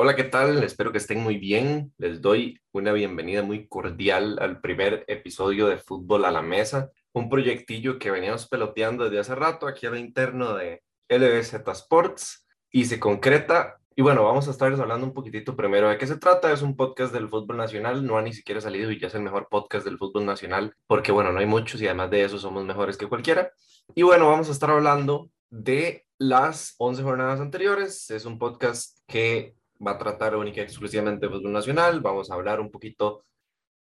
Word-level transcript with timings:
Hola, 0.00 0.14
¿qué 0.14 0.22
tal? 0.22 0.62
Espero 0.62 0.92
que 0.92 0.98
estén 0.98 1.20
muy 1.20 1.38
bien. 1.38 1.92
Les 1.98 2.22
doy 2.22 2.60
una 2.70 2.92
bienvenida 2.92 3.42
muy 3.42 3.66
cordial 3.66 4.38
al 4.40 4.60
primer 4.60 5.04
episodio 5.08 5.66
de 5.66 5.78
Fútbol 5.78 6.24
a 6.24 6.30
la 6.30 6.40
Mesa, 6.40 6.92
un 7.12 7.28
proyectillo 7.28 7.98
que 7.98 8.12
veníamos 8.12 8.46
peloteando 8.46 9.02
desde 9.02 9.18
hace 9.18 9.34
rato 9.34 9.66
aquí 9.66 9.86
al 9.86 9.98
interno 9.98 10.54
de 10.54 10.84
LBZ 11.08 11.66
Sports 11.72 12.46
y 12.70 12.84
se 12.84 13.00
concreta. 13.00 13.80
Y 13.96 14.02
bueno, 14.02 14.22
vamos 14.22 14.46
a 14.46 14.52
estar 14.52 14.72
hablando 14.72 15.04
un 15.04 15.12
poquitito 15.12 15.56
primero 15.56 15.88
de 15.88 15.98
qué 15.98 16.06
se 16.06 16.16
trata. 16.16 16.52
Es 16.52 16.62
un 16.62 16.76
podcast 16.76 17.12
del 17.12 17.28
fútbol 17.28 17.56
nacional, 17.56 18.06
no 18.06 18.18
ha 18.18 18.22
ni 18.22 18.32
siquiera 18.32 18.60
salido 18.60 18.92
y 18.92 19.00
ya 19.00 19.08
es 19.08 19.16
el 19.16 19.22
mejor 19.22 19.48
podcast 19.50 19.84
del 19.84 19.98
fútbol 19.98 20.24
nacional, 20.24 20.76
porque 20.86 21.10
bueno, 21.10 21.32
no 21.32 21.40
hay 21.40 21.46
muchos 21.46 21.82
y 21.82 21.86
además 21.86 22.12
de 22.12 22.22
eso 22.22 22.38
somos 22.38 22.64
mejores 22.64 22.96
que 22.96 23.08
cualquiera. 23.08 23.50
Y 23.96 24.04
bueno, 24.04 24.28
vamos 24.28 24.48
a 24.48 24.52
estar 24.52 24.70
hablando 24.70 25.28
de 25.50 26.06
las 26.18 26.76
11 26.78 27.02
jornadas 27.02 27.40
anteriores. 27.40 28.12
Es 28.12 28.26
un 28.26 28.38
podcast 28.38 28.96
que 29.08 29.57
va 29.84 29.92
a 29.92 29.98
tratar 29.98 30.36
única 30.36 30.60
y 30.60 30.64
exclusivamente 30.64 31.26
de 31.26 31.32
fútbol 31.32 31.52
nacional. 31.52 32.00
Vamos 32.00 32.30
a 32.30 32.34
hablar 32.34 32.60
un 32.60 32.70
poquito 32.70 33.24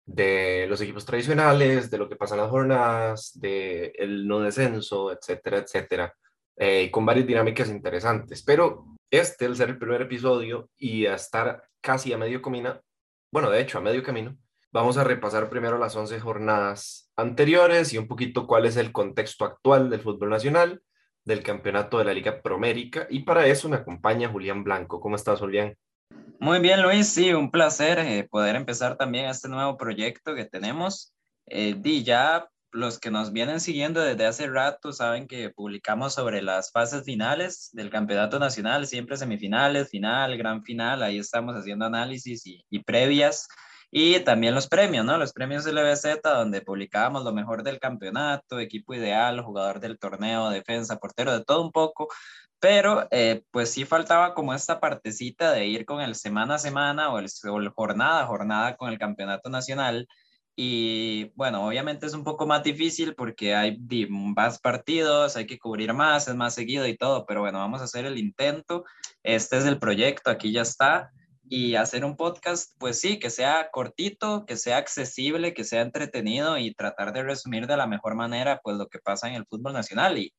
de 0.05 0.65
los 0.69 0.79
equipos 0.81 1.05
tradicionales, 1.05 1.91
de 1.91 1.97
lo 1.97 2.07
que 2.07 2.15
pasa 2.15 2.35
en 2.35 2.41
las 2.41 2.49
jornadas, 2.49 3.31
del 3.39 3.91
el 3.95 4.27
no 4.27 4.39
descenso, 4.39 5.11
etcétera, 5.11 5.57
etcétera, 5.57 6.13
eh, 6.55 6.89
con 6.89 7.05
varias 7.05 7.27
dinámicas 7.27 7.69
interesantes. 7.69 8.41
Pero 8.43 8.85
este, 9.11 9.45
al 9.45 9.55
ser 9.55 9.69
el 9.69 9.77
primer 9.77 10.02
episodio 10.02 10.69
y 10.77 11.05
a 11.05 11.15
estar 11.15 11.63
casi 11.81 12.13
a 12.13 12.17
medio 12.17 12.41
camino, 12.41 12.81
bueno, 13.31 13.49
de 13.49 13.59
hecho, 13.61 13.77
a 13.77 13.81
medio 13.81 14.02
camino, 14.02 14.38
vamos 14.71 14.97
a 14.97 15.03
repasar 15.03 15.49
primero 15.49 15.77
las 15.77 15.95
11 15.95 16.19
jornadas 16.21 17.11
anteriores 17.17 17.93
y 17.93 17.97
un 17.97 18.07
poquito 18.07 18.47
cuál 18.47 18.66
es 18.66 18.77
el 18.77 18.93
contexto 18.93 19.43
actual 19.43 19.89
del 19.89 20.02
fútbol 20.02 20.29
nacional, 20.29 20.81
del 21.25 21.43
campeonato 21.43 21.97
de 21.97 22.05
la 22.05 22.13
Liga 22.13 22.41
Promérica. 22.41 23.07
Y 23.09 23.19
para 23.23 23.45
eso 23.47 23.67
me 23.67 23.75
acompaña 23.75 24.29
Julián 24.29 24.63
Blanco. 24.63 25.02
¿Cómo 25.02 25.17
estás, 25.17 25.39
Julián? 25.39 25.75
Muy 26.39 26.59
bien, 26.59 26.84
Luis, 26.84 27.09
sí, 27.09 27.34
un 27.34 27.49
placer 27.49 27.99
eh, 27.99 28.27
poder 28.29 28.55
empezar 28.55 28.95
también 28.95 29.25
este 29.25 29.49
nuevo 29.49 29.75
proyecto 29.75 30.36
que 30.36 30.45
tenemos. 30.45 31.13
Eh, 31.47 31.75
di, 31.77 32.03
ya 32.03 32.47
los 32.72 33.00
que 33.00 33.09
nos 33.09 33.33
vienen 33.33 33.59
siguiendo 33.59 34.02
desde 34.02 34.25
hace 34.25 34.47
rato 34.47 34.94
saben 34.94 35.28
que 35.28 35.50
publicamos 35.50 36.13
sobre 36.13 36.41
las 36.41 36.72
fases 36.72 37.03
finales 37.03 37.69
del 37.73 37.89
campeonato 37.89 38.38
nacional, 38.39 38.85
siempre 38.85 39.17
semifinales, 39.17 39.89
final, 39.89 40.38
gran 40.38 40.63
final, 40.63 41.02
ahí 41.02 41.17
estamos 41.17 41.55
haciendo 41.55 41.85
análisis 41.85 42.45
y, 42.45 42.63
y 42.69 42.83
previas. 42.83 43.47
Y 43.89 44.19
también 44.19 44.53
los 44.53 44.67
premios, 44.67 45.05
¿no? 45.05 45.17
Los 45.17 45.31
premios 45.31 45.66
LBZ, 45.66 46.22
donde 46.23 46.61
publicábamos 46.61 47.23
lo 47.23 47.33
mejor 47.33 47.63
del 47.63 47.80
campeonato, 47.80 48.59
equipo 48.59 48.94
ideal, 48.94 49.41
jugador 49.41 49.80
del 49.80 49.97
torneo, 49.97 50.50
defensa, 50.50 50.97
portero, 50.97 51.31
de 51.38 51.45
todo 51.45 51.61
un 51.63 51.72
poco, 51.72 52.09
pero 52.59 53.08
eh, 53.11 53.44
pues 53.52 53.72
sí 53.72 53.86
faltaba 53.86 54.33
como 54.33 54.53
esta 54.53 54.80
partecita 54.80 55.52
de 55.52 55.67
ir 55.67 55.86
con 55.86 56.02
el 56.02 56.16
semana 56.16 56.55
a 56.55 56.59
semana 56.59 57.11
o 57.13 57.19
el, 57.19 57.30
jornada 57.69 58.22
a 58.23 58.25
jornada 58.25 58.75
con 58.77 58.89
el 58.89 58.97
campeonato 58.97 59.50
nacional. 59.50 60.08
Y 60.55 61.31
bueno, 61.35 61.67
obviamente 61.67 62.08
es 62.08 62.13
un 62.13 62.23
poco 62.23 62.47
más 62.47 62.63
difícil 62.63 63.13
porque 63.16 63.55
hay 63.55 63.78
más 64.09 64.59
partidos, 64.59 65.35
hay 65.38 65.45
que 65.45 65.59
cubrir 65.59 65.94
más, 65.94 66.28
es 66.28 66.35
más 66.35 66.55
seguido 66.55 66.88
y 66.88 66.97
todo, 66.97 67.25
pero 67.28 67.41
bueno, 67.41 67.59
vamos 67.59 67.81
a 67.81 67.83
hacer 67.83 68.05
el 68.05 68.17
intento. 68.17 68.83
Este 69.23 69.58
es 69.58 69.66
el 69.66 69.80
proyecto, 69.80 70.31
aquí 70.31 70.52
ya 70.52 70.63
está. 70.63 71.11
Y 71.50 71.75
hacer 71.75 72.03
un 72.03 72.17
podcast, 72.17 72.73
pues 72.80 73.00
sí, 73.00 73.19
que 73.19 73.30
sea 73.30 73.69
cortito, 73.72 74.45
que 74.45 74.58
sea 74.58 74.78
accesible, 74.78 75.53
que 75.53 75.63
sea 75.63 75.81
entretenido 75.81 76.58
y 76.58 76.73
tratar 76.73 77.13
de 77.13 77.23
resumir 77.23 77.67
de 77.67 77.78
la 77.78 77.88
mejor 77.88 78.16
manera 78.16 78.59
pues 78.63 78.78
lo 78.78 78.88
que 78.88 79.00
pasa 79.00 79.30
en 79.30 79.35
el 79.35 79.45
fútbol 79.45 79.73
nacional. 79.73 80.17
Y 80.17 80.33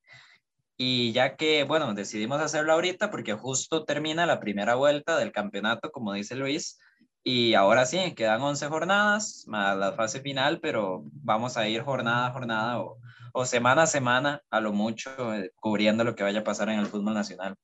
y 0.81 1.13
ya 1.13 1.35
que, 1.35 1.65
bueno, 1.65 1.93
decidimos 1.93 2.41
hacerlo 2.41 2.73
ahorita 2.73 3.11
porque 3.11 3.35
justo 3.35 3.85
termina 3.85 4.27
la 4.27 4.39
primera 4.39 4.77
vuelta 4.77 5.19
del 5.19 5.33
campeonato, 5.33 5.91
como 5.91 6.13
dice 6.13 6.37
Luis, 6.37 6.79
y 7.25 7.55
ahora 7.55 7.85
sí, 7.85 8.15
quedan 8.15 8.41
11 8.41 8.69
jornadas 8.69 9.45
más 9.49 9.77
la 9.77 9.93
fase 9.93 10.21
final, 10.21 10.61
pero 10.61 11.03
vamos 11.13 11.57
a 11.57 11.69
ir 11.69 11.83
jornada 11.83 12.29
a 12.29 12.33
jornada 12.33 12.81
o, 12.81 12.99
o 13.33 13.45
semana 13.45 13.83
a 13.83 13.87
semana, 13.89 14.41
a 14.51 14.61
lo 14.61 14.73
mucho, 14.73 15.35
eh, 15.35 15.51
cubriendo 15.57 16.05
lo 16.05 16.15
que 16.15 16.23
vaya 16.23 16.41
a 16.41 16.45
pasar 16.45 16.69
en 16.69 16.79
el 16.79 16.87
fútbol 16.87 17.15
nacional. 17.15 17.57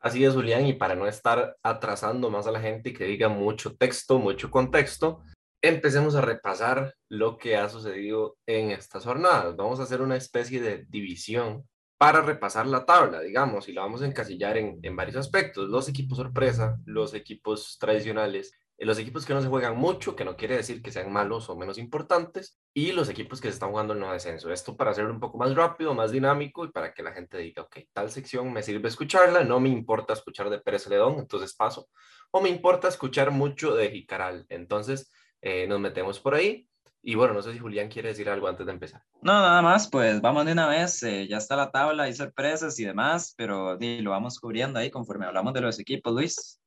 Así 0.00 0.24
es, 0.24 0.32
Julián, 0.32 0.66
y 0.66 0.72
para 0.72 0.94
no 0.94 1.06
estar 1.06 1.56
atrasando 1.62 2.30
más 2.30 2.46
a 2.46 2.52
la 2.52 2.60
gente 2.60 2.88
y 2.88 2.92
que 2.94 3.04
diga 3.04 3.28
mucho 3.28 3.76
texto, 3.76 4.18
mucho 4.18 4.50
contexto, 4.50 5.22
empecemos 5.60 6.16
a 6.16 6.22
repasar 6.22 6.94
lo 7.08 7.36
que 7.36 7.56
ha 7.56 7.68
sucedido 7.68 8.36
en 8.46 8.70
estas 8.70 9.04
jornadas. 9.04 9.54
Vamos 9.56 9.78
a 9.78 9.84
hacer 9.84 10.00
una 10.00 10.16
especie 10.16 10.60
de 10.60 10.86
división 10.88 11.68
para 12.02 12.20
repasar 12.20 12.66
la 12.66 12.84
tabla, 12.84 13.20
digamos, 13.20 13.68
y 13.68 13.72
la 13.72 13.82
vamos 13.82 14.02
a 14.02 14.06
encasillar 14.06 14.56
en, 14.56 14.80
en 14.82 14.96
varios 14.96 15.14
aspectos. 15.14 15.68
Los 15.68 15.88
equipos 15.88 16.18
sorpresa, 16.18 16.76
los 16.84 17.14
equipos 17.14 17.78
tradicionales, 17.78 18.52
eh, 18.76 18.84
los 18.84 18.98
equipos 18.98 19.24
que 19.24 19.32
no 19.32 19.40
se 19.40 19.46
juegan 19.46 19.76
mucho, 19.76 20.16
que 20.16 20.24
no 20.24 20.36
quiere 20.36 20.56
decir 20.56 20.82
que 20.82 20.90
sean 20.90 21.12
malos 21.12 21.48
o 21.48 21.56
menos 21.56 21.78
importantes, 21.78 22.58
y 22.74 22.90
los 22.90 23.08
equipos 23.08 23.40
que 23.40 23.46
se 23.46 23.54
están 23.54 23.70
jugando 23.70 23.92
el 23.92 24.00
no 24.00 24.12
descenso. 24.12 24.50
Esto 24.50 24.76
para 24.76 24.90
hacerlo 24.90 25.12
un 25.12 25.20
poco 25.20 25.38
más 25.38 25.54
rápido, 25.54 25.94
más 25.94 26.10
dinámico 26.10 26.64
y 26.64 26.72
para 26.72 26.92
que 26.92 27.04
la 27.04 27.12
gente 27.12 27.38
diga, 27.38 27.62
ok, 27.62 27.76
tal 27.92 28.10
sección 28.10 28.52
me 28.52 28.64
sirve 28.64 28.88
escucharla, 28.88 29.44
no 29.44 29.60
me 29.60 29.68
importa 29.68 30.14
escuchar 30.14 30.50
de 30.50 30.58
Pérez 30.58 30.88
Ledón, 30.88 31.20
entonces 31.20 31.54
paso, 31.54 31.88
o 32.32 32.40
me 32.40 32.48
importa 32.48 32.88
escuchar 32.88 33.30
mucho 33.30 33.76
de 33.76 33.92
Jicaral, 33.92 34.44
entonces 34.48 35.08
eh, 35.40 35.68
nos 35.68 35.78
metemos 35.78 36.18
por 36.18 36.34
ahí 36.34 36.68
y 37.04 37.16
bueno, 37.16 37.34
no 37.34 37.42
sé 37.42 37.52
si 37.52 37.58
Julián 37.58 37.88
quiere 37.88 38.10
decir 38.10 38.30
algo 38.30 38.46
antes 38.46 38.64
de 38.64 38.72
empezar. 38.72 39.02
No, 39.22 39.32
nada 39.32 39.60
más, 39.60 39.88
pues 39.88 40.20
vamos 40.20 40.46
de 40.46 40.52
una 40.52 40.68
vez, 40.68 41.02
eh, 41.02 41.26
ya 41.26 41.38
está 41.38 41.56
la 41.56 41.72
tabla, 41.72 42.04
hay 42.04 42.14
sorpresas 42.14 42.78
y 42.78 42.84
demás, 42.84 43.34
pero 43.36 43.76
lo 43.80 44.10
vamos 44.10 44.38
cubriendo 44.38 44.78
ahí 44.78 44.88
conforme 44.88 45.26
hablamos 45.26 45.52
de 45.52 45.62
los 45.62 45.80
equipos, 45.80 46.14
Luis. 46.14 46.60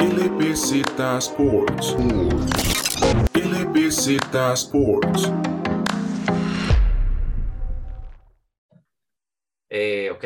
LBZ 0.00 0.72
Sports. 1.18 1.96
LBZ 3.34 4.34
Sports. 4.54 5.32
Eh, 9.70 10.10
ok, 10.10 10.24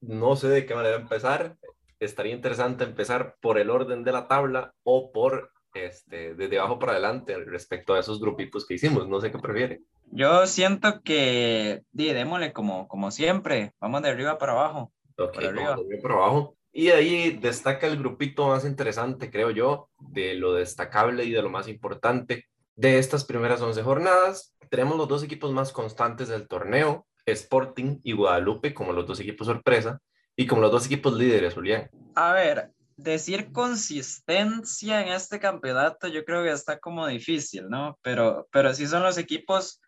no 0.00 0.36
sé 0.36 0.48
de 0.48 0.64
qué 0.64 0.74
manera 0.74 0.96
empezar. 0.96 1.58
Estaría 2.00 2.32
interesante 2.32 2.84
empezar 2.84 3.36
por 3.42 3.58
el 3.58 3.68
orden 3.68 4.04
de 4.04 4.12
la 4.12 4.26
tabla 4.26 4.72
o 4.84 5.12
por 5.12 5.52
este, 5.74 6.34
desde 6.34 6.58
abajo 6.58 6.78
para 6.78 6.92
adelante 6.92 7.36
respecto 7.38 7.94
a 7.94 8.00
esos 8.00 8.20
grupitos 8.20 8.66
que 8.66 8.74
hicimos. 8.74 9.08
No 9.08 9.20
sé 9.20 9.30
qué 9.30 9.38
prefiere. 9.38 9.82
Yo 10.10 10.46
siento 10.46 11.00
que, 11.02 11.82
di, 11.92 12.12
démosle 12.12 12.52
como, 12.52 12.86
como 12.88 13.10
siempre, 13.10 13.72
vamos 13.80 14.02
de 14.02 14.10
arriba 14.10 14.38
para 14.38 14.52
abajo. 14.52 14.92
Ok, 15.16 15.38
de 15.38 15.48
arriba 15.48 15.76
para 16.02 16.14
abajo. 16.14 16.56
Y 16.72 16.88
ahí 16.88 17.30
destaca 17.30 17.86
el 17.86 17.98
grupito 17.98 18.48
más 18.48 18.64
interesante, 18.64 19.30
creo 19.30 19.50
yo, 19.50 19.90
de 19.98 20.34
lo 20.34 20.54
destacable 20.54 21.24
y 21.24 21.30
de 21.30 21.42
lo 21.42 21.50
más 21.50 21.68
importante 21.68 22.46
de 22.76 22.98
estas 22.98 23.24
primeras 23.24 23.60
11 23.60 23.82
jornadas. 23.82 24.56
Tenemos 24.70 24.96
los 24.96 25.08
dos 25.08 25.22
equipos 25.22 25.52
más 25.52 25.72
constantes 25.72 26.28
del 26.28 26.48
torneo, 26.48 27.06
Sporting 27.26 28.00
y 28.02 28.12
Guadalupe, 28.12 28.72
como 28.72 28.92
los 28.92 29.06
dos 29.06 29.20
equipos 29.20 29.46
sorpresa, 29.46 30.00
y 30.34 30.46
como 30.46 30.62
los 30.62 30.72
dos 30.72 30.86
equipos 30.86 31.14
líderes, 31.14 31.54
Julián. 31.54 31.90
A 32.14 32.32
ver, 32.32 32.70
decir 32.96 33.52
consistencia 33.52 35.02
en 35.02 35.08
este 35.08 35.40
campeonato 35.40 36.08
yo 36.08 36.24
creo 36.24 36.42
que 36.42 36.50
está 36.50 36.78
como 36.78 37.06
difícil, 37.06 37.68
¿no? 37.68 37.98
Pero, 38.02 38.48
pero 38.50 38.74
si 38.74 38.86
son 38.86 39.02
los 39.02 39.18
equipos 39.18 39.80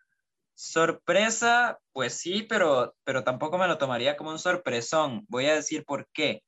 sorpresa, 0.55 1.79
pues 1.91 2.13
sí, 2.15 2.43
pero, 2.43 2.95
pero 3.03 3.23
tampoco 3.23 3.57
me 3.57 3.67
lo 3.67 3.77
tomaría 3.77 4.17
como 4.17 4.31
un 4.31 4.39
sorpresón. 4.39 5.25
Voy 5.27 5.47
a 5.47 5.55
decir 5.55 5.83
por 5.85 6.07
qué. 6.13 6.43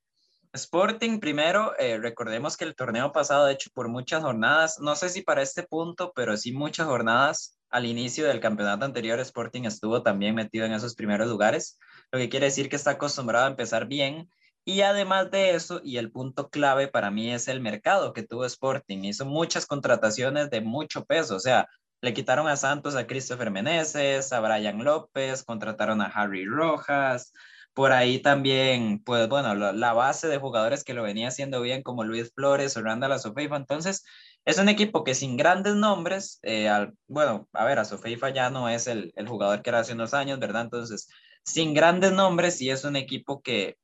Sporting, 0.54 1.20
primero, 1.20 1.78
eh, 1.78 1.98
recordemos 2.00 2.58
que 2.58 2.64
el 2.64 2.76
torneo 2.76 3.12
pasado, 3.12 3.46
de 3.46 3.54
hecho, 3.54 3.70
por 3.74 3.90
muchas 3.90 4.24
jornadas, 4.24 4.80
no 4.80 4.96
sé 4.96 5.10
si 5.10 5.22
para 5.22 5.42
este 5.42 5.64
punto, 5.64 6.14
pero 6.16 6.38
sí 6.38 6.54
muchas 6.54 6.88
jornadas 6.88 7.58
al 7.70 7.86
inicio 7.86 8.26
del 8.26 8.40
campeonato 8.40 8.86
anterior, 8.86 9.20
Sporting 9.20 9.64
estuvo 9.64 10.02
también 10.04 10.36
metido 10.36 10.66
en 10.66 10.72
esos 10.72 10.96
primeros 10.96 11.28
lugares, 11.28 11.78
lo 12.12 12.20
que 12.20 12.30
quiere 12.30 12.46
decir 12.46 12.70
que 12.70 12.78
está 12.78 12.92
acostumbrado 12.92 13.46
a 13.46 13.50
empezar 13.50 13.88
bien 13.88 14.30
y 14.68 14.82
además 14.82 15.32
de 15.32 15.52
eso, 15.52 15.80
y 15.82 15.96
el 15.96 16.12
punto 16.12 16.50
clave 16.50 16.90
para 16.90 17.10
mí 17.10 17.32
es 17.32 17.48
el 17.48 17.62
mercado 17.62 18.12
que 18.12 18.24
tuvo 18.24 18.44
Sporting. 18.44 19.06
Hizo 19.06 19.26
muchas 19.26 19.66
contrataciones 19.66 20.50
de 20.50 20.60
mucho 20.60 21.06
peso, 21.06 21.38
o 21.38 21.40
sea, 21.40 21.70
le 22.02 22.14
quitaron 22.14 22.50
a 22.50 22.58
Santos 22.58 22.98
a 22.98 23.08
Christopher 23.08 23.50
Meneses, 23.50 24.34
a 24.34 24.42
Brian 24.42 24.84
López, 24.84 25.46
contrataron 25.46 26.02
a 26.02 26.08
Harry 26.08 26.44
Rojas, 26.44 27.32
por 27.74 27.94
ahí 27.94 28.20
también, 28.20 29.02
pues 29.06 29.30
bueno, 29.30 29.56
la, 29.56 29.94
base 29.94 30.28
de 30.28 30.38
jugadores 30.38 30.84
que 30.84 30.94
lo 30.94 31.02
venía 31.04 31.30
haciendo 31.30 31.62
bien 31.62 31.82
como 31.82 32.04
Luis 32.04 32.34
Flores 32.36 32.76
o 32.76 32.82
Randall 32.82 33.18
Sofeifa. 33.22 33.56
Entonces, 33.56 34.04
es 34.44 34.58
un 34.60 34.68
equipo 34.68 35.06
que 35.06 35.16
sin 35.16 35.38
grandes 35.38 35.76
nombres, 35.76 36.40
eh, 36.44 36.70
bueno, 37.08 37.48
a 37.54 37.64
ver, 37.64 37.80
a 37.80 37.86
Sofeifa 37.86 38.32
ya 38.32 38.50
no 38.50 38.68
es 38.68 38.88
el, 38.88 39.14
el 39.16 39.30
jugador 39.30 39.62
que 39.62 39.70
era 39.70 39.80
hace 39.80 39.94
unos 39.94 40.14
años, 40.14 40.40
¿verdad? 40.40 40.64
Entonces, 40.64 41.08
sin 41.46 41.74
grandes 41.74 42.12
nombres, 42.12 42.58
sí 42.58 42.70
es 42.70 42.84
un 42.84 42.98
equipo 42.98 43.42
que 43.42 43.78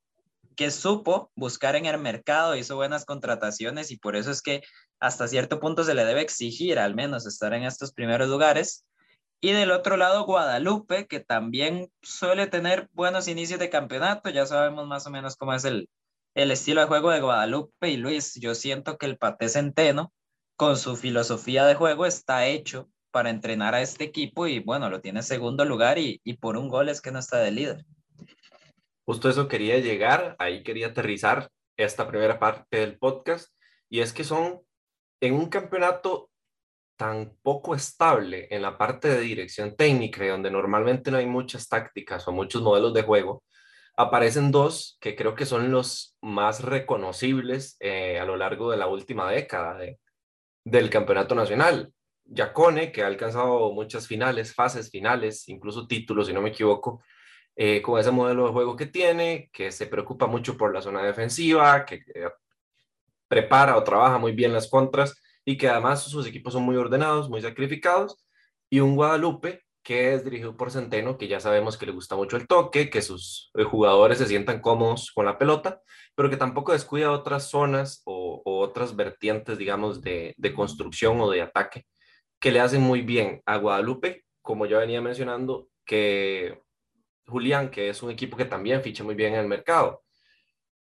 que 0.54 0.72
supo 0.72 1.32
buscar 1.36 1.76
en 1.76 1.86
el 1.86 1.98
mercado, 1.98 2.56
hizo 2.56 2.76
buenas 2.76 3.06
contrataciones 3.06 3.92
y 3.92 3.98
por 3.98 4.16
eso 4.16 4.32
es 4.32 4.42
que 4.42 4.62
hasta 5.00 5.28
cierto 5.28 5.60
punto 5.60 5.84
se 5.84 5.94
le 5.94 6.06
debe 6.06 6.22
exigir 6.22 6.80
al 6.80 6.96
menos 6.96 7.26
estar 7.26 7.54
en 7.54 7.64
estos 7.64 7.94
primeros 7.94 8.30
lugares. 8.30 8.86
Y 9.42 9.52
del 9.52 9.72
otro 9.72 9.98
lado, 9.98 10.26
Guadalupe, 10.26 11.08
que 11.08 11.20
también 11.20 11.92
suele 12.02 12.48
tener 12.48 12.90
buenos 12.94 13.28
inicios 13.28 13.60
de 13.60 13.70
campeonato, 13.70 14.30
ya 14.30 14.46
sabemos 14.46 14.88
más 14.88 15.06
o 15.06 15.10
menos 15.10 15.36
cómo 15.36 15.54
es 15.54 15.66
el, 15.66 15.90
el 16.34 16.52
estilo 16.52 16.82
de 16.82 16.88
juego 16.88 17.12
de 17.12 17.20
Guadalupe 17.20 17.90
y 17.90 17.98
Luis. 17.98 18.36
Yo 18.36 18.56
siento 18.56 18.98
que 18.98 19.06
el 19.06 19.18
Pate 19.18 19.50
Centeno, 19.50 20.14
con 20.56 20.78
su 20.78 20.96
filosofía 20.96 21.66
de 21.66 21.76
juego, 21.76 22.06
está 22.06 22.48
hecho 22.48 22.90
para 23.12 23.30
entrenar 23.30 23.76
a 23.76 23.82
este 23.82 24.06
equipo 24.06 24.48
y 24.48 24.60
bueno, 24.60 24.90
lo 24.90 25.02
tiene 25.02 25.22
segundo 25.22 25.66
lugar 25.66 26.00
y, 26.00 26.22
y 26.24 26.38
por 26.38 26.58
un 26.58 26.70
gol 26.70 26.90
es 26.90 27.02
que 27.02 27.12
no 27.12 27.20
está 27.20 27.38
de 27.40 27.52
líder. 27.52 27.86
Justo 29.06 29.30
eso 29.30 29.48
quería 29.48 29.80
llegar, 29.80 30.36
ahí 30.40 30.64
quería 30.64 30.88
aterrizar 30.88 31.50
esta 31.78 32.08
primera 32.08 32.40
parte 32.40 32.78
del 32.78 32.98
podcast 32.98 33.54
y 33.90 34.00
es 34.00 34.14
que 34.14 34.24
son 34.24 34.62
en 35.22 35.34
un 35.34 35.48
campeonato 35.48 36.30
tan 36.96 37.36
poco 37.42 37.76
estable 37.76 38.48
en 38.52 38.62
la 38.62 38.78
parte 38.78 39.10
de 39.10 39.20
dirección 39.20 39.76
técnica 39.76 40.26
donde 40.28 40.52
normalmente 40.52 41.12
no 41.12 41.18
hay 41.18 41.26
muchas 41.26 41.68
tácticas 41.68 42.28
o 42.28 42.32
muchos 42.32 42.62
modelos 42.62 42.94
de 42.94 43.02
juego, 43.02 43.44
aparecen 43.96 44.52
dos 44.52 44.98
que 45.02 45.16
creo 45.16 45.36
que 45.36 45.46
son 45.46 45.72
los 45.72 46.16
más 46.22 46.64
reconocibles 46.64 47.78
eh, 47.80 48.20
a 48.20 48.26
lo 48.26 48.38
largo 48.38 48.72
de 48.72 48.78
la 48.78 48.88
última 48.88 49.30
década 49.30 49.78
del 50.64 50.90
campeonato 50.90 51.36
nacional. 51.36 51.92
Yacone, 52.26 52.92
que 52.92 53.04
ha 53.04 53.08
alcanzado 53.08 53.72
muchas 53.74 54.08
finales, 54.08 54.54
fases 54.54 54.90
finales, 54.90 55.48
incluso 55.50 55.88
títulos, 55.88 56.28
si 56.28 56.34
no 56.34 56.42
me 56.42 56.50
equivoco, 56.50 57.04
eh, 57.56 57.82
con 57.82 58.00
ese 58.00 58.12
modelo 58.12 58.46
de 58.46 58.52
juego 58.52 58.76
que 58.76 58.88
tiene, 58.88 59.50
que 59.54 59.72
se 59.72 59.88
preocupa 59.88 60.28
mucho 60.28 60.58
por 60.58 60.74
la 60.74 60.82
zona 60.82 61.04
defensiva, 61.04 61.86
que 61.86 61.96
eh, 62.16 62.30
prepara 63.28 63.78
o 63.78 63.84
trabaja 63.84 64.18
muy 64.18 64.32
bien 64.32 64.54
las 64.54 64.70
contras 64.70 65.22
y 65.46 65.58
que 65.58 65.70
además 65.70 66.04
sus 66.04 66.26
equipos 66.28 66.54
son 66.54 66.64
muy 66.64 66.76
ordenados, 66.76 67.30
muy 67.30 67.42
sacrificados, 67.42 68.26
y 68.70 68.80
un 68.80 68.96
Guadalupe 68.96 69.64
que 69.84 70.14
es 70.14 70.24
dirigido 70.24 70.56
por 70.56 70.72
Centeno, 70.72 71.18
que 71.18 71.28
ya 71.28 71.40
sabemos 71.42 71.78
que 71.78 71.86
le 71.86 71.92
gusta 71.92 72.16
mucho 72.16 72.38
el 72.38 72.48
toque, 72.48 72.90
que 72.90 73.02
sus 73.02 73.52
eh, 73.56 73.64
jugadores 73.64 74.18
se 74.18 74.28
sientan 74.28 74.62
cómodos 74.62 75.12
con 75.14 75.26
la 75.26 75.38
pelota, 75.38 75.82
pero 76.16 76.30
que 76.30 76.38
tampoco 76.38 76.72
descuida 76.72 77.12
otras 77.12 77.50
zonas 77.50 78.02
o, 78.06 78.42
otras 78.46 78.96
vertientes, 78.96 79.58
digamos, 79.58 80.02
de, 80.02 80.34
de, 80.38 80.54
construcción 80.54 81.20
o 81.20 81.30
de 81.30 81.42
ataque, 81.42 81.86
que 82.40 82.52
le 82.52 82.62
hacen 82.62 82.82
muy 82.82 83.02
bien 83.02 83.42
a 83.46 83.58
Guadalupe, 83.58 84.24
como 84.42 84.66
ya 84.66 84.80
venía 84.80 85.02
mencionando, 85.02 85.68
que 85.86 86.63
Julián, 87.26 87.70
que 87.70 87.90
es 87.90 88.04
un 88.04 88.12
equipo 88.12 88.38
que 88.38 88.46
también 88.46 88.82
ficha 88.82 89.04
muy 89.04 89.16
bien 89.16 89.34
en 89.34 89.42
el 89.42 89.48
mercado. 89.48 90.04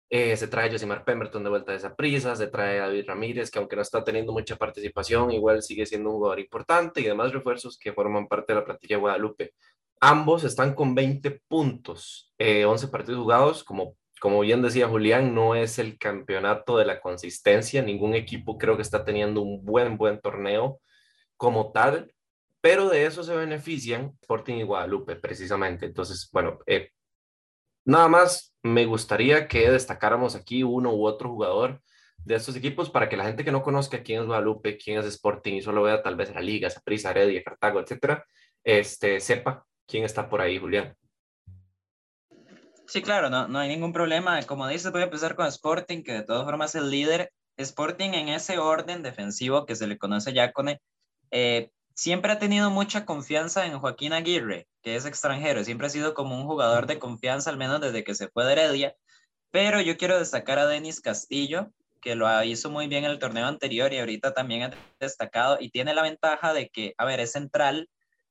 Eh, 0.09 0.37
se 0.37 0.47
trae 0.47 0.69
a 0.69 0.73
Josimar 0.73 1.05
Pemberton 1.05 1.43
de 1.43 1.51
vuelta 1.51 1.73
de 1.73 1.79
esa 1.79 1.97
prisa, 1.97 2.37
se 2.37 2.47
trae 2.47 2.79
a 2.79 2.87
David 2.87 3.07
Ramírez, 3.09 3.51
que 3.51 3.59
aunque 3.59 3.75
no 3.75 3.83
está 3.83 4.05
teniendo 4.05 4.33
mucha 4.33 4.55
participación, 4.57 5.33
igual 5.33 5.63
sigue 5.63 5.85
siendo 5.85 6.11
un 6.11 6.17
jugador 6.17 6.39
importante 6.39 7.01
y 7.01 7.05
demás 7.05 7.33
refuerzos 7.33 7.77
que 7.77 7.93
forman 7.93 8.29
parte 8.29 8.53
de 8.53 8.61
la 8.61 8.65
plantilla 8.65 8.97
de 8.97 9.01
Guadalupe. 9.01 9.55
Ambos 10.01 10.45
están 10.45 10.75
con 10.75 10.95
20 10.95 11.43
puntos, 11.49 12.33
11 12.39 12.87
eh, 12.87 12.89
partidos 12.89 13.21
jugados, 13.21 13.65
como, 13.65 13.97
como 14.21 14.41
bien 14.41 14.63
decía 14.63 14.89
Julián, 14.89 15.35
no 15.35 15.57
es 15.57 15.79
el 15.81 15.99
campeonato 15.99 16.77
de 16.77 16.85
la 16.85 17.01
consistencia, 17.01 17.83
ningún 17.83 18.15
equipo 18.15 18.59
creo 18.59 18.77
que 18.77 18.83
está 18.83 19.05
teniendo 19.05 19.43
un 19.43 19.65
buen, 19.65 19.97
buen 19.97 20.21
torneo 20.21 20.81
como 21.37 21.73
tal, 21.73 22.13
pero 22.67 22.89
de 22.89 23.07
eso 23.07 23.23
se 23.23 23.33
benefician 23.33 24.13
Sporting 24.21 24.57
y 24.57 24.63
Guadalupe, 24.65 25.15
precisamente. 25.15 25.87
Entonces, 25.87 26.29
bueno, 26.33 26.59
eh, 26.67 26.91
Nada 27.87 28.09
más 28.09 28.53
me 28.65 28.85
gustaría 28.85 29.47
que 29.47 29.71
destacáramos 29.71 30.35
aquí 30.35 30.65
uno 30.65 30.93
u 30.93 31.07
otro 31.07 31.29
jugador 31.29 31.81
de 32.17 32.35
estos 32.35 32.57
equipos 32.57 32.91
para 32.91 33.09
que 33.09 33.17
la 33.17 33.23
gente 33.23 33.45
que 33.45 33.53
no 33.53 33.63
conozca 33.63 34.03
quién 34.03 34.23
es 34.23 34.27
Guadalupe, 34.27 34.77
quién 34.77 34.99
es 34.99 35.07
Sporting 35.07 35.55
y 35.55 35.63
solo 35.63 35.85
vea 35.85 36.03
tal 36.03 36.17
vez 36.17 36.35
la 36.35 36.41
Liga, 36.41 36.69
Saprissa, 36.69 37.13
Heredia, 37.13 37.45
Cartago, 37.45 37.79
etcétera, 37.79 38.27
este, 38.65 39.21
sepa 39.21 39.65
quién 39.87 40.03
está 40.03 40.29
por 40.29 40.41
ahí, 40.41 40.59
Julián. 40.59 40.97
Sí, 42.89 43.03
claro, 43.03 43.31
no, 43.31 43.47
no 43.47 43.61
hay 43.61 43.69
ningún 43.69 43.93
problema. 43.93 44.43
Como 44.43 44.67
dices, 44.67 44.91
voy 44.91 45.03
a 45.03 45.05
empezar 45.05 45.37
con 45.37 45.47
Sporting, 45.47 46.03
que 46.03 46.13
de 46.13 46.23
todas 46.25 46.45
formas 46.45 46.75
es 46.75 46.83
el 46.83 46.91
líder. 46.91 47.31
Sporting 47.57 48.15
en 48.15 48.31
ese 48.31 48.59
orden 48.59 49.05
defensivo 49.05 49.65
que 49.65 49.77
se 49.77 49.87
le 49.87 49.97
conoce 49.97 50.33
ya 50.33 50.51
con 50.51 50.71
eh, 51.31 51.71
siempre 51.97 52.31
ha 52.31 52.39
tenido 52.39 52.71
mucha 52.71 53.07
confianza 53.07 53.67
en 53.67 53.79
Joaquín 53.79 54.13
Aguirre, 54.13 54.69
que 54.83 54.97
es 54.97 55.07
extranjero, 55.07 55.65
siempre 55.65 55.87
ha 55.89 55.91
sido 55.91 56.15
como 56.15 56.37
un 56.37 56.47
jugador 56.47 56.87
de 56.87 56.99
confianza, 56.99 57.51
al 57.51 57.57
menos 57.57 57.81
desde 57.81 58.05
que 58.05 58.15
se 58.15 58.29
fue 58.29 58.45
de 58.45 58.53
Heredia, 58.53 58.95
pero 59.51 59.81
yo 59.81 59.97
quiero 59.97 60.19
destacar 60.19 60.59
a 60.59 60.67
Denis 60.67 61.01
Castillo, 61.01 61.73
que 62.03 62.15
lo 62.15 62.45
hizo 62.45 62.71
muy 62.71 62.87
bien 62.87 63.05
en 63.05 63.11
el 63.11 63.19
torneo 63.19 63.47
anterior 63.47 63.93
y 63.93 63.99
ahorita 63.99 64.35
también 64.35 64.65
ha 64.65 64.71
destacado 65.01 65.57
y 65.59 65.71
tiene 65.71 65.95
la 65.95 66.03
ventaja 66.03 66.53
de 66.53 66.69
que, 66.69 66.95
a 66.99 67.07
ver, 67.07 67.19
es 67.21 67.33
central, 67.33 67.89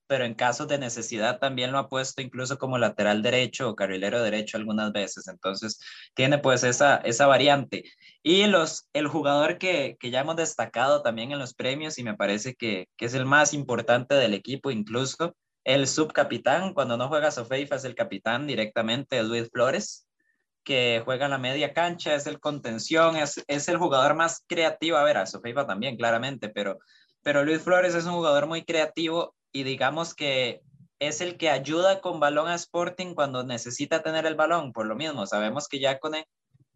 pero 0.07 0.25
en 0.25 0.34
casos 0.34 0.68
de 0.68 0.78
necesidad 0.78 1.40
también 1.40 1.72
lo 1.72 1.78
ha 1.80 1.90
puesto 1.90 2.22
incluso 2.22 2.57
como 2.57 2.78
lateral 2.78 3.22
derecho 3.22 3.69
o 3.69 3.75
carrilero 3.75 4.22
derecho 4.22 4.57
algunas 4.57 4.92
veces. 4.92 5.28
Entonces, 5.28 5.80
tiene 6.13 6.38
pues 6.38 6.63
esa, 6.63 6.98
esa 6.98 7.28
variante. 7.28 7.84
Y 8.24 8.48
los, 8.48 8.88
el 8.94 9.07
jugador 9.07 9.57
que, 9.57 9.98
que 10.00 10.12
ya 10.12 10.22
hemos 10.22 10.36
destacado 10.36 11.02
también 11.02 11.31
en 11.31 11.40
los 11.40 11.54
premios 11.54 11.98
y 11.98 12.04
me 12.04 12.16
parece 12.16 12.56
que, 12.56 12.88
que 12.98 13.06
es 13.06 13.13
el 13.13 13.25
más 13.25 13.54
importante 13.54 14.16
del 14.16 14.34
equipo 14.34 14.72
incluso, 14.72 15.36
el 15.66 15.88
subcapitán, 15.88 16.74
cuando 16.75 16.96
no 16.96 17.08
juega 17.08 17.31
Sofeifa 17.31 17.75
es 17.75 17.86
el 17.86 17.96
capitán 17.96 18.46
directamente, 18.46 19.22
Luis 19.24 19.50
Flores, 19.51 20.08
que 20.63 21.01
juega 21.04 21.25
en 21.25 21.31
la 21.31 21.38
media 21.40 21.74
cancha, 21.74 22.13
es 22.13 22.28
el 22.28 22.40
contención, 22.40 23.16
es, 23.16 23.44
es 23.48 23.68
el 23.68 23.78
jugador 23.78 24.16
más 24.16 24.44
creativo. 24.48 24.98
A 24.98 25.04
ver, 25.04 25.18
a 25.18 25.25
Sofeifa 25.25 25.66
también, 25.66 25.98
claramente, 25.98 26.50
pero, 26.50 26.78
pero 27.24 27.44
Luis 27.44 27.62
Flores 27.62 27.96
es 27.96 28.06
un 28.06 28.13
jugador 28.13 28.46
muy 28.46 28.63
creativo 28.63 29.36
y 29.56 29.63
digamos 29.63 30.13
que 30.13 30.62
es 31.00 31.22
el 31.22 31.38
que 31.38 31.50
ayuda 31.50 32.02
con 32.02 32.19
balón 32.19 32.50
a 32.50 32.56
Sporting 32.56 33.16
cuando 33.16 33.46
necesita 33.46 34.04
tener 34.04 34.25
el 34.25 34.36
balón, 34.36 34.74
por 34.74 34.86
lo 34.86 34.98
mismo, 34.98 35.25
sabemos 35.25 35.69
que 35.69 35.80
Yacone 35.80 36.28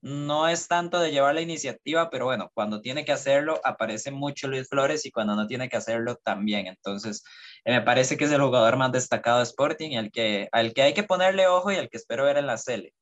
no 0.01 0.47
es 0.47 0.69
tanto 0.69 1.01
de 1.01 1.11
llevar 1.11 1.35
la 1.35 1.41
iniciativa, 1.41 2.09
pero 2.09 2.23
bueno, 2.23 2.49
cuando 2.53 2.79
tiene 2.79 3.03
que 3.03 3.11
hacerlo 3.11 3.59
aparece 3.65 4.11
mucho 4.11 4.47
Luis 4.47 4.69
Flores 4.69 5.05
y 5.05 5.11
cuando 5.11 5.35
no 5.35 5.45
tiene 5.45 5.67
que 5.67 5.75
hacerlo 5.75 6.15
también. 6.23 6.67
Entonces, 6.67 7.21
eh, 7.65 7.73
me 7.73 7.81
parece 7.81 8.15
que 8.15 8.23
es 8.23 8.31
el 8.31 8.41
jugador 8.41 8.77
más 8.77 8.93
destacado 8.93 9.39
de 9.39 9.43
Sporting 9.43 9.89
y 9.89 9.97
al 9.97 10.09
que, 10.09 10.47
al 10.53 10.73
que 10.73 10.83
hay 10.83 10.93
que 10.93 11.03
ponerle 11.03 11.47
ojo 11.47 11.73
y 11.73 11.75
al 11.75 11.89
que 11.89 11.97
espero 11.97 12.23
ver 12.23 12.37
en 12.37 12.47
la 12.47 12.57
Sele. 12.57 12.93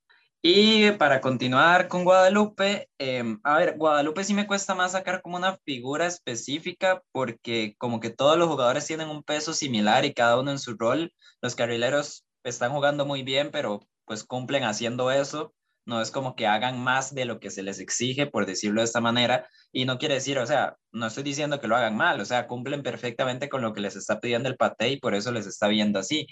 Y 0.41 0.91
para 0.91 1.19
continuar 1.19 1.87
con 1.87 2.03
Guadalupe, 2.03 2.89
em, 2.99 3.39
a 3.43 3.57
ver, 3.57 3.75
Guadalupe 3.77 4.23
sí 4.23 4.33
me 4.33 4.47
cuesta 4.47 4.75
más 4.75 4.91
sacar 4.91 5.21
como 5.21 5.35
una 5.35 5.57
figura 5.65 6.05
específica 6.05 7.01
porque 7.11 7.75
como 7.77 7.99
que 7.99 8.11
todos 8.11 8.37
los 8.37 8.47
jugadores 8.47 8.85
tienen 8.85 9.09
un 9.09 9.23
peso 9.23 9.53
similar 9.53 10.05
y 10.05 10.13
cada 10.13 10.39
uno 10.39 10.51
en 10.51 10.59
su 10.59 10.75
rol. 10.77 11.11
Los 11.41 11.55
carrileros 11.55 12.25
están 12.43 12.71
jugando 12.71 13.05
muy 13.05 13.23
bien, 13.23 13.49
pero 13.51 13.81
pues 14.05 14.23
cumplen 14.23 14.63
haciendo 14.63 15.11
eso. 15.11 15.53
No 15.85 16.01
es 16.01 16.11
como 16.11 16.35
que 16.35 16.47
hagan 16.47 16.79
más 16.79 17.15
de 17.15 17.25
lo 17.25 17.39
que 17.39 17.49
se 17.49 17.63
les 17.63 17.79
exige, 17.79 18.27
por 18.27 18.45
decirlo 18.45 18.81
de 18.81 18.85
esta 18.85 19.01
manera. 19.01 19.47
Y 19.71 19.85
no 19.85 19.97
quiere 19.97 20.15
decir, 20.15 20.37
o 20.37 20.45
sea, 20.45 20.77
no 20.91 21.07
estoy 21.07 21.23
diciendo 21.23 21.59
que 21.59 21.67
lo 21.67 21.75
hagan 21.75 21.95
mal, 21.97 22.19
o 22.21 22.25
sea, 22.25 22.47
cumplen 22.47 22.83
perfectamente 22.83 23.49
con 23.49 23.61
lo 23.61 23.73
que 23.73 23.81
les 23.81 23.95
está 23.95 24.19
pidiendo 24.19 24.49
el 24.49 24.57
Pate 24.57 24.89
y 24.89 24.99
por 24.99 25.15
eso 25.15 25.31
les 25.31 25.47
está 25.47 25.67
viendo 25.67 25.99
así. 25.99 26.27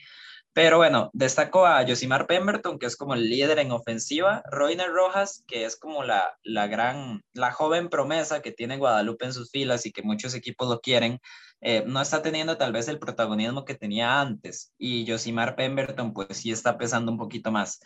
Pero 0.56 0.78
bueno, 0.78 1.10
destaco 1.12 1.66
a 1.66 1.86
Josimar 1.86 2.28
Pemberton, 2.28 2.80
que 2.80 2.86
es 2.86 2.96
como 2.96 3.14
el 3.14 3.30
líder 3.30 3.60
en 3.60 3.74
ofensiva, 3.74 4.42
Roiner 4.50 4.90
Rojas, 4.90 5.44
que 5.48 5.66
es 5.66 5.76
como 5.76 6.06
la, 6.06 6.38
la 6.44 6.68
gran, 6.68 7.24
la 7.34 7.52
joven 7.52 7.90
promesa 7.90 8.42
que 8.42 8.54
tiene 8.54 8.78
Guadalupe 8.78 9.26
en 9.26 9.34
sus 9.34 9.52
filas 9.52 9.86
y 9.86 9.92
que 9.92 10.02
muchos 10.02 10.34
equipos 10.34 10.70
lo 10.70 10.80
quieren, 10.80 11.20
eh, 11.60 11.84
no 11.86 12.02
está 12.02 12.22
teniendo 12.22 12.56
tal 12.56 12.72
vez 12.72 12.88
el 12.88 13.00
protagonismo 13.00 13.66
que 13.66 13.76
tenía 13.76 14.22
antes. 14.22 14.72
Y 14.78 15.06
Josimar 15.06 15.58
Pemberton, 15.58 16.14
pues 16.14 16.38
sí 16.38 16.52
está 16.52 16.78
pesando 16.78 17.12
un 17.12 17.18
poquito 17.18 17.52
más. 17.52 17.82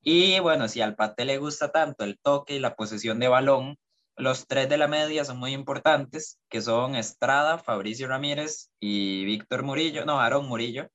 Y 0.00 0.38
bueno, 0.38 0.68
si 0.68 0.80
al 0.80 0.94
Pate 0.94 1.24
le 1.24 1.38
gusta 1.38 1.72
tanto 1.72 2.04
el 2.04 2.20
toque 2.20 2.54
y 2.54 2.60
la 2.60 2.76
posesión 2.76 3.18
de 3.18 3.26
balón, 3.26 3.78
los 4.16 4.46
tres 4.46 4.68
de 4.68 4.76
la 4.78 4.86
media 4.86 5.24
son 5.24 5.38
muy 5.40 5.54
importantes, 5.54 6.38
que 6.48 6.62
son 6.62 6.94
Estrada, 6.94 7.58
Fabricio 7.58 8.06
Ramírez 8.06 8.70
y 8.78 9.24
Víctor 9.24 9.64
Murillo, 9.64 10.04
no, 10.04 10.20
Aaron 10.20 10.46
Murillo 10.46 10.88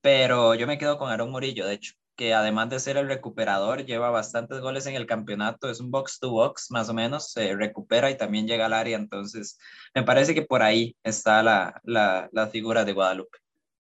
pero 0.00 0.54
yo 0.54 0.66
me 0.66 0.78
quedo 0.78 0.98
con 0.98 1.10
Aaron 1.10 1.30
Murillo, 1.30 1.66
de 1.66 1.74
hecho, 1.74 1.94
que 2.16 2.34
además 2.34 2.68
de 2.68 2.80
ser 2.80 2.96
el 2.96 3.08
recuperador, 3.08 3.84
lleva 3.84 4.10
bastantes 4.10 4.60
goles 4.60 4.86
en 4.86 4.94
el 4.94 5.06
campeonato, 5.06 5.70
es 5.70 5.80
un 5.80 5.90
box 5.90 6.18
to 6.18 6.30
box 6.30 6.70
más 6.70 6.88
o 6.88 6.94
menos, 6.94 7.32
se 7.32 7.54
recupera 7.54 8.10
y 8.10 8.16
también 8.16 8.46
llega 8.46 8.66
al 8.66 8.74
área, 8.74 8.96
entonces 8.96 9.58
me 9.94 10.02
parece 10.02 10.34
que 10.34 10.42
por 10.42 10.62
ahí 10.62 10.96
está 11.02 11.42
la, 11.42 11.80
la, 11.84 12.28
la 12.32 12.46
figura 12.48 12.84
de 12.84 12.92
Guadalupe. 12.92 13.38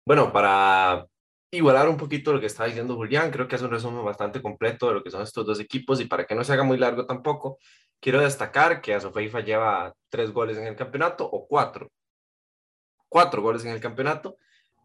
Bueno, 0.04 0.32
para 0.32 1.06
igualar 1.52 1.88
un 1.88 1.96
poquito 1.96 2.32
lo 2.32 2.40
que 2.40 2.46
está 2.46 2.64
diciendo 2.64 2.96
Julián, 2.96 3.30
creo 3.30 3.46
que 3.46 3.56
es 3.56 3.62
un 3.62 3.70
resumen 3.70 4.04
bastante 4.04 4.42
completo 4.42 4.88
de 4.88 4.94
lo 4.94 5.02
que 5.02 5.10
son 5.10 5.22
estos 5.22 5.46
dos 5.46 5.60
equipos 5.60 6.00
y 6.00 6.06
para 6.06 6.26
que 6.26 6.34
no 6.34 6.44
se 6.44 6.52
haga 6.52 6.64
muy 6.64 6.78
largo 6.78 7.06
tampoco, 7.06 7.58
quiero 8.00 8.20
destacar 8.20 8.80
que 8.80 8.94
Azofeifa 8.94 9.40
lleva 9.40 9.94
tres 10.08 10.32
goles 10.32 10.58
en 10.58 10.66
el 10.66 10.76
campeonato 10.76 11.24
o 11.24 11.46
cuatro, 11.46 11.90
cuatro 13.08 13.42
goles 13.42 13.64
en 13.64 13.70
el 13.70 13.80
campeonato 13.80 14.36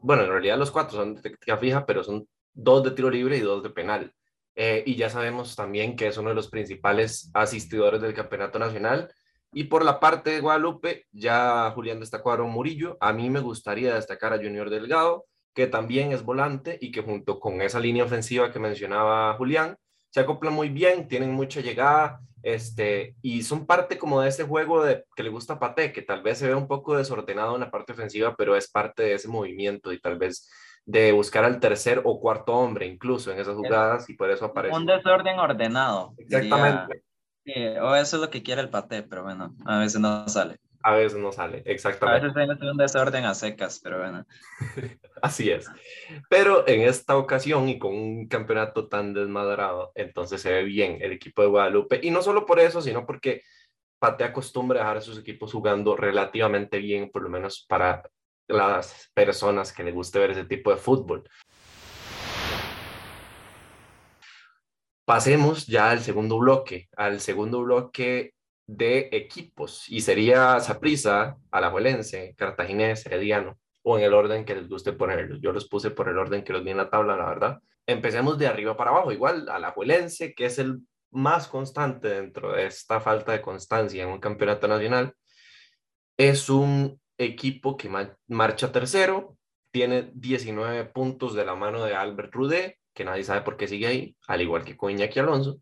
bueno, 0.01 0.23
en 0.23 0.29
realidad 0.29 0.57
los 0.57 0.71
cuatro 0.71 0.97
son 0.97 1.15
de 1.15 1.21
técnica 1.21 1.57
fija, 1.57 1.85
pero 1.85 2.03
son 2.03 2.27
dos 2.53 2.83
de 2.83 2.91
tiro 2.91 3.09
libre 3.09 3.37
y 3.37 3.41
dos 3.41 3.63
de 3.63 3.69
penal. 3.69 4.13
Eh, 4.55 4.83
y 4.85 4.95
ya 4.95 5.09
sabemos 5.09 5.55
también 5.55 5.95
que 5.95 6.07
es 6.07 6.17
uno 6.17 6.29
de 6.29 6.35
los 6.35 6.49
principales 6.49 7.31
asistidores 7.33 8.01
del 8.01 8.13
campeonato 8.13 8.59
nacional. 8.59 9.11
Y 9.53 9.65
por 9.65 9.83
la 9.83 9.99
parte 9.99 10.31
de 10.31 10.39
Guadalupe, 10.39 11.05
ya 11.11 11.71
Julián 11.75 11.99
destacó 11.99 12.31
a 12.31 12.33
Aaron 12.33 12.51
Murillo. 12.51 12.97
A 12.99 13.13
mí 13.13 13.29
me 13.29 13.39
gustaría 13.39 13.95
destacar 13.95 14.33
a 14.33 14.37
Junior 14.37 14.69
Delgado, 14.69 15.25
que 15.53 15.67
también 15.67 16.11
es 16.11 16.23
volante 16.23 16.77
y 16.79 16.91
que 16.91 17.01
junto 17.01 17.39
con 17.39 17.61
esa 17.61 17.79
línea 17.79 18.05
ofensiva 18.05 18.51
que 18.51 18.59
mencionaba 18.59 19.33
Julián, 19.35 19.77
se 20.09 20.21
acopla 20.21 20.51
muy 20.51 20.69
bien, 20.69 21.07
tienen 21.07 21.31
mucha 21.31 21.61
llegada 21.61 22.21
Este, 22.43 23.15
y 23.21 23.43
son 23.43 23.65
parte 23.65 23.97
como 23.97 24.21
de 24.21 24.29
ese 24.29 24.43
juego 24.43 24.83
de, 24.83 25.05
que 25.15 25.23
le 25.23 25.29
gusta 25.29 25.53
a 25.53 25.59
Pate, 25.59 25.93
que 25.93 26.01
tal 26.01 26.23
vez 26.23 26.39
se 26.39 26.47
ve 26.47 26.55
un 26.55 26.67
poco 26.67 26.97
desordenado 26.97 27.55
en 27.55 27.61
la 27.61 27.71
parte 27.71 27.93
ofensiva, 27.93 28.35
pero 28.35 28.55
es 28.55 28.69
parte 28.69 29.03
de 29.03 29.13
ese 29.13 29.27
movimiento 29.27 29.91
y 29.91 29.99
tal 29.99 30.17
vez 30.17 30.49
de 30.85 31.11
buscar 31.11 31.43
al 31.43 31.59
tercer 31.59 32.01
o 32.03 32.19
cuarto 32.19 32.53
hombre 32.53 32.87
incluso 32.87 33.31
en 33.31 33.39
esas 33.39 33.55
jugadas 33.55 34.09
y 34.09 34.15
por 34.15 34.31
eso 34.31 34.45
aparece. 34.45 34.75
Un 34.75 34.85
desorden 34.85 35.39
ordenado. 35.39 36.13
Exactamente. 36.17 37.03
o 37.81 37.95
eso 37.95 38.15
es 38.17 38.21
lo 38.21 38.29
que 38.29 38.43
quiere 38.43 38.61
el 38.61 38.69
Pate, 38.69 39.03
pero 39.03 39.23
bueno, 39.23 39.55
a 39.65 39.79
veces 39.79 39.99
no 39.99 40.27
sale. 40.27 40.57
A 40.83 40.95
veces 40.95 41.17
no 41.17 41.31
sale, 41.31 41.61
exactamente. 41.65 42.27
A 42.27 42.33
veces 42.33 42.59
hay 42.61 42.69
un 42.69 42.77
desorden 42.77 43.25
a 43.25 43.33
secas, 43.33 43.79
pero 43.83 43.99
bueno. 43.99 44.25
Así 45.21 45.51
es. 45.51 45.67
Pero 46.29 46.67
en 46.67 46.81
esta 46.81 47.17
ocasión 47.17 47.69
y 47.69 47.77
con 47.77 47.93
un 47.93 48.27
campeonato 48.27 48.87
tan 48.87 49.13
desmadrado, 49.13 49.91
entonces 49.95 50.41
se 50.41 50.51
ve 50.51 50.63
bien 50.63 50.97
el 51.01 51.11
equipo 51.11 51.41
de 51.41 51.49
Guadalupe. 51.49 51.99
Y 52.01 52.11
no 52.11 52.21
solo 52.21 52.45
por 52.45 52.59
eso, 52.59 52.81
sino 52.81 53.05
porque 53.05 53.43
Pate 53.99 54.23
acostumbra 54.23 54.79
a 54.79 54.83
dejar 54.83 54.97
a 54.97 55.01
sus 55.01 55.19
equipos 55.19 55.51
jugando 55.51 55.95
relativamente 55.95 56.79
bien, 56.79 57.11
por 57.11 57.21
lo 57.21 57.29
menos 57.29 57.65
para 57.69 58.01
las 58.47 59.11
personas 59.13 59.71
que 59.71 59.83
les 59.83 59.93
guste 59.93 60.19
ver 60.19 60.31
ese 60.31 60.45
tipo 60.45 60.71
de 60.71 60.77
fútbol. 60.77 61.23
Pasemos 65.05 65.67
ya 65.67 65.91
al 65.91 65.99
segundo 65.99 66.39
bloque, 66.39 66.89
al 66.95 67.19
segundo 67.19 67.61
bloque 67.61 68.33
de 68.71 69.09
equipos 69.11 69.89
y 69.89 70.01
sería 70.01 70.59
Saprissa, 70.61 71.35
Alajuelense, 71.51 72.33
Cartaginés, 72.37 73.05
Herediano 73.05 73.59
o 73.83 73.97
en 73.97 74.05
el 74.05 74.13
orden 74.13 74.45
que 74.45 74.55
les 74.55 74.69
guste 74.69 74.93
ponerlos. 74.93 75.39
Yo 75.41 75.51
los 75.51 75.67
puse 75.67 75.91
por 75.91 76.07
el 76.07 76.17
orden 76.17 76.43
que 76.43 76.53
los 76.53 76.63
vi 76.63 76.71
en 76.71 76.77
la 76.77 76.89
tabla, 76.89 77.17
la 77.17 77.25
verdad. 77.25 77.59
Empecemos 77.85 78.37
de 78.37 78.47
arriba 78.47 78.77
para 78.77 78.91
abajo, 78.91 79.11
igual 79.11 79.49
Alajuelense, 79.49 80.33
que 80.33 80.45
es 80.45 80.59
el 80.59 80.79
más 81.09 81.47
constante 81.47 82.07
dentro 82.07 82.53
de 82.53 82.67
esta 82.67 83.01
falta 83.01 83.33
de 83.33 83.41
constancia 83.41 84.03
en 84.03 84.09
un 84.09 84.19
campeonato 84.19 84.67
nacional, 84.67 85.13
es 86.17 86.49
un 86.49 87.01
equipo 87.17 87.75
que 87.75 87.89
marcha 88.27 88.71
tercero, 88.71 89.37
tiene 89.71 90.11
19 90.13 90.85
puntos 90.85 91.33
de 91.33 91.43
la 91.43 91.55
mano 91.55 91.83
de 91.83 91.95
Albert 91.95 92.33
Rudé, 92.33 92.79
que 92.93 93.03
nadie 93.03 93.23
sabe 93.23 93.41
por 93.41 93.57
qué 93.57 93.67
sigue 93.67 93.87
ahí, 93.87 94.15
al 94.27 94.41
igual 94.41 94.63
que 94.63 94.77
con 94.77 94.91
Iñaki 94.91 95.19
Alonso 95.19 95.59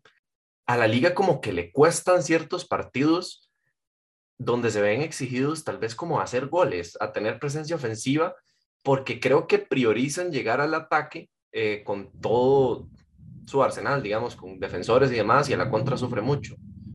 a 0.70 0.76
la 0.76 0.86
liga 0.86 1.14
como 1.16 1.40
que 1.40 1.52
le 1.52 1.72
cuestan 1.72 2.22
ciertos 2.22 2.64
partidos 2.64 3.50
donde 4.38 4.70
se 4.70 4.80
ven 4.80 5.02
exigidos 5.02 5.64
tal 5.64 5.78
vez 5.78 5.96
como 5.96 6.20
hacer 6.20 6.46
goles, 6.46 6.96
a 7.00 7.10
tener 7.10 7.40
presencia 7.40 7.74
ofensiva, 7.74 8.36
porque 8.84 9.18
creo 9.18 9.48
que 9.48 9.58
priorizan 9.58 10.30
llegar 10.30 10.60
al 10.60 10.74
ataque 10.74 11.28
eh, 11.50 11.82
con 11.84 12.12
todo 12.20 12.88
su 13.46 13.60
arsenal, 13.64 14.00
digamos, 14.00 14.36
con 14.36 14.60
defensores 14.60 15.10
y 15.10 15.16
demás, 15.16 15.48
y 15.48 15.54
a 15.54 15.56
la 15.56 15.68
contra 15.68 15.96
sufre 15.96 16.20
mucho. 16.20 16.54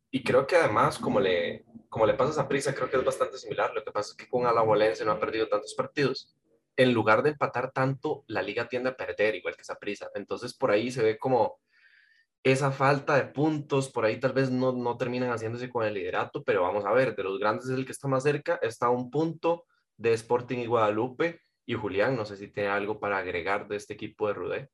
Y 0.10 0.24
creo 0.24 0.48
que 0.48 0.56
además, 0.56 0.98
como 0.98 1.20
le, 1.20 1.66
como 1.90 2.06
le 2.06 2.14
pasa 2.14 2.42
a 2.42 2.48
prisa, 2.48 2.74
creo 2.74 2.90
que 2.90 2.96
es 2.96 3.04
bastante 3.04 3.38
similar. 3.38 3.74
Lo 3.76 3.84
que 3.84 3.92
pasa 3.92 4.12
es 4.12 4.16
que 4.16 4.30
con 4.30 4.48
Alajuelense 4.48 5.04
no 5.04 5.12
ha 5.12 5.20
perdido 5.20 5.50
tantos 5.50 5.74
partidos. 5.74 6.34
En 6.78 6.94
lugar 6.94 7.24
de 7.24 7.32
empatar 7.32 7.72
tanto, 7.72 8.24
la 8.28 8.42
liga 8.42 8.70
tiende 8.70 8.92
a 8.92 8.96
perder, 8.96 9.36
igual 9.36 9.58
que 9.58 9.64
esa 9.64 9.76
prisa. 9.76 10.10
Entonces, 10.16 10.54
por 10.54 10.72
ahí 10.72 10.92
se 10.92 11.04
ve 11.04 11.18
como 11.18 11.60
esa 12.46 12.72
falta 12.72 13.16
de 13.16 13.24
puntos, 13.24 13.90
por 13.90 14.06
ahí 14.06 14.20
tal 14.20 14.32
vez 14.32 14.52
no, 14.52 14.72
no 14.72 14.98
terminan 14.98 15.32
haciéndose 15.32 15.68
con 15.68 15.84
el 15.84 15.96
liderato, 15.96 16.44
pero 16.44 16.62
vamos 16.62 16.86
a 16.86 16.92
ver, 16.92 17.16
de 17.16 17.24
los 17.24 17.40
grandes 17.40 17.66
es 17.66 17.72
el 17.72 17.86
que 17.88 17.92
está 17.92 18.08
más 18.08 18.22
cerca, 18.22 18.60
está 18.62 18.92
un 18.92 19.10
punto 19.10 19.66
de 19.98 20.14
Sporting 20.14 20.60
y 20.60 20.68
Guadalupe. 20.68 21.42
Y 21.66 21.74
Julián, 21.74 22.16
no 22.16 22.24
sé 22.24 22.38
si 22.38 22.48
tiene 22.48 22.70
algo 22.70 23.00
para 23.00 23.18
agregar 23.18 23.68
de 23.68 23.78
este 23.78 23.96
equipo 23.96 24.28
de 24.28 24.34
Rudé. 24.36 24.70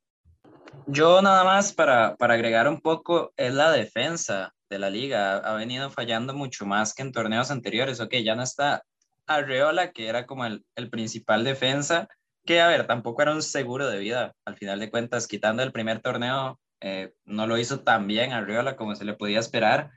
Yo 0.86 1.22
nada 1.22 1.46
más 1.46 1.72
para, 1.72 2.18
para 2.18 2.34
agregar 2.34 2.68
un 2.68 2.82
poco 2.82 3.32
es 3.38 3.54
la 3.54 3.72
defensa 3.72 4.54
de 4.70 4.78
la 4.78 4.90
liga. 4.90 5.38
Ha 5.38 5.54
venido 5.54 5.90
fallando 5.90 6.34
mucho 6.34 6.66
más 6.66 6.94
que 6.94 7.04
en 7.04 7.14
torneos 7.14 7.52
anteriores. 7.52 8.02
Ok, 8.02 8.16
ya 8.16 8.36
no 8.36 8.44
está 8.44 8.84
Arreola, 9.28 9.94
que 9.94 10.10
era 10.10 10.26
como 10.26 10.46
el 10.46 10.90
principal 10.90 11.46
defensa, 11.46 12.10
que 12.46 12.60
a 12.60 12.68
ver, 12.68 12.86
tampoco 12.86 13.22
era 13.22 13.32
un 13.32 13.42
seguro 13.42 13.88
de 13.88 14.00
vida. 14.00 14.34
Al 14.44 14.58
final 14.58 14.82
de 14.82 14.92
cuentas, 14.92 15.26
quitando 15.26 15.64
el 15.64 15.72
primer 15.72 16.02
torneo, 16.02 16.60
eh, 16.82 17.14
no 17.26 17.48
lo 17.48 17.58
hizo 17.58 17.82
tan 17.82 18.08
bien 18.08 18.34
Arriola 18.34 18.76
como 18.76 18.96
se 18.96 19.06
le 19.06 19.14
podía 19.14 19.40
esperar, 19.40 19.92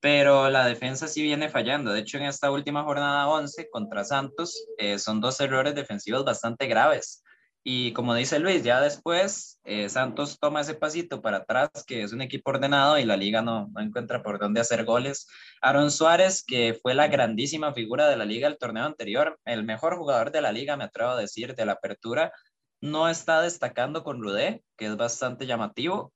pero 0.00 0.48
la 0.50 0.66
defensa 0.66 1.06
sí 1.08 1.22
viene 1.22 1.48
fallando. 1.50 1.92
De 1.92 2.00
hecho, 2.00 2.18
en 2.18 2.24
esta 2.24 2.50
última 2.50 2.82
jornada 2.84 3.28
11 3.28 3.68
contra 3.70 4.04
Santos, 4.04 4.66
eh, 4.78 4.98
son 4.98 5.20
dos 5.20 5.40
errores 5.40 5.74
defensivos 5.74 6.24
bastante 6.24 6.66
graves. 6.66 7.22
Y 7.62 7.92
como 7.92 8.14
dice 8.14 8.38
Luis, 8.38 8.64
ya 8.64 8.80
después 8.80 9.60
eh, 9.64 9.90
Santos 9.90 10.38
toma 10.40 10.62
ese 10.62 10.74
pasito 10.74 11.20
para 11.20 11.38
atrás, 11.38 11.68
que 11.86 12.02
es 12.02 12.12
un 12.14 12.22
equipo 12.22 12.50
ordenado 12.50 12.98
y 12.98 13.04
la 13.04 13.18
liga 13.18 13.42
no, 13.42 13.68
no 13.74 13.80
encuentra 13.82 14.22
por 14.22 14.38
dónde 14.38 14.62
hacer 14.62 14.86
goles. 14.86 15.28
Aaron 15.60 15.90
Suárez, 15.90 16.42
que 16.46 16.78
fue 16.80 16.94
la 16.94 17.08
grandísima 17.08 17.74
figura 17.74 18.08
de 18.08 18.16
la 18.16 18.24
liga 18.24 18.48
el 18.48 18.56
torneo 18.56 18.86
anterior, 18.86 19.38
el 19.44 19.64
mejor 19.64 19.98
jugador 19.98 20.32
de 20.32 20.40
la 20.40 20.52
liga, 20.52 20.78
me 20.78 20.84
atrevo 20.84 21.10
a 21.10 21.20
decir, 21.20 21.54
de 21.54 21.66
la 21.66 21.72
apertura, 21.72 22.32
no 22.80 23.10
está 23.10 23.42
destacando 23.42 24.02
con 24.04 24.22
Rudé, 24.22 24.64
que 24.78 24.86
es 24.86 24.96
bastante 24.96 25.46
llamativo 25.46 26.14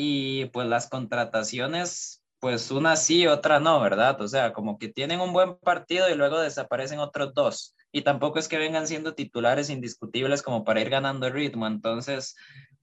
y 0.00 0.46
pues 0.46 0.68
las 0.68 0.88
contrataciones, 0.88 2.22
pues 2.38 2.70
una 2.70 2.94
sí, 2.94 3.26
otra 3.26 3.58
no, 3.58 3.80
¿verdad? 3.80 4.20
O 4.22 4.28
sea, 4.28 4.52
como 4.52 4.78
que 4.78 4.88
tienen 4.88 5.20
un 5.20 5.32
buen 5.32 5.58
partido 5.58 6.08
y 6.08 6.14
luego 6.14 6.38
desaparecen 6.38 7.00
otros 7.00 7.34
dos. 7.34 7.74
Y 7.90 8.02
tampoco 8.02 8.38
es 8.38 8.46
que 8.46 8.58
vengan 8.58 8.86
siendo 8.86 9.14
titulares 9.14 9.70
indiscutibles 9.70 10.42
como 10.42 10.62
para 10.62 10.80
ir 10.80 10.88
ganando 10.88 11.26
el 11.26 11.32
ritmo. 11.32 11.66
Entonces, 11.66 12.36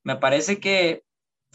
me 0.04 0.18
parece 0.18 0.60
que 0.60 1.04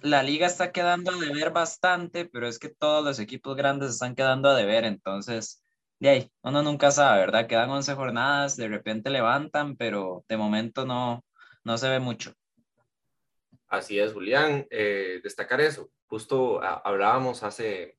la 0.01 0.23
liga 0.23 0.47
está 0.47 0.73
quedando 0.73 1.13
a 1.13 1.17
deber 1.17 1.51
bastante, 1.51 2.25
pero 2.25 2.49
es 2.49 2.59
que 2.59 2.71
todos 2.71 3.05
los 3.05 3.19
equipos 3.19 3.55
grandes 3.55 3.91
están 3.91 4.15
quedando 4.15 4.49
a 4.49 4.55
deber. 4.55 4.85
Entonces, 4.85 5.63
de 5.99 6.09
ahí, 6.09 6.33
uno 6.43 6.63
nunca 6.63 6.91
sabe, 6.91 7.21
¿verdad? 7.21 7.47
Quedan 7.47 7.69
11 7.69 7.95
jornadas, 7.95 8.57
de 8.57 8.69
repente 8.69 9.11
levantan, 9.11 9.77
pero 9.77 10.25
de 10.27 10.39
momento 10.39 10.87
no, 10.87 11.23
no 11.65 11.77
se 11.77 11.91
ve 11.91 12.01
mucho. 12.01 12.33
Así 13.71 14.01
es, 14.01 14.13
Julián. 14.13 14.67
Eh, 14.71 15.21
destacar 15.23 15.61
eso. 15.61 15.91
Justo 16.09 16.61
ah, 16.63 16.83
hablábamos 16.85 17.43
hace, 17.45 17.97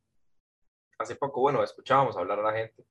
hace 1.00 1.16
poco, 1.16 1.42
bueno, 1.42 1.64
escuchábamos 1.64 2.18
hablar 2.18 2.40
a 2.40 2.52
la 2.52 2.54
gente 2.54 2.86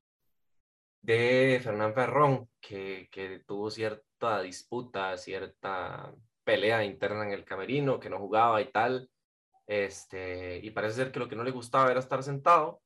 de 1.03 1.61
Fernán 1.63 1.95
Ferrón, 1.95 2.49
que, 2.61 3.09
que 3.11 3.41
tuvo 3.47 3.71
cierta 3.71 4.41
disputa, 4.43 5.17
cierta 5.17 6.15
pelea 6.45 6.85
interna 6.85 7.25
en 7.25 7.33
el 7.33 7.45
camerino, 7.45 8.01
que 8.01 8.11
no 8.11 8.19
jugaba 8.19 8.61
y 8.63 8.71
tal. 8.71 9.11
Este, 9.67 10.59
y 10.59 10.71
parece 10.71 10.97
ser 10.97 11.13
que 11.13 11.21
lo 11.21 11.29
que 11.29 11.37
no 11.37 11.45
le 11.45 11.51
gustaba 11.53 11.91
era 11.91 12.01
estar 12.01 12.23
sentado. 12.23 12.83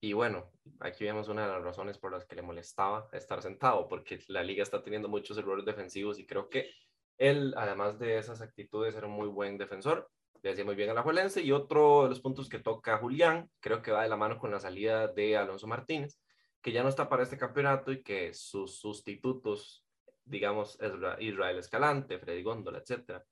Y 0.00 0.12
bueno, 0.12 0.50
aquí 0.80 1.04
vemos 1.04 1.28
una 1.28 1.46
de 1.46 1.52
las 1.52 1.62
razones 1.62 1.98
por 1.98 2.12
las 2.12 2.24
que 2.24 2.36
le 2.36 2.42
molestaba 2.42 3.08
estar 3.12 3.42
sentado, 3.42 3.86
porque 3.88 4.18
la 4.28 4.42
liga 4.42 4.62
está 4.62 4.82
teniendo 4.82 5.08
muchos 5.08 5.38
errores 5.38 5.64
defensivos 5.64 6.18
y 6.18 6.26
creo 6.26 6.48
que 6.48 6.70
él, 7.20 7.54
además 7.56 7.98
de 7.98 8.16
esas 8.16 8.40
actitudes, 8.40 8.96
era 8.96 9.06
un 9.06 9.12
muy 9.12 9.28
buen 9.28 9.58
defensor, 9.58 10.10
le 10.42 10.52
hacía 10.52 10.64
muy 10.64 10.74
bien 10.74 10.88
a 10.88 10.94
la 10.94 11.02
Juelense. 11.02 11.42
Y 11.42 11.52
otro 11.52 12.04
de 12.04 12.08
los 12.08 12.20
puntos 12.20 12.48
que 12.48 12.58
toca 12.58 12.96
Julián, 12.96 13.50
creo 13.60 13.82
que 13.82 13.92
va 13.92 14.02
de 14.02 14.08
la 14.08 14.16
mano 14.16 14.38
con 14.38 14.50
la 14.50 14.58
salida 14.58 15.06
de 15.06 15.36
Alonso 15.36 15.66
Martínez, 15.66 16.18
que 16.62 16.72
ya 16.72 16.82
no 16.82 16.88
está 16.88 17.10
para 17.10 17.22
este 17.22 17.36
campeonato 17.36 17.92
y 17.92 18.02
que 18.02 18.32
sus 18.32 18.78
sustitutos, 18.80 19.84
digamos, 20.24 20.78
Israel 21.18 21.58
Escalante, 21.58 22.18
Freddy 22.18 22.42
Góndola, 22.42 22.78
etcétera, 22.78 23.22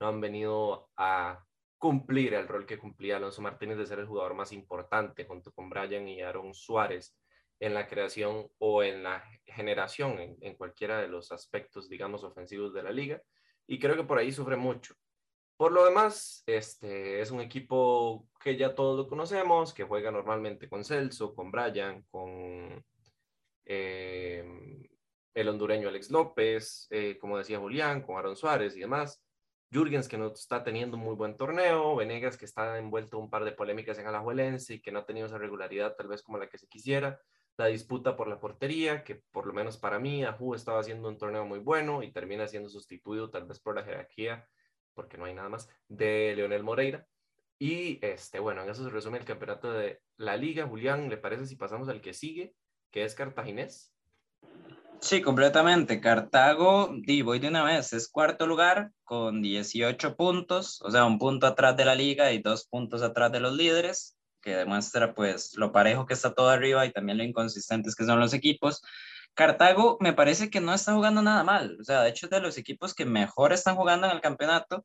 no 0.00 0.08
han 0.08 0.20
venido 0.20 0.90
a 0.96 1.42
cumplir 1.78 2.34
el 2.34 2.46
rol 2.46 2.66
que 2.66 2.78
cumplía 2.78 3.16
Alonso 3.16 3.40
Martínez 3.40 3.78
de 3.78 3.86
ser 3.86 4.00
el 4.00 4.06
jugador 4.06 4.34
más 4.34 4.52
importante 4.52 5.24
junto 5.24 5.50
con 5.50 5.70
Brian 5.70 6.06
y 6.06 6.20
Aaron 6.20 6.52
Suárez 6.52 7.16
en 7.60 7.74
la 7.74 7.86
creación 7.86 8.50
o 8.58 8.82
en 8.82 9.02
la 9.02 9.22
generación 9.44 10.16
en, 10.40 10.56
cualquiera 10.56 11.00
de 11.00 11.08
los 11.08 11.30
aspectos, 11.30 11.88
digamos, 11.88 12.24
ofensivos 12.24 12.72
de 12.72 12.82
la 12.82 12.90
liga. 12.90 13.22
Y 13.66 13.78
creo 13.78 13.96
que 13.96 14.04
por 14.04 14.18
ahí 14.18 14.32
sufre 14.32 14.56
mucho. 14.56 14.94
Por 15.56 15.72
lo 15.72 15.84
demás, 15.84 16.42
este 16.46 17.20
es 17.20 17.30
un 17.30 17.42
equipo 17.42 18.26
que 18.42 18.56
ya 18.56 18.74
todos 18.74 18.96
lo 18.96 19.06
conocemos, 19.06 19.74
que 19.74 19.84
juega 19.84 20.10
normalmente 20.10 20.70
con 20.70 20.84
Celso, 20.84 21.34
con 21.34 21.50
Brian, 21.50 22.02
con 22.10 22.82
eh, 23.66 24.42
el 25.34 25.48
hondureño 25.48 25.88
Alex 25.88 26.10
López, 26.10 26.86
eh, 26.90 27.18
como 27.18 27.36
decía 27.36 27.58
Julián, 27.58 28.00
con 28.00 28.16
Aaron 28.16 28.36
Suárez 28.36 28.74
y 28.74 28.80
demás. 28.80 29.22
Jürgens, 29.70 30.08
que 30.08 30.16
no 30.16 30.28
está 30.28 30.64
teniendo 30.64 30.96
un 30.96 31.04
muy 31.04 31.14
buen 31.14 31.36
torneo, 31.36 31.94
Venegas, 31.94 32.38
que 32.38 32.46
está 32.46 32.78
envuelto 32.78 33.18
en 33.18 33.24
un 33.24 33.30
par 33.30 33.44
de 33.44 33.52
polémicas 33.52 33.98
en 33.98 34.06
Alajuelense 34.06 34.74
y 34.74 34.80
que 34.80 34.90
no 34.90 35.00
ha 35.00 35.06
tenido 35.06 35.26
esa 35.26 35.38
regularidad 35.38 35.94
tal 35.94 36.08
vez 36.08 36.22
como 36.22 36.38
la 36.38 36.48
que 36.48 36.58
se 36.58 36.66
quisiera 36.66 37.20
la 37.60 37.66
disputa 37.66 38.16
por 38.16 38.26
la 38.26 38.40
portería, 38.40 39.04
que 39.04 39.16
por 39.30 39.46
lo 39.46 39.52
menos 39.52 39.76
para 39.76 39.98
mí, 39.98 40.24
Ajú 40.24 40.54
estaba 40.54 40.80
haciendo 40.80 41.08
un 41.08 41.18
torneo 41.18 41.44
muy 41.44 41.58
bueno 41.58 42.02
y 42.02 42.10
termina 42.10 42.48
siendo 42.48 42.70
sustituido 42.70 43.30
tal 43.30 43.44
vez 43.44 43.60
por 43.60 43.76
la 43.76 43.84
jerarquía, 43.84 44.48
porque 44.94 45.18
no 45.18 45.26
hay 45.26 45.34
nada 45.34 45.50
más, 45.50 45.68
de 45.86 46.32
Leonel 46.34 46.64
Moreira. 46.64 47.06
Y 47.58 47.98
este, 48.04 48.38
bueno, 48.38 48.62
en 48.62 48.70
eso 48.70 48.82
se 48.82 48.88
resume 48.88 49.18
el 49.18 49.26
campeonato 49.26 49.70
de 49.72 50.00
la 50.16 50.38
liga. 50.38 50.66
Julián, 50.66 51.10
¿le 51.10 51.18
parece 51.18 51.46
si 51.46 51.56
pasamos 51.56 51.90
al 51.90 52.00
que 52.00 52.14
sigue, 52.14 52.54
que 52.90 53.04
es 53.04 53.14
Cartaginés? 53.14 53.94
Sí, 55.00 55.20
completamente. 55.20 56.00
Cartago, 56.00 56.90
di, 56.94 57.20
voy 57.20 57.38
de 57.40 57.48
una 57.48 57.64
vez, 57.64 57.92
es 57.92 58.08
cuarto 58.08 58.46
lugar 58.46 58.92
con 59.04 59.42
18 59.42 60.16
puntos, 60.16 60.80
o 60.82 60.90
sea, 60.90 61.04
un 61.04 61.18
punto 61.18 61.46
atrás 61.46 61.76
de 61.76 61.84
la 61.84 61.94
liga 61.94 62.32
y 62.32 62.40
dos 62.40 62.66
puntos 62.66 63.02
atrás 63.02 63.30
de 63.32 63.40
los 63.40 63.54
líderes. 63.54 64.16
Que 64.40 64.56
demuestra 64.56 65.14
pues 65.14 65.56
lo 65.56 65.72
parejo 65.72 66.06
que 66.06 66.14
está 66.14 66.34
todo 66.34 66.48
arriba 66.48 66.86
y 66.86 66.92
también 66.92 67.18
lo 67.18 67.24
inconsistentes 67.24 67.94
que 67.94 68.04
son 68.04 68.20
los 68.20 68.34
equipos. 68.34 68.82
Cartago 69.34 69.96
me 70.00 70.12
parece 70.12 70.50
que 70.50 70.60
no 70.60 70.74
está 70.74 70.94
jugando 70.94 71.22
nada 71.22 71.44
mal, 71.44 71.76
o 71.80 71.84
sea, 71.84 72.02
de 72.02 72.10
hecho 72.10 72.26
es 72.26 72.30
de 72.30 72.40
los 72.40 72.58
equipos 72.58 72.94
que 72.94 73.04
mejor 73.04 73.52
están 73.52 73.76
jugando 73.76 74.06
en 74.06 74.12
el 74.12 74.20
campeonato, 74.20 74.84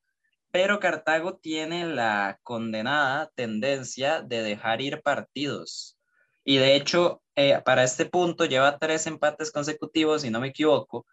pero 0.52 0.80
Cartago 0.80 1.38
tiene 1.38 1.86
la 1.86 2.40
condenada 2.44 3.30
tendencia 3.36 4.22
de 4.22 4.42
dejar 4.44 4.82
ir 4.82 5.02
partidos. 5.02 5.98
Y 6.46 6.58
de 6.58 6.76
hecho, 6.76 7.22
eh, 7.36 7.60
para 7.66 7.84
este 7.84 8.06
punto 8.06 8.46
lleva 8.46 8.78
tres 8.78 9.08
empates 9.08 9.52
consecutivos, 9.52 10.22
si 10.22 10.30
no 10.30 10.40
me 10.40 10.50
equivoco, 10.50 11.06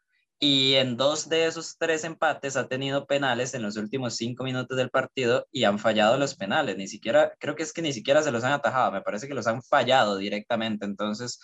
y 0.45 0.75
en 0.75 0.97
dos 0.97 1.29
de 1.29 1.47
esos 1.47 1.79
tres 1.79 2.03
empates 2.03 2.57
ha 2.57 2.67
tenido 2.67 3.07
penales 3.07 3.55
en 3.55 3.63
los 3.63 3.77
últimos 3.77 4.17
cinco 4.17 4.43
minutos 4.43 4.77
del 4.77 4.91
partido 4.91 5.47
y 5.53 5.63
han 5.63 5.79
fallado 5.79 6.19
los 6.19 6.35
penales. 6.35 6.77
Ni 6.77 6.89
siquiera, 6.89 7.33
creo 7.39 7.55
que 7.55 7.63
es 7.63 7.73
que 7.73 7.81
ni 7.81 7.93
siquiera 7.93 8.25
se 8.25 8.33
los 8.33 8.43
han 8.43 8.51
atajado, 8.51 8.91
me 8.91 9.03
parece 9.03 9.29
que 9.29 9.35
los 9.35 9.47
han 9.47 9.63
fallado 9.63 10.17
directamente. 10.17 10.85
Entonces, 10.85 11.39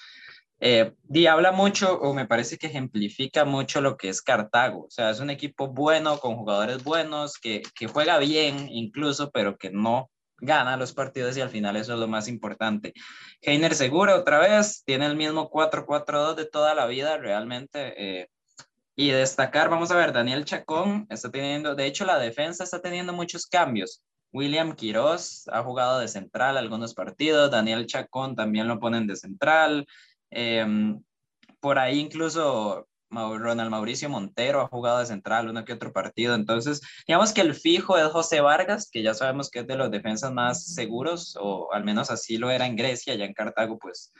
eh, 0.58 0.94
habla 1.30 1.52
mucho 1.52 1.96
o 2.00 2.12
me 2.12 2.26
parece 2.26 2.58
que 2.58 2.66
ejemplifica 2.66 3.44
mucho 3.44 3.80
lo 3.80 3.96
que 3.96 4.08
es 4.08 4.20
Cartago. 4.20 4.86
O 4.86 4.90
sea, 4.90 5.10
es 5.10 5.20
un 5.20 5.30
equipo 5.30 5.68
bueno, 5.68 6.18
con 6.18 6.34
jugadores 6.34 6.82
buenos, 6.82 7.38
que, 7.38 7.62
que 7.76 7.86
juega 7.86 8.18
bien 8.18 8.68
incluso, 8.68 9.30
pero 9.30 9.56
que 9.58 9.70
no 9.70 10.10
gana 10.38 10.76
los 10.76 10.92
partidos 10.92 11.36
y 11.36 11.40
al 11.40 11.50
final 11.50 11.76
eso 11.76 11.92
es 11.92 12.00
lo 12.00 12.08
más 12.08 12.26
importante. 12.26 12.94
Heiner 13.42 13.76
Segura 13.76 14.16
otra 14.16 14.40
vez, 14.40 14.82
tiene 14.84 15.06
el 15.06 15.14
mismo 15.14 15.48
4-4-2 15.50 16.34
de 16.34 16.46
toda 16.46 16.74
la 16.74 16.86
vida 16.86 17.16
realmente. 17.16 17.94
Eh, 17.96 18.28
y 18.98 19.12
destacar, 19.12 19.70
vamos 19.70 19.92
a 19.92 19.96
ver, 19.96 20.12
Daniel 20.12 20.44
Chacón 20.44 21.06
está 21.08 21.30
teniendo, 21.30 21.76
de 21.76 21.86
hecho 21.86 22.04
la 22.04 22.18
defensa 22.18 22.64
está 22.64 22.82
teniendo 22.82 23.12
muchos 23.12 23.46
cambios. 23.46 24.02
William 24.32 24.74
Quiroz 24.74 25.46
ha 25.52 25.62
jugado 25.62 26.00
de 26.00 26.08
central 26.08 26.56
algunos 26.56 26.94
partidos, 26.94 27.48
Daniel 27.48 27.86
Chacón 27.86 28.34
también 28.34 28.66
lo 28.66 28.80
ponen 28.80 29.06
de 29.06 29.14
central. 29.14 29.86
Em, 30.30 31.00
por 31.60 31.78
ahí 31.78 32.00
incluso 32.00 32.88
Ronald 33.08 33.70
Mauricio 33.70 34.10
Montero 34.10 34.62
ha 34.62 34.66
jugado 34.66 34.98
de 34.98 35.06
central 35.06 35.48
uno 35.48 35.64
que 35.64 35.74
otro 35.74 35.92
partido. 35.92 36.34
Entonces, 36.34 36.80
digamos 37.06 37.32
que 37.32 37.42
el 37.42 37.54
fijo 37.54 37.98
es 37.98 38.08
José 38.08 38.40
Vargas, 38.40 38.90
que 38.90 39.04
ya 39.04 39.14
sabemos 39.14 39.48
que 39.48 39.60
es 39.60 39.66
de 39.68 39.76
los 39.76 39.92
defensas 39.92 40.32
más 40.32 40.74
seguros, 40.74 41.38
o 41.40 41.72
al 41.72 41.84
menos 41.84 42.10
así 42.10 42.36
lo 42.36 42.50
era 42.50 42.66
en 42.66 42.74
Grecia, 42.74 43.14
ya 43.14 43.26
en 43.26 43.32
Cartago, 43.32 43.78
pues 43.78 44.12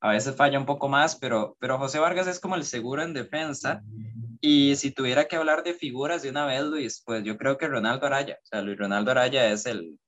a 0.00 0.10
veces 0.10 0.36
falla 0.36 0.58
un 0.58 0.66
poco 0.66 0.88
más, 0.88 1.16
pero, 1.16 1.56
pero 1.58 1.78
José 1.78 1.98
Vargas 1.98 2.26
es 2.26 2.40
como 2.40 2.56
el 2.56 2.64
seguro 2.64 3.02
en 3.02 3.14
defensa. 3.14 3.82
Y 4.40 4.76
si 4.76 4.90
tuviera 4.90 5.24
que 5.24 5.36
hablar 5.36 5.62
de 5.62 5.72
figuras 5.72 6.22
de 6.22 6.30
una 6.30 6.44
vez, 6.44 6.62
Luis, 6.62 7.02
pues 7.06 7.24
yo 7.24 7.38
creo 7.38 7.56
que 7.56 7.68
Ronaldo 7.68 8.06
Araya, 8.06 8.38
o 8.42 8.46
sea, 8.46 8.60
Luis 8.60 8.76
Ronaldo 8.76 9.10
Araya 9.10 9.48
es 9.50 9.64
el, 9.64 9.98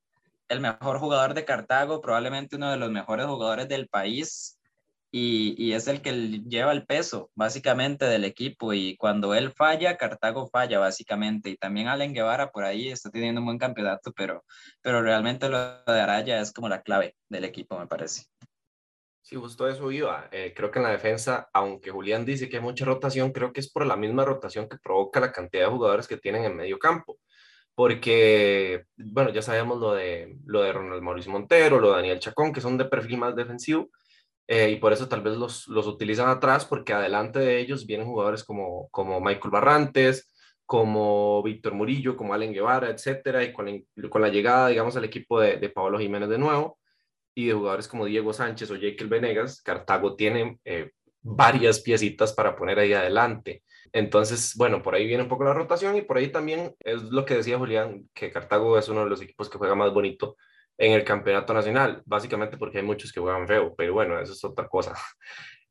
el 0.49 0.61
mejor 0.61 0.99
jugador 0.99 1.35
de 1.35 1.45
Cartago, 1.45 2.01
probablemente 2.01 2.57
uno 2.57 2.71
de 2.71 2.77
los 2.77 2.91
mejores 2.91 3.27
jugadores 3.27 3.69
del 3.69 3.89
país 3.89 4.59
y, 5.11 5.55
y, 5.57 5.73
es 5.73 5.89
el 5.89 6.03
que 6.03 6.13
lleva 6.47 6.73
el 6.73 6.85
peso 6.85 7.31
básicamente 7.35 8.05
del 8.05 8.25
equipo 8.25 8.75
y 8.75 8.97
cuando 8.97 9.35
él 9.35 9.53
falla, 9.53 9.97
Cartago 9.97 10.49
falla 10.49 10.79
básicamente 10.79 11.49
y 11.49 11.57
también 11.57 11.89
Allen 11.89 12.13
Guevara 12.13 12.51
por 12.51 12.65
ahí 12.65 12.89
está 12.89 13.11
teniendo 13.11 13.41
un 13.41 13.47
buen 13.47 13.59
campeonato, 13.59 14.13
pero, 14.13 14.45
pero 14.83 15.01
realmente 15.03 15.49
lo 15.49 15.59
de 15.59 16.01
Araya 16.01 16.41
es 16.41 16.53
como 16.53 16.69
la 16.69 16.83
clave 16.83 17.17
del 17.31 17.45
equipo, 17.45 17.79
me 17.79 17.87
parece. 17.87 18.27
Sí, 19.27 19.35
justo 19.35 19.67
eso 19.67 19.91
iba. 19.91 20.29
Eh, 20.31 20.53
creo 20.55 20.71
que 20.71 20.79
en 20.79 20.85
la 20.85 20.93
defensa, 20.93 21.49
aunque 21.53 21.91
Julián 21.91 22.25
dice 22.25 22.49
que 22.49 22.59
hay 22.59 22.63
mucha 22.63 22.85
rotación, 22.85 23.33
creo 23.33 23.53
que 23.53 23.59
es 23.59 23.69
por 23.73 23.85
la 23.85 23.97
misma 23.97 24.25
rotación 24.25 24.69
que 24.69 24.79
provoca 24.79 25.19
la 25.19 25.33
cantidad 25.33 25.65
de 25.65 25.71
jugadores 25.73 26.07
que 26.07 26.17
tienen 26.17 26.45
en 26.45 26.55
medio 26.57 26.79
campo. 26.79 27.19
Porque, 27.75 28.85
bueno, 28.97 29.31
ya 29.31 29.43
sabemos 29.43 29.81
lo 29.81 29.95
de, 29.95 30.39
lo 30.47 30.63
de 30.63 30.73
Ronald 30.73 31.03
Mauricio 31.03 31.33
Montero, 31.33 31.81
lo 31.81 31.89
de 31.89 31.97
Daniel 31.97 32.21
Chacón, 32.21 32.53
que 32.53 32.61
son 32.61 32.79
de 32.79 32.85
perfil 32.85 33.19
más 33.19 33.35
defensivo, 33.35 33.91
eh, 34.47 34.71
y 34.71 34.77
por 34.77 34.93
eso 34.93 35.09
tal 35.09 35.23
vez 35.23 35.37
los, 35.37 35.67
los 35.69 35.89
utilizan 35.89 36.29
atrás, 36.29 36.65
porque 36.65 36.93
adelante 36.93 37.41
de 37.41 37.59
ellos 37.59 37.85
vienen 37.85 38.07
jugadores 38.07 38.45
como, 38.45 38.89
como 38.91 39.21
Michael 39.21 39.51
Barrantes, 39.51 40.33
como 40.67 41.43
Víctor 41.43 41.75
Murillo, 41.75 42.17
como 42.17 42.33
Allen 42.33 42.53
Guevara, 42.53 42.91
etcétera, 42.91 43.43
y 43.43 43.53
con, 43.53 43.67
con 44.09 44.23
la 44.23 44.29
llegada, 44.29 44.69
digamos, 44.69 44.97
al 44.97 45.05
equipo 45.05 45.41
de, 45.41 45.57
de 45.57 45.69
Pablo 45.69 45.99
Jiménez 45.99 46.29
de 46.29 46.39
nuevo, 46.39 46.79
y 47.37 47.47
de 47.47 47.53
jugadores 47.53 47.87
como 47.87 48.07
Diego 48.07 48.33
Sánchez 48.33 48.71
o 48.71 48.77
Jekyll 48.77 49.09
Venegas, 49.09 49.61
Cartago 49.63 50.17
tiene 50.17 50.59
eh, 50.65 50.91
varias 51.21 51.81
piecitas 51.81 52.33
para 52.33 52.57
poner 52.57 52.79
ahí 52.79 52.95
adelante. 52.95 53.63
Entonces, 53.93 54.55
bueno, 54.57 54.83
por 54.83 54.95
ahí 54.95 55.07
viene 55.07 55.23
un 55.23 55.29
poco 55.29 55.45
la 55.45 55.53
rotación 55.53 55.97
y 55.99 56.03
por 56.03 56.17
ahí 56.17 56.29
también 56.29 56.75
es 56.81 57.03
lo 57.03 57.27
que 57.27 57.35
decía 57.35 57.59
Julián, 57.59 58.09
que 58.15 58.31
Cartago 58.31 58.79
es 58.79 58.89
uno 58.89 59.05
de 59.05 59.11
los 59.11 59.21
equipos 59.21 59.51
que 59.51 59.59
juega 59.59 59.75
más 59.75 59.93
bonito 59.93 60.37
en 60.79 60.93
el 60.93 61.05
campeonato 61.05 61.53
nacional, 61.53 62.03
básicamente 62.07 62.57
porque 62.57 62.79
hay 62.79 62.85
muchos 62.85 63.13
que 63.13 63.21
juegan 63.21 63.47
feo, 63.47 63.75
pero 63.77 63.93
bueno, 63.93 64.19
eso 64.19 64.33
es 64.33 64.43
otra 64.43 64.67
cosa. 64.67 64.95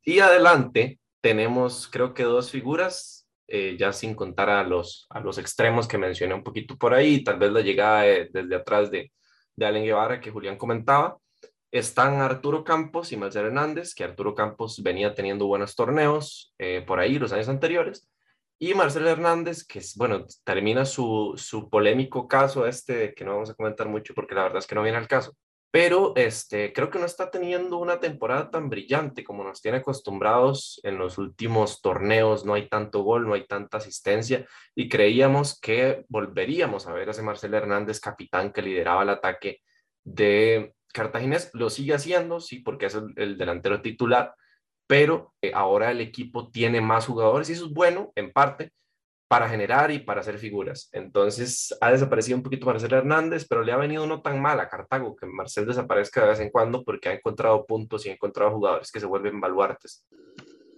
Y 0.08 0.20
adelante 0.20 1.00
tenemos 1.20 1.88
creo 1.88 2.14
que 2.14 2.22
dos 2.22 2.52
figuras, 2.52 3.28
eh, 3.48 3.76
ya 3.76 3.92
sin 3.92 4.14
contar 4.14 4.50
a 4.50 4.62
los, 4.62 5.08
a 5.10 5.18
los 5.18 5.38
extremos 5.38 5.88
que 5.88 5.98
mencioné 5.98 6.34
un 6.34 6.44
poquito 6.44 6.76
por 6.76 6.94
ahí, 6.94 7.24
tal 7.24 7.40
vez 7.40 7.50
la 7.50 7.60
llegada 7.60 8.02
desde 8.02 8.54
atrás 8.54 8.88
de, 8.92 9.10
de 9.56 9.66
Allen 9.66 9.82
Guevara 9.82 10.20
que 10.20 10.30
Julián 10.30 10.56
comentaba, 10.56 11.18
están 11.70 12.20
Arturo 12.20 12.64
Campos 12.64 13.12
y 13.12 13.16
Marcelo 13.16 13.48
Hernández, 13.48 13.94
que 13.94 14.04
Arturo 14.04 14.34
Campos 14.34 14.82
venía 14.82 15.14
teniendo 15.14 15.46
buenos 15.46 15.74
torneos 15.74 16.54
eh, 16.58 16.82
por 16.86 17.00
ahí 17.00 17.18
los 17.18 17.32
años 17.32 17.48
anteriores, 17.48 18.08
y 18.58 18.72
Marcelo 18.74 19.10
Hernández, 19.10 19.66
que 19.66 19.80
es, 19.80 19.94
bueno, 19.96 20.24
termina 20.44 20.86
su, 20.86 21.34
su 21.36 21.68
polémico 21.68 22.26
caso 22.26 22.66
este, 22.66 23.12
que 23.14 23.24
no 23.24 23.32
vamos 23.32 23.50
a 23.50 23.54
comentar 23.54 23.88
mucho 23.88 24.14
porque 24.14 24.34
la 24.34 24.44
verdad 24.44 24.58
es 24.58 24.66
que 24.66 24.74
no 24.74 24.82
viene 24.82 24.96
al 24.96 25.08
caso, 25.08 25.36
pero 25.70 26.14
este, 26.16 26.72
creo 26.72 26.88
que 26.88 26.98
no 26.98 27.04
está 27.04 27.30
teniendo 27.30 27.76
una 27.76 28.00
temporada 28.00 28.50
tan 28.50 28.70
brillante 28.70 29.22
como 29.22 29.44
nos 29.44 29.60
tiene 29.60 29.78
acostumbrados 29.78 30.80
en 30.84 30.96
los 30.96 31.18
últimos 31.18 31.82
torneos, 31.82 32.46
no 32.46 32.54
hay 32.54 32.66
tanto 32.70 33.02
gol, 33.02 33.26
no 33.26 33.34
hay 33.34 33.46
tanta 33.46 33.76
asistencia, 33.76 34.46
y 34.74 34.88
creíamos 34.88 35.60
que 35.60 36.06
volveríamos 36.08 36.86
a 36.86 36.94
ver 36.94 37.08
a 37.08 37.10
ese 37.10 37.20
Marcelo 37.20 37.58
Hernández 37.58 38.00
capitán 38.00 38.52
que 38.52 38.62
lideraba 38.62 39.02
el 39.02 39.10
ataque 39.10 39.60
de, 40.02 40.72
Cartaginés 40.96 41.50
lo 41.52 41.70
sigue 41.70 41.94
haciendo, 41.94 42.40
sí, 42.40 42.60
porque 42.60 42.86
es 42.86 42.98
el, 43.16 43.36
delantero 43.36 43.82
titular, 43.82 44.34
pero 44.86 45.34
eh, 45.42 45.52
ahora 45.54 45.90
el 45.90 46.00
equipo 46.00 46.50
tiene 46.50 46.80
más 46.80 47.06
jugadores 47.06 47.48
y 47.50 47.52
eso 47.52 47.66
es 47.66 47.72
bueno, 47.72 48.12
en 48.14 48.32
parte, 48.32 48.72
para 49.28 49.48
generar 49.48 49.90
y 49.90 49.98
para 49.98 50.20
hacer 50.20 50.38
figuras. 50.38 50.88
Entonces 50.92 51.76
ha 51.80 51.90
desaparecido 51.90 52.36
un 52.38 52.42
poquito 52.42 52.66
Marcel 52.66 52.92
Hernández, 52.92 53.46
pero 53.48 53.62
le 53.62 53.72
ha 53.72 53.76
venido 53.76 54.06
no 54.06 54.22
tan 54.22 54.40
mal 54.40 54.58
a 54.60 54.68
Cartago 54.68 55.16
que 55.16 55.26
Marcel 55.26 55.66
desaparezca 55.66 56.22
de 56.22 56.28
vez 56.28 56.40
en 56.40 56.50
cuando 56.50 56.84
porque 56.84 57.08
ha 57.08 57.12
encontrado 57.12 57.66
puntos 57.66 58.06
y 58.06 58.10
ha 58.10 58.12
encontrado 58.12 58.52
jugadores 58.52 58.90
que 58.90 59.00
se 59.00 59.06
vuelven 59.06 59.40
baluartes. 59.40 60.04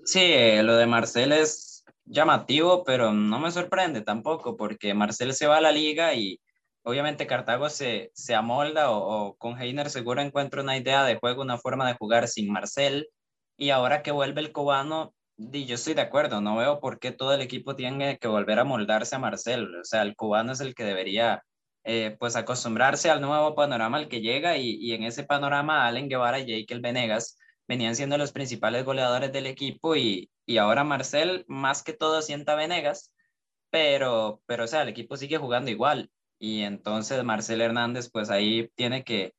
Sí, 0.05 0.21
eh, 0.23 0.63
lo 0.63 0.77
de 0.77 0.87
Marcel 0.87 1.33
es 1.33 1.85
llamativo, 2.07 2.83
pero 2.85 3.13
no 3.13 3.39
me 3.39 3.51
sorprende 3.51 4.01
tampoco 4.01 4.57
porque 4.57 4.95
Marcel 4.95 5.35
se 5.35 5.47
va 5.47 5.59
a 5.59 5.61
la 5.61 5.73
liga 5.73 6.15
y 6.15 6.41
obviamente 6.83 7.27
Cartago 7.27 7.69
se, 7.71 8.11
se 8.14 8.35
amolda 8.35 8.91
o, 8.91 9.37
con 9.37 9.61
Heiner 9.61 9.91
seguro 9.91 10.23
encuentra 10.23 10.62
una 10.62 10.77
idea 10.77 11.05
de 11.05 11.17
juego, 11.17 11.43
una 11.43 11.59
forma 11.59 11.87
de 11.88 11.95
jugar 11.95 12.29
sin 12.29 12.51
Marcel. 12.53 13.09
Y 13.57 13.71
ahora 13.71 14.03
que 14.03 14.12
vuelve 14.12 14.41
el 14.41 14.53
cubano, 14.53 15.14
yo 15.37 15.75
estoy 15.75 15.95
de 15.95 16.03
acuerdo, 16.03 16.41
no 16.41 16.57
veo 16.57 16.81
por 16.81 16.99
qué 16.99 17.12
todo 17.12 17.35
el 17.35 17.41
equipo 17.43 17.77
tiene 17.77 18.19
que 18.19 18.29
volver 18.29 18.59
a 18.59 18.64
moldarse 18.64 19.17
a 19.17 19.19
Marcel. 19.19 19.75
O 19.77 19.85
sea, 19.85 20.03
el 20.03 20.17
cubano 20.17 20.53
es 20.53 20.61
el 20.61 20.75
que 20.75 20.85
debería 20.85 21.43
eh, 21.85 22.17
pues 22.19 22.37
acostumbrarse 22.37 23.11
al 23.11 23.21
nuevo 23.21 23.55
panorama 23.55 23.99
al 23.99 24.09
que 24.09 24.21
llega 24.21 24.57
y, 24.57 24.77
y 24.81 24.93
en 24.93 25.05
ese 25.05 25.25
panorama 25.25 25.87
Allen 25.87 26.09
Guevara 26.09 26.41
y 26.41 26.47
Jekyll 26.47 26.81
Venegas 26.81 27.38
venían 27.67 27.95
siendo 27.97 28.19
los 28.19 28.33
principales 28.33 28.85
goleadores 28.85 29.33
del 29.33 29.47
equipo 29.47 29.97
y, 29.97 30.31
y 30.47 30.59
ahora 30.59 30.85
Marcel 30.85 31.45
más 31.49 31.83
que 31.83 31.93
todo 31.93 32.23
sienta 32.23 32.55
Venegas, 32.55 33.12
pero, 33.71 34.43
pero 34.47 34.64
o 34.64 34.67
sea, 34.67 34.83
el 34.83 34.88
equipo 34.88 35.17
sigue 35.17 35.38
jugando 35.38 35.71
igual 35.71 36.11
y 36.38 36.62
entonces 36.62 37.22
Marcel 37.24 37.61
Hernández 37.61 38.11
pues 38.11 38.31
ahí 38.31 38.70
tiene 38.77 39.05
que, 39.05 39.35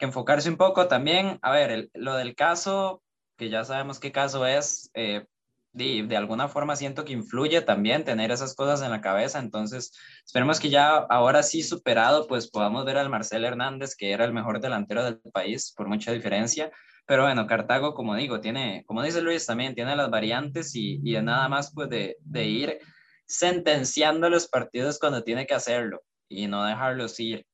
enfocarse 0.00 0.50
un 0.50 0.58
poco 0.58 0.86
también. 0.86 1.38
A 1.40 1.50
ver, 1.50 1.88
lo 1.94 2.16
del 2.16 2.34
caso, 2.34 3.02
que 3.38 3.48
ya 3.48 3.64
sabemos 3.64 4.00
qué 4.00 4.12
caso 4.12 4.46
es, 4.46 4.90
eh, 4.94 5.24
de, 5.72 6.04
de, 6.06 6.16
alguna 6.16 6.48
forma 6.48 6.76
siento 6.76 7.04
que 7.04 7.14
influye 7.14 7.62
también 7.62 8.04
tener 8.04 8.30
esas 8.30 8.54
cosas 8.54 8.82
en 8.82 8.90
la 8.90 9.00
cabeza, 9.00 9.38
entonces 9.38 9.92
esperemos 10.24 10.60
que 10.60 10.68
ya 10.70 10.96
ahora 10.96 11.42
sí 11.42 11.62
superado 11.62 12.28
pues 12.28 12.48
podamos 12.50 12.84
ver 12.84 12.98
al 12.98 13.08
Marcel 13.08 13.44
Hernández 13.44 13.96
que 13.96 14.12
era 14.12 14.24
el 14.24 14.32
mejor 14.32 14.60
delantero 14.60 15.04
del 15.04 15.20
país 15.32 15.72
por 15.76 15.88
mucha 15.88 16.12
diferencia. 16.12 16.70
Pero 17.06 17.22
bueno, 17.24 17.46
Cartago, 17.46 17.94
como 17.94 18.14
digo, 18.14 18.40
tiene, 18.40 18.84
como 18.86 19.02
dice 19.02 19.20
Luis, 19.22 19.46
también 19.46 19.74
tiene 19.74 19.96
las 19.96 20.10
variantes 20.10 20.74
y, 20.76 21.00
y 21.02 21.20
nada 21.22 21.48
más 21.48 21.72
pues 21.74 21.88
de, 21.88 22.16
de 22.20 22.44
ir 22.44 22.78
sentenciando 23.26 24.28
los 24.30 24.48
partidos 24.48 24.98
cuando 24.98 25.22
tiene 25.24 25.46
que 25.46 25.54
hacerlo 25.54 26.02
y 26.28 26.46
no 26.46 26.64
dejarlos 26.64 27.18
ir. 27.20 27.46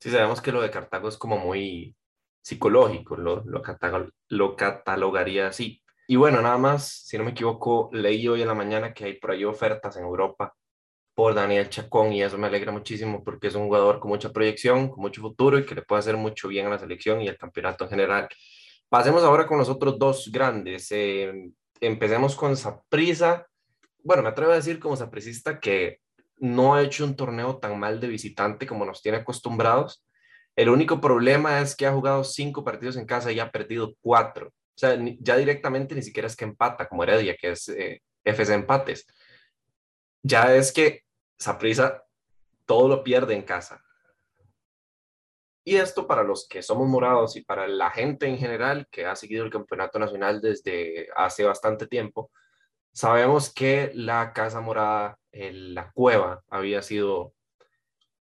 Sí, 0.00 0.10
sabemos 0.10 0.40
que 0.40 0.52
lo 0.52 0.60
de 0.62 0.70
Cartago 0.70 1.08
es 1.08 1.16
como 1.16 1.38
muy 1.38 1.96
psicológico, 2.42 3.16
lo, 3.16 3.42
lo, 3.44 3.62
lo 4.28 4.56
catalogaría 4.56 5.48
así. 5.48 5.82
Y 6.08 6.16
bueno, 6.16 6.40
nada 6.40 6.58
más, 6.58 6.86
si 7.06 7.18
no 7.18 7.24
me 7.24 7.32
equivoco, 7.32 7.90
leí 7.92 8.28
hoy 8.28 8.42
en 8.42 8.48
la 8.48 8.54
mañana 8.54 8.94
que 8.94 9.04
hay 9.04 9.14
por 9.14 9.32
ahí 9.32 9.44
ofertas 9.44 9.96
en 9.96 10.04
Europa 10.04 10.54
por 11.16 11.34
Daniel 11.34 11.70
Chacón 11.70 12.12
y 12.12 12.22
eso 12.22 12.36
me 12.36 12.46
alegra 12.46 12.70
muchísimo 12.70 13.24
porque 13.24 13.48
es 13.48 13.54
un 13.54 13.64
jugador 13.64 13.98
con 13.98 14.10
mucha 14.10 14.32
proyección, 14.32 14.88
con 14.90 15.00
mucho 15.00 15.22
futuro 15.22 15.58
y 15.58 15.64
que 15.64 15.74
le 15.74 15.82
puede 15.82 16.00
hacer 16.00 16.16
mucho 16.16 16.46
bien 16.46 16.66
a 16.66 16.70
la 16.70 16.78
selección 16.78 17.22
y 17.22 17.28
el 17.28 17.38
campeonato 17.38 17.84
en 17.84 17.90
general. 17.90 18.28
Pasemos 18.88 19.24
ahora 19.24 19.46
con 19.46 19.58
los 19.58 19.70
otros 19.70 19.98
dos 19.98 20.30
grandes. 20.30 20.88
Eh, 20.92 21.32
empecemos 21.80 22.36
con 22.36 22.56
Saprisa. 22.56 23.46
Bueno, 24.04 24.22
me 24.22 24.28
atrevo 24.28 24.52
a 24.52 24.56
decir 24.56 24.78
como 24.78 24.94
sapricista 24.94 25.58
que 25.58 26.00
no 26.38 26.74
ha 26.74 26.82
hecho 26.82 27.04
un 27.04 27.16
torneo 27.16 27.58
tan 27.58 27.78
mal 27.78 28.00
de 28.00 28.08
visitante 28.08 28.66
como 28.66 28.84
nos 28.84 29.02
tiene 29.02 29.18
acostumbrados. 29.18 30.04
El 30.54 30.68
único 30.68 31.00
problema 31.00 31.60
es 31.60 31.76
que 31.76 31.86
ha 31.86 31.92
jugado 31.92 32.24
cinco 32.24 32.64
partidos 32.64 32.96
en 32.96 33.06
casa 33.06 33.32
y 33.32 33.40
ha 33.40 33.50
perdido 33.50 33.94
cuatro. 34.00 34.48
O 34.48 34.78
sea, 34.78 34.98
ya 35.20 35.36
directamente 35.36 35.94
ni 35.94 36.02
siquiera 36.02 36.26
es 36.26 36.36
que 36.36 36.44
empata 36.44 36.88
como 36.88 37.02
Heredia, 37.02 37.36
que 37.36 37.52
es 37.52 37.68
eh, 37.68 38.02
FC 38.24 38.54
empates. 38.54 39.06
Ya 40.22 40.54
es 40.54 40.72
que 40.72 41.02
Saprisa 41.38 42.02
todo 42.66 42.88
lo 42.88 43.02
pierde 43.02 43.34
en 43.34 43.42
casa. 43.42 43.82
Y 45.64 45.76
esto 45.76 46.06
para 46.06 46.22
los 46.22 46.46
que 46.46 46.62
somos 46.62 46.86
morados 46.86 47.36
y 47.36 47.42
para 47.42 47.66
la 47.66 47.90
gente 47.90 48.26
en 48.26 48.38
general 48.38 48.86
que 48.90 49.04
ha 49.04 49.16
seguido 49.16 49.44
el 49.44 49.50
campeonato 49.50 49.98
nacional 49.98 50.40
desde 50.40 51.08
hace 51.16 51.44
bastante 51.44 51.86
tiempo, 51.86 52.30
sabemos 52.96 53.52
que 53.52 53.92
la 53.94 54.32
Casa 54.32 54.62
Morada, 54.62 55.18
la 55.30 55.92
cueva, 55.92 56.42
había 56.48 56.80
sido 56.80 57.34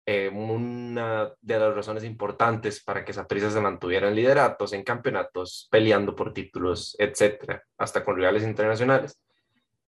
eh, 0.06 0.30
una 0.30 1.32
de 1.40 1.60
las 1.60 1.74
razones 1.74 2.04
importantes 2.04 2.84
para 2.84 3.06
que 3.06 3.14
Saprissa 3.14 3.50
se 3.50 3.62
mantuviera 3.62 4.10
en 4.10 4.16
lideratos, 4.16 4.74
en 4.74 4.84
campeonatos, 4.84 5.70
peleando 5.72 6.14
por 6.14 6.34
títulos, 6.34 6.94
etcétera, 7.00 7.64
hasta 7.78 8.04
con 8.04 8.18
rivales 8.18 8.44
internacionales. 8.44 9.18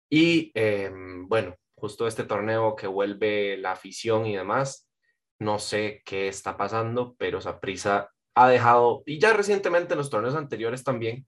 Y 0.10 0.52
em, 0.56 1.28
bueno, 1.30 1.56
justo 1.76 2.08
este 2.08 2.24
torneo 2.24 2.76
que 2.76 2.88
vuelve 2.88 3.58
la 3.58 3.74
afición 3.74 4.26
y 4.26 4.36
demás, 4.36 4.90
no 5.38 5.60
sé 5.60 6.02
qué 6.06 6.28
está 6.28 6.58
pasando, 6.58 7.16
pero 7.20 7.40
Saprissa 7.40 8.10
ha 8.34 8.50
dejado, 8.50 9.04
y 9.06 9.20
ya 9.20 9.34
recientemente 9.34 9.94
en 9.94 10.00
los 10.00 10.10
torneos 10.10 10.36
anteriores 10.36 10.84
también, 10.84 11.28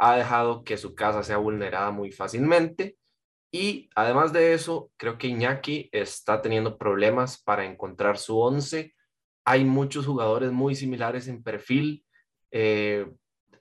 ha 0.00 0.16
dejado 0.16 0.64
que 0.64 0.78
su 0.78 0.94
casa 0.94 1.22
sea 1.22 1.36
vulnerada 1.36 1.90
muy 1.90 2.10
fácilmente. 2.10 2.96
Y 3.52 3.90
además 3.94 4.32
de 4.32 4.54
eso, 4.54 4.90
creo 4.96 5.18
que 5.18 5.26
Iñaki 5.28 5.90
está 5.92 6.40
teniendo 6.40 6.78
problemas 6.78 7.42
para 7.42 7.66
encontrar 7.66 8.16
su 8.16 8.38
once. 8.38 8.94
Hay 9.44 9.64
muchos 9.64 10.06
jugadores 10.06 10.52
muy 10.52 10.74
similares 10.74 11.28
en 11.28 11.42
perfil. 11.42 12.04
Eh, 12.50 13.06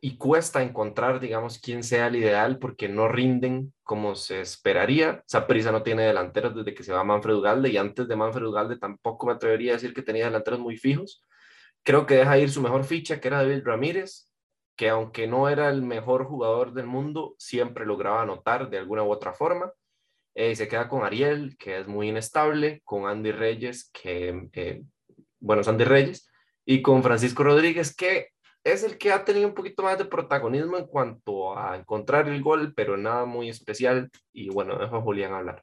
y 0.02 0.15
cuesta 0.15 0.63
encontrar, 0.63 1.19
digamos, 1.19 1.60
quién 1.60 1.84
sea 1.84 2.08
el 2.08 2.15
ideal 2.15 2.58
porque 2.58 2.88
no 2.88 3.10
rinden 3.10 3.73
como 3.84 4.15
se 4.15 4.39
esperaría. 4.39 5.21
Saprisa 5.28 5.73
no 5.73 5.84
tiene 5.84 6.04
delanteros 6.04 6.56
desde 6.56 6.73
que 6.73 6.84
se 6.84 6.93
va 6.93 7.04
Manfred 7.04 7.36
Ugalde 7.36 7.69
y 7.69 7.75
antes 7.75 8.08
de 8.08 8.15
Manfred 8.15 8.45
Ugalde 8.45 8.78
tampoco 8.80 9.28
me 9.28 9.34
atrevería 9.34 9.73
a 9.73 9.75
decir 9.75 9.93
que 9.93 10.04
tenía 10.04 10.23
delanteros 10.25 10.62
muy 10.62 10.78
fijos. 10.78 11.21
Creo 11.84 12.06
que 12.06 12.15
deja 12.15 12.38
ir 12.38 12.49
su 12.49 12.62
mejor 12.62 12.86
ficha, 12.86 13.19
que 13.19 13.28
era 13.28 13.43
David 13.43 13.63
Ramírez, 13.65 14.28
que 14.79 14.87
aunque 14.87 15.27
no 15.27 15.49
era 15.49 15.67
el 15.67 15.81
mejor 15.81 16.23
jugador 16.23 16.71
del 16.71 16.85
mundo, 16.85 17.35
siempre 17.37 17.85
lograba 17.85 18.21
anotar 18.21 18.69
de 18.69 18.77
alguna 18.77 19.03
u 19.03 19.11
otra 19.11 19.33
forma. 19.33 19.73
Eh, 20.33 20.55
se 20.55 20.69
queda 20.69 20.87
con 20.87 21.03
Ariel, 21.03 21.57
que 21.57 21.81
es 21.81 21.85
muy 21.85 22.07
inestable, 22.07 22.81
con 22.85 23.05
Andy 23.05 23.33
Reyes, 23.33 23.91
que, 23.91 24.47
eh, 24.53 24.81
bueno, 25.41 25.63
es 25.63 25.67
Andy 25.67 25.83
Reyes, 25.83 26.31
y 26.63 26.81
con 26.81 27.03
Francisco 27.03 27.43
Rodríguez, 27.43 27.93
que 27.93 28.29
es 28.63 28.85
el 28.85 28.97
que 28.97 29.11
ha 29.11 29.25
tenido 29.25 29.49
un 29.49 29.53
poquito 29.53 29.83
más 29.83 29.97
de 29.97 30.05
protagonismo 30.05 30.77
en 30.77 30.87
cuanto 30.87 31.59
a 31.59 31.75
encontrar 31.75 32.29
el 32.29 32.41
gol, 32.41 32.73
pero 32.73 32.95
nada 32.95 33.25
muy 33.25 33.49
especial. 33.49 34.09
Y 34.31 34.47
bueno, 34.47 34.79
dejo 34.79 34.95
a 34.95 35.01
Julián 35.01 35.33
hablar. 35.33 35.61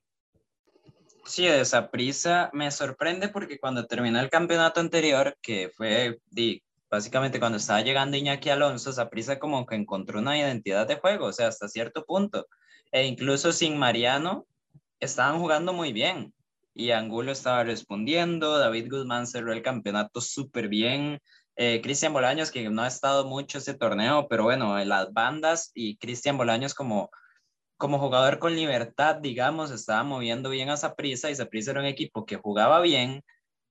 Sí, 1.25 1.47
esa 1.47 1.91
prisa 1.91 2.51
me 2.53 2.71
sorprende 2.71 3.31
porque 3.31 3.59
cuando 3.59 3.87
terminó 3.87 4.21
el 4.21 4.29
campeonato 4.29 4.81
anterior, 4.81 5.39
que 5.41 5.71
fue 5.75 6.19
básicamente 6.91 7.41
cuando 7.41 7.59
estaba 7.59 7.83
llegando 7.83 8.17
Iñaki 8.17 8.51
Alonso, 8.51 8.91
esa 8.91 9.09
prisa 9.09 9.39
como 9.39 9.67
que 9.67 9.75
encontró 9.75 10.19
una 10.21 10.39
identidad 10.39 10.87
de 10.87 10.97
juego, 10.97 11.27
o 11.27 11.33
sea, 11.33 11.49
hasta 11.49 11.69
cierto 11.69 12.05
punto. 12.05 12.47
E 12.93 13.05
incluso 13.07 13.53
sin 13.53 13.77
Mariano, 13.79 14.47
estaban 15.01 15.39
jugando 15.41 15.73
muy 15.73 15.93
bien. 15.93 16.33
Y 16.75 16.91
Angulo 16.91 17.33
estaba 17.33 17.65
respondiendo, 17.65 18.59
David 18.59 18.91
Guzmán 18.91 19.27
cerró 19.27 19.53
el 19.53 19.63
campeonato 19.63 20.21
súper 20.21 20.69
bien, 20.69 21.21
eh, 21.57 21.81
Cristian 21.83 22.13
Bolaños, 22.13 22.51
que 22.51 22.69
no 22.69 22.83
ha 22.83 22.87
estado 22.87 23.27
mucho 23.27 23.59
ese 23.59 23.73
torneo, 23.73 24.29
pero 24.29 24.45
bueno, 24.45 24.79
en 24.79 24.91
las 24.91 25.11
bandas 25.13 25.71
y 25.75 25.97
Cristian 25.97 26.37
Bolaños 26.37 26.75
como, 26.75 27.11
como 27.79 27.99
jugador 27.99 28.39
con 28.39 28.55
libertad, 28.55 29.17
digamos, 29.17 29.71
estaba 29.71 30.03
moviendo 30.03 30.51
bien 30.51 30.69
a 30.69 30.77
Saprissa 30.77 31.31
y 31.31 31.35
Saprissa 31.35 31.71
era 31.71 31.81
un 31.81 31.87
equipo 31.87 32.27
que 32.27 32.37
jugaba 32.37 32.81
bien 32.81 33.25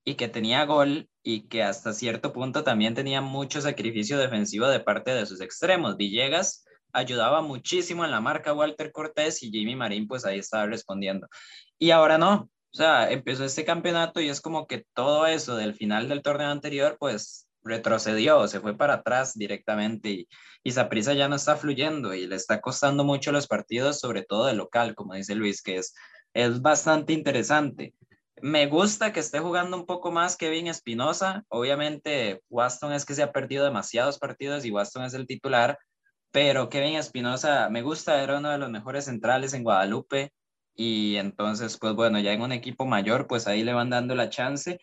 y 0.06 0.15
que 0.15 0.28
tenía 0.30 0.63
gol 0.65 1.10
y 1.24 1.48
que 1.48 1.63
hasta 1.63 1.91
cierto 1.91 2.32
punto 2.32 2.63
también 2.63 2.94
tenía 2.94 3.22
mucho 3.22 3.60
sacrificio 3.60 4.20
defensivo 4.20 4.68
de 4.68 4.80
parte 4.80 5.12
de 5.12 5.26
sus 5.26 5.41
extremos. 5.41 5.98
Villegas 5.98 6.63
ayudaba 6.94 7.41
muchísimo 7.41 8.06
en 8.06 8.12
la 8.12 8.22
marca 8.22 8.54
Walter 8.54 8.91
Cortés 8.91 9.41
y 9.44 9.50
Jimmy 9.50 9.76
Marín 9.76 10.08
pues 10.08 10.24
ahí 10.24 10.39
estaba 10.39 10.68
respondiendo. 10.68 11.28
Y 11.80 11.89
ahora 11.89 12.20
no, 12.20 12.50
o 12.72 12.78
sea, 12.78 13.12
empezó 13.12 13.44
este 13.44 13.65
campeonato 13.65 14.22
y 14.22 14.30
es 14.30 14.41
como 14.41 14.68
que 14.68 14.86
todo 14.94 15.26
eso 15.26 15.56
del 15.56 15.74
final 15.74 16.08
del 16.08 16.22
torneo 16.22 16.50
anterior 16.50 16.98
pues 17.00 17.48
retrocedió, 17.63 18.48
se 18.48 18.60
fue 18.60 18.78
para 18.78 18.96
atrás 18.96 19.34
directamente 19.34 20.10
y, 20.10 20.28
y 20.63 20.72
Saprissa 20.72 21.13
ya 21.13 21.28
no 21.28 21.36
está 21.36 21.56
fluyendo 21.56 22.13
y 22.13 22.28
le 22.28 22.36
está 22.36 22.62
costando 22.62 23.04
mucho 23.04 23.32
los 23.32 23.48
partidos, 23.48 24.00
sobre 24.00 24.24
todo 24.24 24.46
de 24.46 24.54
local, 24.54 24.94
como 24.94 25.15
dice 25.15 25.34
Luis, 25.34 25.63
que 25.63 25.78
es, 25.78 25.96
es 26.36 26.62
bastante 26.62 27.13
interesante. 27.13 27.96
Me 28.41 28.67
gusta 28.67 29.13
que 29.13 29.21
esté 29.21 29.39
jugando 29.39 29.78
un 29.78 29.86
poco 29.86 30.12
más 30.12 30.36
Kevin 30.36 30.67
Espinosa. 30.67 31.45
Obviamente, 31.48 32.41
Waston 32.50 32.91
es 32.93 33.06
que 33.06 33.13
se 33.13 33.24
ha 33.24 33.32
perdido 33.32 33.63
demasiados 33.63 34.19
partidos 34.19 34.65
y 34.65 34.71
Waston 34.71 35.06
es 35.06 35.13
el 35.13 35.26
titular, 35.26 35.80
pero 36.32 36.69
Kevin 36.69 36.95
Espinosa 36.95 37.69
me 37.69 37.82
gusta, 37.82 38.21
era 38.21 38.39
uno 38.39 38.50
de 38.52 38.58
los 38.58 38.69
mejores 38.69 39.06
centrales 39.06 39.54
en 39.54 39.63
Guadalupe. 39.63 40.34
Y 40.76 41.15
entonces, 41.15 41.78
pues 41.78 41.93
bueno, 41.95 42.19
ya 42.19 42.34
en 42.34 42.41
un 42.41 42.52
equipo 42.52 42.86
mayor, 42.86 43.28
pues 43.28 43.48
ahí 43.48 43.63
le 43.63 43.74
van 43.74 43.89
dando 43.89 44.15
la 44.15 44.30
chance. 44.30 44.80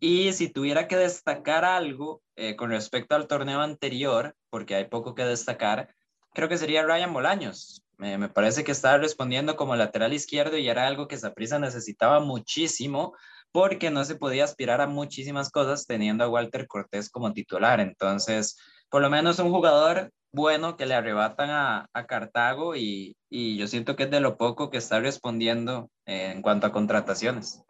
Y 0.00 0.32
si 0.32 0.48
tuviera 0.50 0.88
que 0.88 0.96
destacar 0.96 1.64
algo 1.64 2.22
eh, 2.34 2.56
con 2.56 2.70
respecto 2.70 3.14
al 3.14 3.28
torneo 3.28 3.60
anterior, 3.60 4.34
porque 4.50 4.74
hay 4.74 4.86
poco 4.86 5.14
que 5.14 5.24
destacar, 5.24 5.94
creo 6.34 6.48
que 6.48 6.58
sería 6.58 6.82
Ryan 6.82 7.12
Bolaños. 7.12 7.85
Me 7.98 8.28
parece 8.28 8.64
que 8.64 8.72
estaba 8.72 8.98
respondiendo 8.98 9.56
como 9.56 9.74
lateral 9.74 10.12
izquierdo 10.12 10.58
y 10.58 10.68
era 10.68 10.86
algo 10.86 11.08
que 11.08 11.16
Saprissa 11.16 11.58
necesitaba 11.58 12.20
muchísimo 12.20 13.14
porque 13.52 13.90
no 13.90 14.04
se 14.04 14.16
podía 14.16 14.44
aspirar 14.44 14.80
a 14.80 14.86
muchísimas 14.86 15.50
cosas 15.50 15.86
teniendo 15.86 16.24
a 16.24 16.28
Walter 16.28 16.66
Cortés 16.66 17.08
como 17.08 17.32
titular. 17.32 17.80
Entonces, 17.80 18.58
por 18.90 19.00
lo 19.00 19.08
menos 19.08 19.38
un 19.38 19.50
jugador 19.50 20.10
bueno 20.32 20.76
que 20.76 20.84
le 20.84 20.94
arrebatan 20.94 21.48
a, 21.50 21.88
a 21.92 22.06
Cartago 22.06 22.76
y, 22.76 23.16
y, 23.30 23.56
yo 23.56 23.66
siento 23.66 23.96
que 23.96 24.02
es 24.04 24.10
de 24.10 24.20
lo 24.20 24.36
poco 24.36 24.68
que 24.70 24.76
está 24.76 25.00
respondiendo 25.00 25.90
eh, 26.04 26.32
en 26.34 26.42
cuanto 26.42 26.66
a 26.66 26.72
contrataciones. 26.72 27.62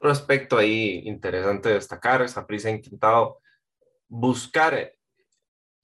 Un 0.00 0.10
aspecto 0.10 0.58
ahí 0.58 1.02
interesante 1.04 1.68
de 1.68 1.76
destacar, 1.76 2.26
prisa 2.46 2.68
ha 2.68 2.72
intentado 2.72 3.38
buscar 4.08 4.92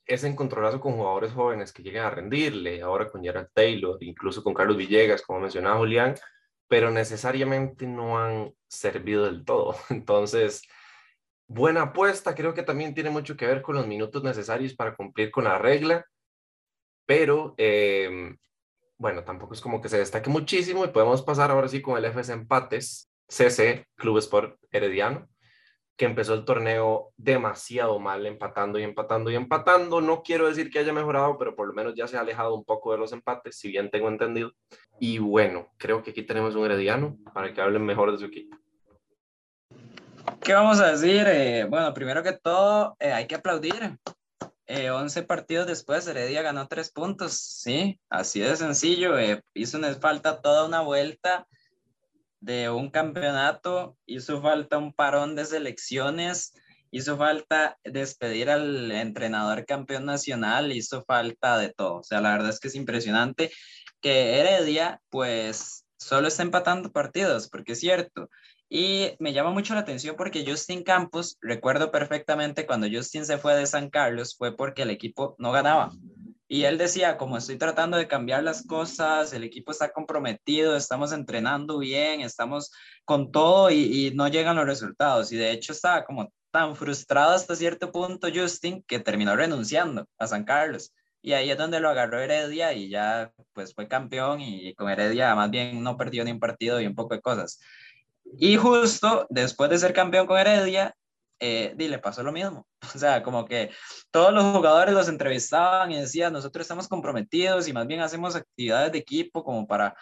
ese 0.08 0.26
encontronazo 0.26 0.80
con 0.80 0.94
jugadores 0.94 1.32
jóvenes 1.32 1.72
que 1.72 1.82
lleguen 1.82 2.02
a 2.02 2.10
rendirle, 2.10 2.82
ahora 2.82 3.10
con 3.10 3.22
Gerard 3.22 3.50
Taylor, 3.52 3.98
incluso 4.02 4.42
con 4.42 4.54
Carlos 4.54 4.76
Villegas, 4.76 5.22
como 5.22 5.40
mencionaba 5.40 5.78
Julián, 5.78 6.14
pero 6.66 6.90
necesariamente 6.90 7.86
no 7.86 8.18
han 8.18 8.52
servido 8.66 9.26
del 9.26 9.44
todo. 9.44 9.76
Entonces, 9.90 10.62
buena 11.46 11.82
apuesta, 11.82 12.34
creo 12.34 12.54
que 12.54 12.62
también 12.62 12.94
tiene 12.94 13.10
mucho 13.10 13.36
que 13.36 13.46
ver 13.46 13.62
con 13.62 13.76
los 13.76 13.86
minutos 13.86 14.22
necesarios 14.24 14.74
para 14.74 14.96
cumplir 14.96 15.30
con 15.30 15.44
la 15.44 15.58
regla, 15.58 16.06
pero 17.06 17.54
eh, 17.58 18.34
bueno, 18.96 19.24
tampoco 19.24 19.54
es 19.54 19.60
como 19.60 19.80
que 19.80 19.88
se 19.88 19.98
destaque 19.98 20.30
muchísimo 20.30 20.84
y 20.84 20.88
podemos 20.88 21.22
pasar 21.22 21.50
ahora 21.50 21.68
sí 21.68 21.82
con 21.82 21.96
el 21.98 22.04
FS 22.06 22.32
Empates, 22.32 23.10
CC, 23.28 23.86
Club 23.94 24.18
Sport 24.18 24.58
Herediano, 24.70 25.28
que 25.98 26.04
empezó 26.04 26.32
el 26.34 26.44
torneo 26.44 27.12
demasiado 27.16 27.98
mal, 27.98 28.24
empatando 28.24 28.78
y 28.78 28.84
empatando 28.84 29.32
y 29.32 29.34
empatando. 29.34 30.00
No 30.00 30.22
quiero 30.22 30.46
decir 30.46 30.70
que 30.70 30.78
haya 30.78 30.92
mejorado, 30.92 31.36
pero 31.36 31.56
por 31.56 31.66
lo 31.66 31.74
menos 31.74 31.94
ya 31.96 32.06
se 32.06 32.16
ha 32.16 32.20
alejado 32.20 32.54
un 32.54 32.64
poco 32.64 32.92
de 32.92 32.98
los 32.98 33.12
empates, 33.12 33.58
si 33.58 33.68
bien 33.68 33.90
tengo 33.90 34.06
entendido. 34.08 34.52
Y 35.00 35.18
bueno, 35.18 35.72
creo 35.76 36.04
que 36.04 36.12
aquí 36.12 36.22
tenemos 36.22 36.54
un 36.54 36.64
Herediano 36.64 37.18
para 37.34 37.52
que 37.52 37.60
hablen 37.60 37.84
mejor 37.84 38.12
de 38.12 38.18
su 38.18 38.26
equipo. 38.26 38.56
¿Qué 40.40 40.54
vamos 40.54 40.78
a 40.78 40.92
decir? 40.92 41.26
Eh, 41.26 41.66
bueno, 41.68 41.92
primero 41.92 42.22
que 42.22 42.32
todo, 42.32 42.96
eh, 43.00 43.12
hay 43.12 43.26
que 43.26 43.34
aplaudir. 43.34 43.98
11 44.68 45.18
eh, 45.18 45.22
partidos 45.24 45.66
después, 45.66 46.06
Heredia 46.06 46.42
ganó 46.42 46.68
3 46.68 46.92
puntos, 46.92 47.32
sí, 47.32 47.98
así 48.08 48.38
de 48.38 48.54
sencillo. 48.54 49.14
hizo 49.52 49.78
una 49.78 49.92
falta 49.94 50.40
toda 50.40 50.64
una 50.64 50.80
vuelta 50.80 51.48
de 52.40 52.70
un 52.70 52.90
campeonato, 52.90 53.96
hizo 54.06 54.40
falta 54.40 54.78
un 54.78 54.92
parón 54.92 55.34
de 55.34 55.44
selecciones, 55.44 56.54
hizo 56.90 57.16
falta 57.16 57.78
despedir 57.84 58.50
al 58.50 58.90
entrenador 58.92 59.66
campeón 59.66 60.06
nacional, 60.06 60.72
hizo 60.72 61.04
falta 61.04 61.58
de 61.58 61.72
todo. 61.72 61.96
O 61.96 62.02
sea, 62.02 62.20
la 62.20 62.32
verdad 62.32 62.50
es 62.50 62.60
que 62.60 62.68
es 62.68 62.74
impresionante 62.74 63.50
que 64.00 64.38
Heredia, 64.38 65.00
pues 65.10 65.84
solo 65.98 66.28
está 66.28 66.42
empatando 66.42 66.92
partidos, 66.92 67.48
porque 67.48 67.72
es 67.72 67.80
cierto. 67.80 68.30
Y 68.70 69.12
me 69.18 69.32
llama 69.32 69.50
mucho 69.50 69.74
la 69.74 69.80
atención 69.80 70.14
porque 70.16 70.44
Justin 70.46 70.82
Campos, 70.82 71.38
recuerdo 71.40 71.90
perfectamente 71.90 72.66
cuando 72.66 72.86
Justin 72.90 73.24
se 73.24 73.38
fue 73.38 73.54
de 73.56 73.66
San 73.66 73.88
Carlos, 73.88 74.36
fue 74.36 74.56
porque 74.56 74.82
el 74.82 74.90
equipo 74.90 75.34
no 75.38 75.52
ganaba. 75.52 75.90
Y 76.50 76.64
él 76.64 76.78
decía, 76.78 77.18
como 77.18 77.36
estoy 77.36 77.58
tratando 77.58 77.98
de 77.98 78.08
cambiar 78.08 78.42
las 78.42 78.66
cosas, 78.66 79.34
el 79.34 79.44
equipo 79.44 79.70
está 79.70 79.92
comprometido, 79.92 80.76
estamos 80.76 81.12
entrenando 81.12 81.78
bien, 81.78 82.22
estamos 82.22 82.72
con 83.04 83.30
todo 83.30 83.70
y, 83.70 84.12
no 84.14 84.28
llegan 84.28 84.56
los 84.56 84.64
resultados. 84.64 85.30
Y 85.30 85.36
de 85.36 85.50
hecho 85.52 85.72
estaba 85.72 86.04
como 86.06 86.32
tan 86.50 86.74
frustrado 86.74 87.34
hasta 87.34 87.54
cierto 87.54 87.92
punto 87.92 88.28
Justin 88.34 88.82
que 88.88 88.98
terminó 88.98 89.36
renunciando 89.36 90.08
a 90.18 90.26
San 90.26 90.44
Carlos. 90.44 90.94
Y 91.20 91.32
ahí 91.34 91.50
es 91.50 91.58
donde 91.58 91.80
lo 91.80 91.90
agarró 91.90 92.18
Heredia 92.18 92.72
y 92.72 92.88
ya 92.88 93.30
pues 93.52 93.74
fue 93.74 93.86
campeón 93.86 94.40
y 94.40 94.74
con 94.74 94.88
Heredia 94.88 95.34
más 95.34 95.50
bien 95.50 95.82
no 95.82 95.98
perdió 95.98 96.24
ni 96.24 96.30
un 96.30 96.40
partido 96.40 96.80
y 96.80 96.86
un 96.86 96.94
poco 96.94 97.14
de 97.14 97.20
cosas. 97.20 97.60
Y 98.38 98.56
justo 98.56 99.26
después 99.28 99.68
de 99.68 99.78
ser 99.78 99.92
campeón 99.92 100.26
con 100.26 100.38
Heredia, 100.38 100.96
eh, 101.40 101.74
le 101.76 101.98
pasó 101.98 102.22
lo 102.22 102.32
mismo. 102.32 102.66
O 102.94 102.98
sea, 102.98 103.22
como 103.22 103.44
que 103.44 103.70
todos 104.10 104.32
los 104.32 104.44
jugadores 104.54 104.94
los 104.94 105.08
entrevistaban 105.08 105.90
y 105.92 106.00
decían, 106.00 106.32
nosotros 106.32 106.62
estamos 106.62 106.88
comprometidos 106.88 107.68
y 107.68 107.72
más 107.72 107.86
bien 107.86 108.00
hacemos 108.00 108.36
actividades 108.36 108.92
de 108.92 108.98
equipo 108.98 109.44
como 109.44 109.66
para, 109.66 109.94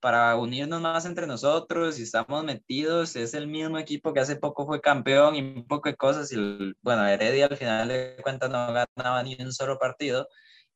para 0.00 0.34
unirnos 0.36 0.80
más 0.80 1.04
entre 1.04 1.26
nosotros 1.26 1.98
y 1.98 2.02
estamos 2.02 2.44
metidos. 2.44 3.16
Es 3.16 3.34
el 3.34 3.46
mismo 3.48 3.78
equipo 3.78 4.12
que 4.12 4.20
hace 4.20 4.36
poco 4.36 4.66
fue 4.66 4.80
campeón 4.80 5.36
y 5.36 5.40
un 5.40 5.66
poco 5.66 5.88
de 5.88 5.96
cosas. 5.96 6.32
Y 6.32 6.74
bueno, 6.82 7.06
Heredia 7.06 7.46
al 7.46 7.56
final 7.56 7.88
de 7.88 8.16
cuentas 8.22 8.50
no 8.50 8.72
ganaba 8.72 9.22
ni 9.22 9.36
un 9.40 9.52
solo 9.52 9.78
partido. 9.78 10.28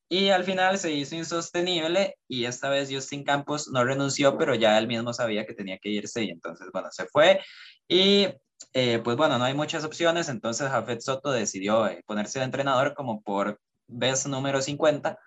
Y 0.09 0.29
al 0.29 0.45
final 0.45 0.79
se 0.79 0.93
hizo 0.93 1.17
insostenible 1.17 2.17
y 2.29 2.45
esta 2.45 2.69
vez 2.69 2.89
Justin 2.93 3.25
Campos 3.25 3.69
no 3.69 3.85
renunció, 3.85 4.39
pero 4.39 4.55
ya 4.55 4.79
él 4.79 4.87
mismo 4.87 5.13
sabía 5.13 5.45
que 5.45 5.55
tenía 5.55 5.79
que 5.79 5.89
irse 5.89 6.23
y 6.23 6.31
entonces, 6.31 6.69
bueno, 6.73 6.89
se 6.93 7.07
fue. 7.07 7.41
Y 7.89 8.29
eh, 8.73 9.01
pues 9.03 9.16
bueno, 9.16 9.38
no 9.38 9.45
hay 9.45 9.55
muchas 9.55 9.85
opciones, 9.85 10.29
entonces 10.29 10.69
Jafet 10.69 11.01
Soto 11.01 11.31
decidió 11.31 11.87
eh, 11.87 12.03
ponerse 12.07 12.38
de 12.38 12.45
entrenador 12.45 12.95
como 12.95 13.23
por 13.23 13.61
vez 13.87 14.27
número 14.27 14.61
50. 14.61 15.19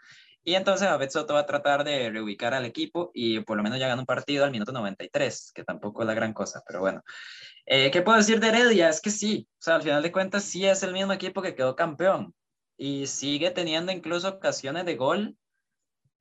Y 0.44 0.56
entonces 0.56 0.88
Jafet 0.88 1.12
Soto 1.12 1.34
va 1.34 1.42
a 1.42 1.46
tratar 1.46 1.84
de 1.84 2.10
reubicar 2.10 2.54
al 2.54 2.66
equipo 2.66 3.12
y 3.14 3.40
por 3.42 3.58
lo 3.58 3.64
menos 3.64 3.80
ya 3.80 3.88
gana 3.88 4.02
un 4.02 4.06
partido 4.06 4.46
al 4.46 4.52
minuto 4.52 4.72
93, 4.72 5.52
que 5.54 5.64
tampoco 5.64 6.02
es 6.02 6.08
la 6.08 6.14
gran 6.14 6.34
cosa, 6.34 6.64
pero 6.66 6.80
bueno. 6.80 7.04
Eh, 7.66 7.92
¿Qué 7.92 8.02
puedo 8.02 8.18
decir 8.18 8.40
de 8.40 8.48
Heredia? 8.50 8.90
Es 8.90 9.02
que 9.02 9.12
sí, 9.12 9.48
o 9.60 9.62
sea, 9.62 9.76
al 9.76 9.84
final 9.84 10.02
de 10.02 10.12
cuentas 10.12 10.44
sí 10.44 10.66
es 10.66 10.82
el 10.84 10.94
mismo 10.94 11.14
equipo 11.14 11.42
que 11.42 11.56
quedó 11.56 11.76
campeón 11.76 12.34
y 12.78 13.08
sigue 13.08 13.52
teniendo 13.52 13.92
incluso 13.92 14.30
ocasiones 14.30 14.86
de 14.86 14.96
gol, 14.96 15.38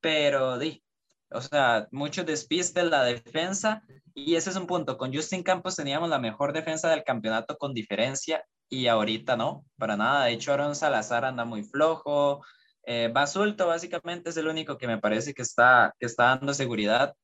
pero 0.01 0.59
di, 0.59 0.83
o 1.31 1.41
sea, 1.41 1.89
muchos 1.91 2.27
despistes 2.27 2.85
la 2.85 3.05
defensa 3.05 3.83
y 4.15 4.35
ese 4.37 4.51
es 4.51 4.57
un 4.57 4.67
punto. 4.67 4.97
Con 4.97 5.15
Justin 5.15 5.43
Campos 5.43 5.77
teníamos 5.77 6.09
la 6.09 6.19
mejor 6.19 6.53
defensa 6.53 6.89
del 6.91 7.05
campeonato 7.05 7.57
con 7.57 7.75
diferencia 7.75 8.45
y 8.69 8.87
ahorita 8.87 9.37
no, 9.37 9.65
para 9.77 9.97
nada. 9.97 10.25
De 10.25 10.33
hecho, 10.33 10.53
Aaron 10.53 10.75
Salazar 10.75 11.25
anda 11.25 11.45
muy 11.45 11.63
flojo. 11.63 12.45
Eh, 12.85 13.11
Basulto 13.13 13.67
básicamente 13.67 14.31
es 14.31 14.37
el 14.37 14.49
único 14.49 14.79
que 14.79 14.87
me 14.87 14.99
parece 14.99 15.35
que 15.35 15.43
está, 15.43 15.95
que 15.99 16.07
está 16.07 16.37
dando 16.37 16.55
seguridad. 16.55 17.15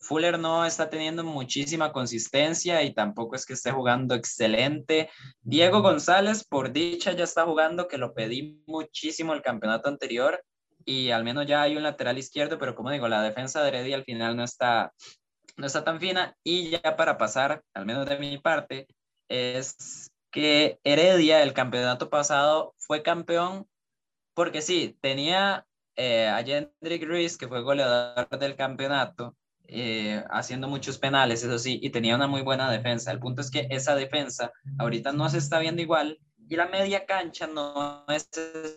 Fuller 0.00 0.36
no 0.36 0.66
está 0.66 0.90
teniendo 0.90 1.22
muchísima 1.22 1.92
consistencia 1.92 2.82
y 2.82 2.92
tampoco 2.92 3.36
es 3.36 3.46
que 3.46 3.52
esté 3.52 3.70
jugando 3.70 4.16
excelente. 4.16 5.08
Diego 5.42 5.80
González, 5.80 6.44
por 6.44 6.72
dicha, 6.72 7.12
ya 7.12 7.22
está 7.22 7.44
jugando, 7.44 7.86
que 7.86 7.98
lo 7.98 8.12
pedí 8.12 8.64
muchísimo 8.66 9.32
el 9.32 9.42
campeonato 9.42 9.88
anterior 9.88 10.42
y 10.84 11.10
al 11.10 11.24
menos 11.24 11.46
ya 11.46 11.62
hay 11.62 11.76
un 11.76 11.82
lateral 11.82 12.18
izquierdo, 12.18 12.58
pero 12.58 12.74
como 12.74 12.90
digo, 12.90 13.08
la 13.08 13.22
defensa 13.22 13.62
de 13.62 13.68
Heredia 13.68 13.96
al 13.96 14.04
final 14.04 14.36
no 14.36 14.44
está, 14.44 14.92
no 15.56 15.66
está 15.66 15.84
tan 15.84 16.00
fina. 16.00 16.36
Y 16.44 16.70
ya 16.70 16.96
para 16.96 17.18
pasar, 17.18 17.62
al 17.74 17.86
menos 17.86 18.06
de 18.06 18.18
mi 18.18 18.38
parte, 18.38 18.86
es 19.28 20.10
que 20.30 20.78
Heredia 20.84 21.42
el 21.42 21.52
campeonato 21.52 22.10
pasado 22.10 22.74
fue 22.78 23.02
campeón 23.02 23.66
porque 24.34 24.62
sí, 24.62 24.96
tenía 25.00 25.66
eh, 25.96 26.26
a 26.26 26.42
Jendrik 26.42 27.06
Ruiz, 27.06 27.36
que 27.36 27.48
fue 27.48 27.62
goleador 27.62 28.28
del 28.38 28.56
campeonato, 28.56 29.36
eh, 29.68 30.24
haciendo 30.30 30.68
muchos 30.68 30.98
penales, 30.98 31.42
eso 31.42 31.58
sí, 31.58 31.78
y 31.82 31.90
tenía 31.90 32.16
una 32.16 32.26
muy 32.26 32.42
buena 32.42 32.70
defensa. 32.70 33.10
El 33.12 33.20
punto 33.20 33.42
es 33.42 33.50
que 33.50 33.66
esa 33.70 33.94
defensa 33.94 34.52
ahorita 34.78 35.12
no 35.12 35.28
se 35.28 35.38
está 35.38 35.58
viendo 35.58 35.82
igual 35.82 36.18
y 36.48 36.56
la 36.56 36.66
media 36.66 37.06
cancha 37.06 37.46
no 37.46 38.04
es 38.08 38.28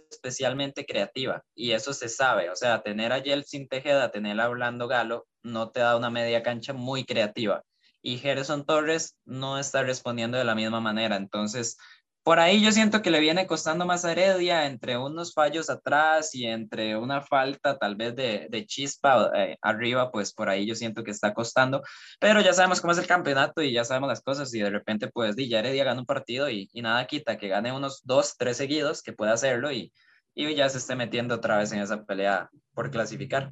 especialmente 0.10 0.86
creativa 0.86 1.44
y 1.54 1.72
eso 1.72 1.94
se 1.94 2.10
sabe. 2.10 2.50
O 2.50 2.56
sea, 2.56 2.82
tener 2.82 3.12
a 3.12 3.20
Yeltsin 3.20 3.68
Tejeda, 3.68 4.12
tener 4.12 4.40
a 4.40 4.50
Orlando 4.50 4.88
Galo, 4.88 5.28
no 5.44 5.72
te 5.72 5.82
da 5.82 5.98
una 5.98 6.10
media 6.10 6.44
cancha 6.44 6.74
muy 6.74 7.06
creativa. 7.06 7.64
Y 8.02 8.18
Gerson 8.18 8.66
Torres 8.66 9.18
no 9.26 9.58
está 9.58 9.84
respondiendo 9.84 10.38
de 10.38 10.44
la 10.44 10.56
misma 10.56 10.80
manera. 10.80 11.16
Entonces, 11.16 11.78
por 12.26 12.40
ahí 12.40 12.60
yo 12.60 12.72
siento 12.72 13.04
que 13.04 13.12
le 13.12 13.20
viene 13.20 13.46
costando 13.46 13.86
más 13.86 14.04
a 14.04 14.12
Heredia 14.12 14.66
entre 14.66 14.98
unos 14.98 15.32
fallos 15.32 15.70
atrás 15.70 16.34
y 16.34 16.48
entre 16.48 16.98
una 16.98 17.22
falta 17.22 17.78
tal 17.78 17.96
vez 17.96 18.16
de, 18.16 18.66
chispa 18.66 19.30
eh, 19.36 19.60
arriba, 19.62 20.12
pues 20.12 20.34
por 20.34 20.50
ahí 20.50 20.66
yo 20.66 20.74
siento 20.74 21.04
que 21.04 21.12
está 21.12 21.36
costando, 21.36 21.84
pero 22.20 22.42
ya 22.42 22.52
sabemos 22.52 22.82
cómo 22.82 22.94
es 22.94 22.98
el 22.98 23.06
campeonato 23.06 23.62
y 23.62 23.72
ya 23.72 23.84
sabemos 23.86 24.10
las 24.10 24.24
cosas 24.24 24.52
y 24.56 24.60
de 24.60 24.72
repente 24.72 25.08
pues 25.14 25.36
ya 25.36 25.60
Heredia 25.60 25.84
gana 25.84 26.00
un 26.00 26.08
partido 26.08 26.50
y, 26.50 26.68
y 26.74 26.82
nada 26.82 27.06
quita 27.06 27.38
que 27.38 27.48
gane 27.48 27.72
unos 27.72 28.02
dos, 28.04 28.36
tres 28.38 28.58
seguidos, 28.58 29.04
que 29.04 29.14
pueda 29.14 29.34
hacerlo 29.34 29.72
y, 29.72 29.94
y 30.34 30.56
ya 30.56 30.68
se 30.68 30.80
esté 30.80 30.96
metiendo 30.96 31.36
otra 31.36 31.60
vez 31.60 31.74
en 31.74 31.82
esa 31.82 32.06
pelea 32.06 32.50
por 32.74 32.90
clasificar. 32.90 33.52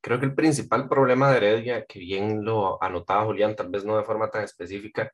Creo 0.00 0.20
que 0.20 0.26
el 0.26 0.36
principal 0.36 0.88
problema 0.88 1.32
de 1.32 1.38
Heredia, 1.38 1.84
que 1.84 1.98
bien 1.98 2.44
lo 2.44 2.80
anotaba 2.80 3.24
Julián, 3.24 3.56
tal 3.56 3.70
vez 3.70 3.84
no 3.84 3.96
de 3.96 4.04
forma 4.04 4.30
tan 4.30 4.44
específica, 4.44 5.12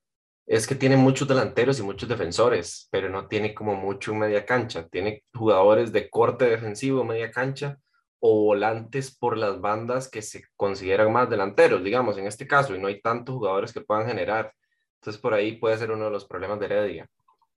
es 0.48 0.66
que 0.66 0.74
tiene 0.74 0.96
muchos 0.96 1.28
delanteros 1.28 1.78
y 1.78 1.82
muchos 1.82 2.08
defensores, 2.08 2.88
pero 2.90 3.10
no 3.10 3.28
tiene 3.28 3.52
como 3.54 3.74
mucho 3.74 4.14
media 4.14 4.46
cancha. 4.46 4.88
Tiene 4.88 5.22
jugadores 5.34 5.92
de 5.92 6.08
corte 6.08 6.46
defensivo, 6.46 7.04
media 7.04 7.30
cancha, 7.30 7.78
o 8.18 8.44
volantes 8.44 9.14
por 9.14 9.36
las 9.36 9.60
bandas 9.60 10.08
que 10.08 10.22
se 10.22 10.42
consideran 10.56 11.12
más 11.12 11.28
delanteros, 11.28 11.84
digamos, 11.84 12.16
en 12.16 12.26
este 12.26 12.46
caso, 12.46 12.74
y 12.74 12.80
no 12.80 12.88
hay 12.88 13.02
tantos 13.02 13.34
jugadores 13.34 13.74
que 13.74 13.82
puedan 13.82 14.06
generar. 14.06 14.54
Entonces, 14.94 15.20
por 15.20 15.34
ahí 15.34 15.56
puede 15.56 15.76
ser 15.76 15.90
uno 15.90 16.06
de 16.06 16.10
los 16.10 16.24
problemas 16.24 16.58
de 16.58 16.66
Heredia. 16.66 17.10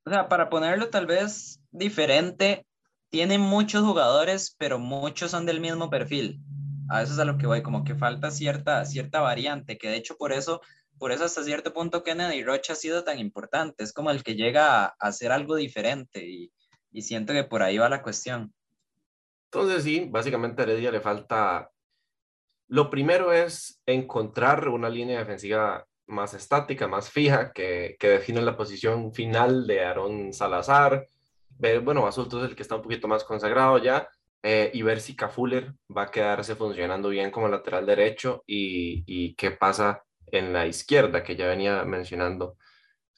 O 0.05 0.09
sea, 0.09 0.27
para 0.27 0.49
ponerlo 0.49 0.89
tal 0.89 1.05
vez 1.05 1.61
diferente, 1.71 2.65
tiene 3.09 3.37
muchos 3.37 3.83
jugadores, 3.83 4.53
pero 4.59 4.79
muchos 4.79 5.31
son 5.31 5.45
del 5.45 5.61
mismo 5.61 5.89
perfil. 5.89 6.41
A 6.89 7.01
eso 7.01 7.13
es 7.13 7.19
a 7.19 7.25
lo 7.25 7.37
que 7.37 7.47
voy, 7.47 7.63
como 7.63 7.85
que 7.85 7.95
falta 7.95 8.31
cierta, 8.31 8.83
cierta 8.83 9.21
variante, 9.21 9.77
que 9.77 9.87
de 9.87 9.95
hecho 9.95 10.17
por 10.17 10.33
eso 10.33 10.59
por 11.01 11.11
eso 11.11 11.25
hasta 11.25 11.43
cierto 11.43 11.73
punto 11.73 12.03
Kennedy 12.03 12.43
Rocha 12.43 12.73
ha 12.73 12.75
sido 12.75 13.03
tan 13.03 13.17
importante, 13.17 13.83
es 13.83 13.91
como 13.91 14.11
el 14.11 14.23
que 14.23 14.35
llega 14.35 14.85
a, 14.85 14.95
hacer 14.99 15.31
algo 15.31 15.55
diferente 15.55 16.23
y, 16.23 16.51
siento 17.01 17.33
que 17.33 17.43
por 17.43 17.63
ahí 17.63 17.79
va 17.79 17.89
la 17.89 18.03
cuestión. 18.03 18.53
Entonces 19.45 19.83
sí, 19.83 20.07
básicamente 20.11 20.61
a 20.61 20.65
Heredia 20.65 20.91
le 20.91 21.01
falta, 21.01 21.71
lo 22.67 22.91
primero 22.91 23.33
es 23.33 23.81
encontrar 23.87 24.69
una 24.69 24.89
línea 24.89 25.17
defensiva 25.17 25.87
más 26.05 26.35
estática, 26.35 26.87
más 26.87 27.09
fija, 27.09 27.51
que, 27.51 27.95
que 27.99 28.09
define 28.09 28.43
la 28.43 28.55
posición 28.55 29.11
final 29.11 29.65
de 29.65 29.83
Aaron 29.83 30.31
Salazar. 30.33 31.07
Bueno, 31.83 32.03
Basulto 32.03 32.43
es 32.43 32.51
el 32.51 32.55
que 32.55 32.61
está 32.61 32.75
un 32.75 32.83
poquito 32.83 33.07
más 33.07 33.23
consagrado 33.23 33.79
ya, 33.79 34.07
eh, 34.43 34.69
y 34.71 34.83
ver 34.83 35.01
si 35.01 35.15
Cafuller 35.15 35.73
va 35.97 36.03
a 36.03 36.11
quedarse 36.11 36.55
funcionando 36.55 37.09
bien 37.09 37.31
como 37.31 37.47
lateral 37.47 37.87
derecho 37.87 38.43
y, 38.45 39.03
y 39.07 39.33
qué 39.33 39.49
pasa 39.49 40.03
en 40.31 40.53
la 40.53 40.67
izquierda, 40.67 41.23
que 41.23 41.35
ya 41.35 41.47
venía 41.47 41.83
mencionando 41.83 42.57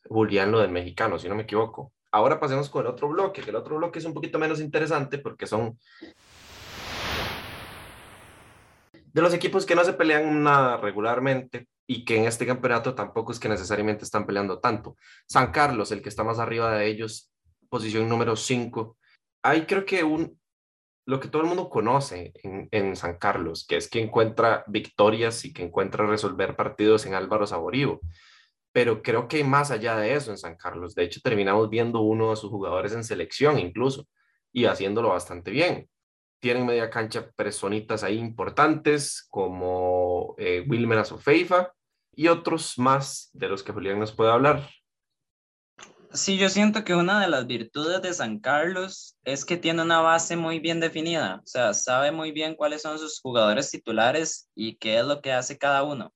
Julián 0.06 0.52
lo 0.52 0.60
del 0.60 0.72
mexicano, 0.72 1.18
si 1.20 1.30
no 1.30 1.36
me 1.36 1.44
equivoco. 1.44 1.94
Ahora 2.12 2.40
pasemos 2.40 2.70
con 2.70 2.86
el 2.86 2.92
otro 2.92 3.08
bloque, 3.10 3.42
que 3.42 3.50
el 3.50 3.56
otro 3.56 3.78
bloque 3.78 4.00
es 4.00 4.06
un 4.06 4.14
poquito 4.14 4.38
menos 4.38 4.60
interesante 4.60 5.18
porque 5.18 5.48
son 5.48 5.80
de 9.14 9.22
los 9.22 9.34
equipos 9.34 9.66
que 9.66 9.76
no 9.76 9.84
se 9.84 9.94
pelean 9.94 10.44
nada 10.44 10.78
regularmente 10.78 11.68
y 11.88 12.06
que 12.06 12.18
en 12.18 12.26
este 12.26 12.46
campeonato 12.46 12.96
tampoco 12.96 13.32
es 13.32 13.40
que 13.40 13.50
necesariamente 13.50 14.04
están 14.04 14.26
peleando 14.26 14.60
tanto. 14.60 14.96
San 15.28 15.52
Carlos, 15.52 15.92
el 15.92 16.02
que 16.02 16.10
está 16.10 16.24
más 16.24 16.40
arriba 16.40 16.76
de 16.76 16.88
ellos, 16.88 17.32
posición 17.70 18.10
número 18.10 18.36
5. 18.36 18.98
Ahí 19.44 19.66
creo 19.66 19.86
que 19.86 20.04
un, 20.04 20.40
lo 21.06 21.20
que 21.20 21.28
todo 21.28 21.42
el 21.42 21.48
mundo 21.48 21.70
conoce 21.70 22.32
en, 22.44 22.96
San 22.96 23.18
Carlos, 23.18 23.66
que 23.68 23.76
es 23.78 23.90
que 23.90 24.02
encuentra 24.02 24.64
victorias 24.68 25.44
y 25.46 25.54
que 25.54 25.64
encuentra 25.64 26.06
resolver 26.06 26.56
partidos 26.56 27.06
en 27.06 27.14
Álvaro 27.14 27.46
Saborío. 27.46 28.00
Pero 28.72 29.04
creo 29.04 29.28
que 29.28 29.44
más 29.44 29.70
allá 29.70 29.98
de 29.98 30.14
eso 30.14 30.32
en 30.32 30.38
San 30.38 30.56
Carlos. 30.56 30.96
De 30.96 31.04
hecho, 31.04 31.20
terminamos 31.22 31.70
viendo 31.70 32.02
uno 32.02 32.30
de 32.30 32.38
sus 32.38 32.50
jugadores 32.50 32.94
en 32.94 33.04
selección 33.04 33.60
incluso 33.60 34.08
y 34.52 34.66
haciéndolo 34.66 35.10
bastante 35.10 35.52
bien. 35.52 35.90
Tienen 36.40 36.66
media 36.66 36.90
cancha 36.90 37.30
personitas 37.36 38.04
ahí 38.04 38.18
importantes 38.18 39.28
como 39.30 40.36
eh, 40.38 40.66
Wilmer 40.68 41.00
Azofeifa 41.00 41.74
y 42.16 42.28
otros 42.28 42.78
más 42.78 43.30
de 43.34 43.50
los 43.50 43.64
que 43.64 43.74
Julián 43.74 44.00
nos 44.00 44.14
puede 44.14 44.32
hablar. 44.32 44.70
Sí, 46.14 46.38
yo 46.38 46.48
siento 46.50 46.84
que 46.84 46.94
una 46.94 47.20
de 47.22 47.28
las 47.28 47.48
virtudes 47.48 48.00
de 48.04 48.14
San 48.14 48.40
Carlos 48.40 49.18
es 49.24 49.46
que 49.46 49.58
tiene 49.58 49.82
una 49.82 50.00
base 50.02 50.36
muy 50.36 50.60
bien 50.60 50.80
definida, 50.80 51.38
o 51.44 51.48
sea, 51.48 51.74
sabe 51.74 52.12
muy 52.12 52.32
bien 52.32 52.56
cuáles 52.56 52.84
son 52.84 53.00
sus 53.00 53.20
jugadores 53.20 53.72
titulares 53.72 54.48
y 54.54 54.76
qué 54.78 55.00
es 55.00 55.06
lo 55.06 55.22
que 55.22 55.32
hace 55.34 55.58
cada 55.58 55.84
uno. 55.84 56.14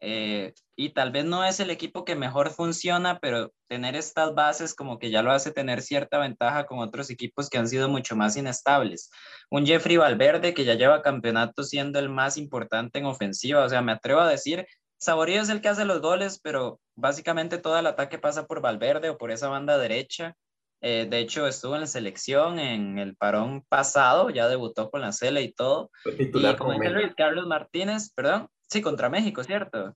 eh, 0.00 0.54
y 0.76 0.90
tal 0.94 1.12
vez 1.12 1.24
no 1.26 1.44
es 1.44 1.60
el 1.60 1.70
equipo 1.70 2.04
que 2.04 2.16
mejor 2.16 2.50
funciona, 2.50 3.18
pero 3.20 3.52
tener 3.68 3.96
estas 3.96 4.34
bases 4.34 4.74
como 4.74 4.98
que 4.98 5.10
ya 5.10 5.22
lo 5.22 5.32
hace 5.32 5.52
tener 5.52 5.82
cierta 5.82 6.18
ventaja 6.18 6.66
con 6.66 6.80
otros 6.80 7.10
equipos 7.10 7.50
que 7.50 7.58
han 7.58 7.68
sido 7.68 7.88
mucho 7.88 8.16
más 8.16 8.36
inestables. 8.36 9.10
Un 9.50 9.66
Jeffrey 9.66 9.96
Valverde 9.96 10.54
que 10.54 10.64
ya 10.64 10.74
lleva 10.74 11.02
campeonato 11.02 11.64
siendo 11.64 11.98
el 11.98 12.08
más 12.10 12.36
importante 12.38 12.98
en 13.00 13.06
ofensiva, 13.06 13.64
o 13.64 13.68
sea, 13.68 13.82
me 13.82 13.92
atrevo 13.92 14.20
a 14.20 14.28
decir, 14.28 14.66
Saborío 14.98 15.42
es 15.42 15.48
el 15.48 15.60
que 15.60 15.68
hace 15.68 15.84
los 15.84 16.00
goles, 16.00 16.40
pero 16.42 16.80
básicamente 16.94 17.58
todo 17.58 17.78
el 17.78 17.86
ataque 17.86 18.18
pasa 18.18 18.46
por 18.46 18.60
Valverde 18.60 19.10
o 19.10 19.18
por 19.18 19.30
esa 19.30 19.48
banda 19.48 19.78
derecha. 19.78 20.34
Eh, 20.80 21.06
de 21.08 21.18
hecho, 21.18 21.46
estuvo 21.46 21.74
en 21.74 21.82
la 21.82 21.86
selección 21.86 22.58
en 22.58 22.98
el 22.98 23.16
parón 23.16 23.64
pasado, 23.68 24.30
ya 24.30 24.48
debutó 24.48 24.90
con 24.90 25.00
la 25.00 25.12
Cele 25.12 25.42
y 25.42 25.52
todo. 25.52 25.90
y 26.04 26.56
como 26.56 26.74
Luis 26.74 27.14
Carlos 27.16 27.46
Martínez, 27.46 28.12
perdón, 28.14 28.48
sí, 28.68 28.82
contra 28.82 29.08
México, 29.08 29.42
¿cierto? 29.42 29.94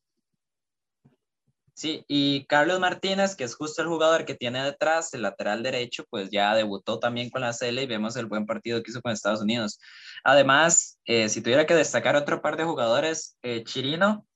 Sí, 1.79 2.05
y 2.09 2.45
Carlos 2.47 2.81
Martínez, 2.81 3.37
que 3.37 3.45
es 3.45 3.55
justo 3.55 3.83
el 3.83 3.89
jugador 3.89 4.25
que 4.25 4.35
tiene 4.35 4.65
detrás, 4.65 5.15
el 5.15 5.23
lateral 5.23 5.63
derecho, 5.63 6.05
pues 6.11 6.29
ya 6.29 6.53
debutó 6.57 6.99
también 6.99 7.31
con 7.31 7.43
la 7.43 7.53
Cele 7.53 7.85
y 7.85 7.87
vemos 7.87 8.17
el 8.17 8.27
buen 8.27 8.47
partido 8.47 8.83
que 8.83 8.91
hizo 8.91 9.01
con 9.01 9.13
Estados 9.13 9.43
Unidos. 9.43 9.79
Además, 10.25 10.99
eh, 11.05 11.29
si 11.29 11.41
tuviera 11.41 11.67
que 11.67 11.77
destacar 11.77 12.17
otro 12.17 12.43
par 12.43 12.57
de 12.57 12.65
jugadores, 12.65 13.37
eh, 13.43 13.63
Chirino, 13.63 14.27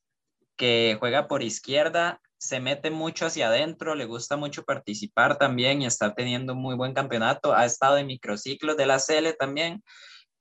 que 0.56 0.96
juega 0.98 1.28
por 1.28 1.42
izquierda, 1.42 2.20
se 2.38 2.58
mete 2.58 2.90
mucho 2.90 3.26
hacia 3.26 3.48
adentro, 3.48 3.94
le 3.94 4.04
gusta 4.04 4.36
mucho 4.36 4.64
participar 4.64 5.38
también 5.38 5.80
y 5.80 5.86
está 5.86 6.14
teniendo 6.14 6.56
muy 6.56 6.74
buen 6.74 6.92
campeonato. 6.92 7.54
Ha 7.54 7.64
estado 7.64 7.98
en 7.98 8.08
microciclos 8.08 8.76
de 8.76 8.86
la 8.86 8.98
CL 8.98 9.36
también. 9.38 9.82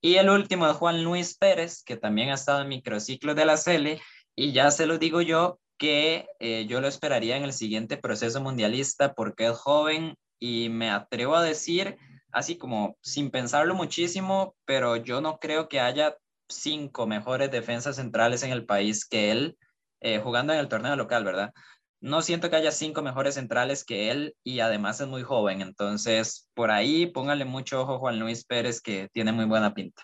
Y 0.02 0.16
el 0.16 0.30
último 0.30 0.68
es 0.68 0.76
Juan 0.78 1.04
Luis 1.04 1.38
Pérez, 1.38 1.84
que 1.84 1.98
también 1.98 2.30
ha 2.30 2.34
estado 2.34 2.62
en 2.62 2.70
microciclos 2.70 3.36
de 3.36 3.46
la 3.46 3.56
CL. 3.56 4.02
Y 4.36 4.52
ya 4.52 4.72
se 4.72 4.88
lo 4.88 4.98
digo 4.98 5.22
yo 5.22 5.60
que 5.78 6.28
eh, 6.40 6.66
yo 6.68 6.82
lo 6.82 6.88
esperaría 6.88 7.38
en 7.38 7.44
el 7.44 7.54
siguiente 7.54 7.98
proceso 7.98 8.42
mundialista 8.42 9.14
porque 9.14 9.48
es 9.48 9.58
joven 9.58 10.16
y 10.40 10.70
me 10.70 10.90
atrevo 10.90 11.36
a 11.36 11.44
decir, 11.44 11.98
así 12.32 12.58
como 12.58 12.98
sin 13.02 13.30
pensarlo 13.30 13.76
muchísimo, 13.76 14.56
pero 14.66 14.96
yo 14.96 15.22
no 15.22 15.38
creo 15.38 15.70
que 15.70 15.80
haya 15.80 16.18
cinco 16.50 17.06
mejores 17.06 17.52
defensas 17.52 17.98
centrales 17.98 18.42
en 18.42 18.52
el 18.52 18.66
país 18.66 19.08
que 19.08 19.32
él, 19.32 19.58
eh, 20.02 20.20
jugando 20.20 20.54
en 20.54 20.60
el 20.60 20.68
torneo 20.68 20.96
local, 20.96 21.24
¿verdad? 21.24 21.54
no 22.02 22.24
siento 22.24 22.50
que 22.50 22.56
haya 22.56 22.72
cinco 22.72 23.04
mejores 23.04 23.36
centrales 23.36 23.86
que 23.86 24.10
él 24.10 24.36
y 24.44 24.60
además 24.60 25.00
es 25.00 25.08
muy 25.08 25.22
joven. 25.22 25.62
Entonces, 25.62 26.50
por 26.56 26.72
ahí 26.72 27.06
póngale 27.06 27.46
mucho 27.46 27.82
ojo 27.82 27.94
a 27.94 28.00
Juan 28.00 28.20
Luis 28.20 28.44
Pérez, 28.44 28.82
que 28.82 29.08
tiene 29.14 29.32
muy 29.32 29.46
buena 29.46 29.74
pinta. 29.74 30.04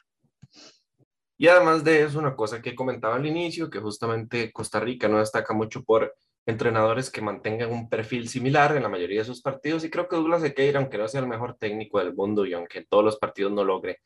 Y 1.40 1.48
además 1.48 1.84
de 1.84 2.04
eso, 2.04 2.20
una 2.20 2.36
cosa 2.36 2.62
que 2.62 2.76
comentaba 2.76 3.16
al 3.16 3.26
inicio, 3.26 3.70
que 3.70 3.80
justamente 3.80 4.52
Costa 4.52 4.80
Rica 4.80 5.08
no 5.08 5.20
destaca 5.20 5.54
mucho 5.54 5.84
por 5.84 6.16
entrenadores 6.46 7.10
que 7.10 7.22
mantengan 7.22 7.72
un 7.72 7.90
perfil 7.90 8.30
similar 8.30 8.76
en 8.76 8.84
la 8.84 8.90
mayoría 8.90 9.20
de 9.20 9.26
sus 9.26 9.42
partidos. 9.42 9.84
Y 9.84 9.90
creo 9.90 10.08
que 10.08 10.16
Douglas 10.16 10.42
Sequeira, 10.42 10.80
aunque 10.80 10.98
no 10.98 11.08
sea 11.08 11.22
el 11.22 11.28
mejor 11.28 11.58
técnico 11.58 11.98
del 12.00 12.14
mundo 12.14 12.46
y 12.46 12.54
aunque 12.54 12.86
todos 12.86 13.04
los 13.04 13.18
partidos 13.18 13.52
no 13.52 13.64
logre 13.64 14.00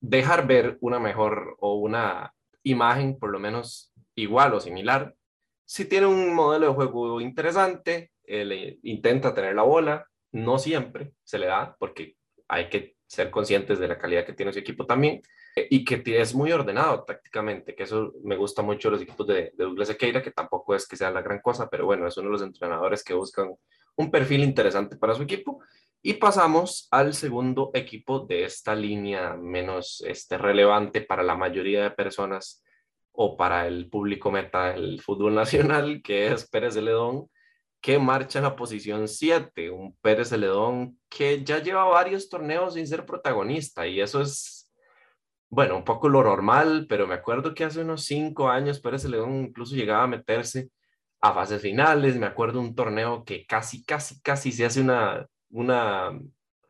dejar 0.00 0.46
ver 0.46 0.76
una 0.80 0.98
mejor 0.98 1.56
o 1.58 1.76
una 1.76 2.32
imagen 2.62 3.18
por 3.18 3.30
lo 3.30 3.38
menos 3.38 3.92
igual 4.16 4.54
o 4.54 4.60
similar, 4.60 5.14
si 5.64 5.84
tiene 5.84 6.06
un 6.06 6.34
modelo 6.34 6.68
de 6.68 6.74
juego 6.74 7.20
interesante, 7.20 8.12
él 8.24 8.78
intenta 8.82 9.34
tener 9.34 9.54
la 9.54 9.62
bola, 9.62 10.06
no 10.32 10.58
siempre 10.58 11.12
se 11.24 11.38
le 11.38 11.46
da, 11.46 11.76
porque 11.78 12.16
hay 12.48 12.68
que 12.68 12.96
ser 13.06 13.30
conscientes 13.30 13.78
de 13.78 13.88
la 13.88 13.98
calidad 13.98 14.24
que 14.24 14.32
tiene 14.32 14.52
su 14.52 14.58
equipo 14.58 14.86
también, 14.86 15.22
eh, 15.56 15.66
y 15.70 15.84
que 15.84 16.02
es 16.20 16.34
muy 16.34 16.52
ordenado 16.52 17.04
tácticamente, 17.04 17.74
que 17.74 17.84
eso 17.84 18.12
me 18.22 18.36
gusta 18.36 18.62
mucho 18.62 18.90
los 18.90 19.02
equipos 19.02 19.26
de, 19.26 19.52
Douglas 19.56 19.90
Equeira, 19.90 20.22
que 20.22 20.30
tampoco 20.30 20.74
es 20.74 20.86
que 20.86 20.96
sea 20.96 21.10
la 21.10 21.22
gran 21.22 21.40
cosa, 21.40 21.68
pero 21.68 21.86
bueno, 21.86 22.06
es 22.06 22.16
uno 22.16 22.28
de 22.28 22.32
los 22.32 22.42
entrenadores 22.42 23.02
que 23.02 23.14
buscan 23.14 23.54
un 23.96 24.10
perfil 24.10 24.44
interesante 24.44 24.96
para 24.96 25.14
su 25.14 25.22
equipo. 25.22 25.60
Y 26.02 26.14
pasamos 26.14 26.86
al 26.90 27.14
segundo 27.14 27.70
equipo 27.74 28.20
de 28.20 28.44
esta 28.44 28.74
línea 28.74 29.34
menos 29.34 30.04
este, 30.06 30.38
relevante 30.38 31.00
para 31.00 31.22
la 31.22 31.34
mayoría 31.34 31.82
de 31.82 31.90
personas 31.90 32.62
o 33.16 33.36
para 33.36 33.66
el 33.66 33.88
público 33.88 34.30
meta 34.30 34.72
del 34.72 35.00
fútbol 35.00 35.34
nacional, 35.34 36.02
que 36.02 36.32
es 36.32 36.48
Pérez 36.48 36.74
Celedón, 36.74 37.28
que 37.80 37.98
marcha 37.98 38.38
en 38.38 38.44
la 38.44 38.56
posición 38.56 39.08
7, 39.08 39.70
un 39.70 39.96
Pérez 39.96 40.28
Celedón 40.30 40.98
que 41.08 41.44
ya 41.44 41.62
lleva 41.62 41.84
varios 41.84 42.28
torneos 42.28 42.74
sin 42.74 42.86
ser 42.86 43.06
protagonista 43.06 43.86
y 43.86 44.00
eso 44.00 44.20
es, 44.20 44.72
bueno, 45.48 45.76
un 45.76 45.84
poco 45.84 46.08
lo 46.08 46.22
normal, 46.22 46.86
pero 46.88 47.06
me 47.06 47.14
acuerdo 47.14 47.54
que 47.54 47.64
hace 47.64 47.80
unos 47.80 48.04
cinco 48.04 48.48
años 48.48 48.80
Pérez 48.80 49.02
Celedón 49.02 49.36
incluso 49.36 49.74
llegaba 49.74 50.04
a 50.04 50.08
meterse 50.08 50.70
a 51.20 51.32
fases 51.32 51.62
finales, 51.62 52.16
me 52.16 52.26
acuerdo 52.26 52.60
un 52.60 52.74
torneo 52.74 53.24
que 53.24 53.46
casi, 53.46 53.84
casi, 53.84 54.20
casi 54.20 54.52
se 54.52 54.66
hace 54.66 54.80
una, 54.80 55.26
una 55.50 56.18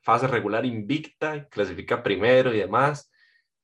fase 0.02 0.28
regular 0.28 0.64
invicta, 0.64 1.48
clasifica 1.48 2.02
primero 2.02 2.54
y 2.54 2.58
demás, 2.58 3.10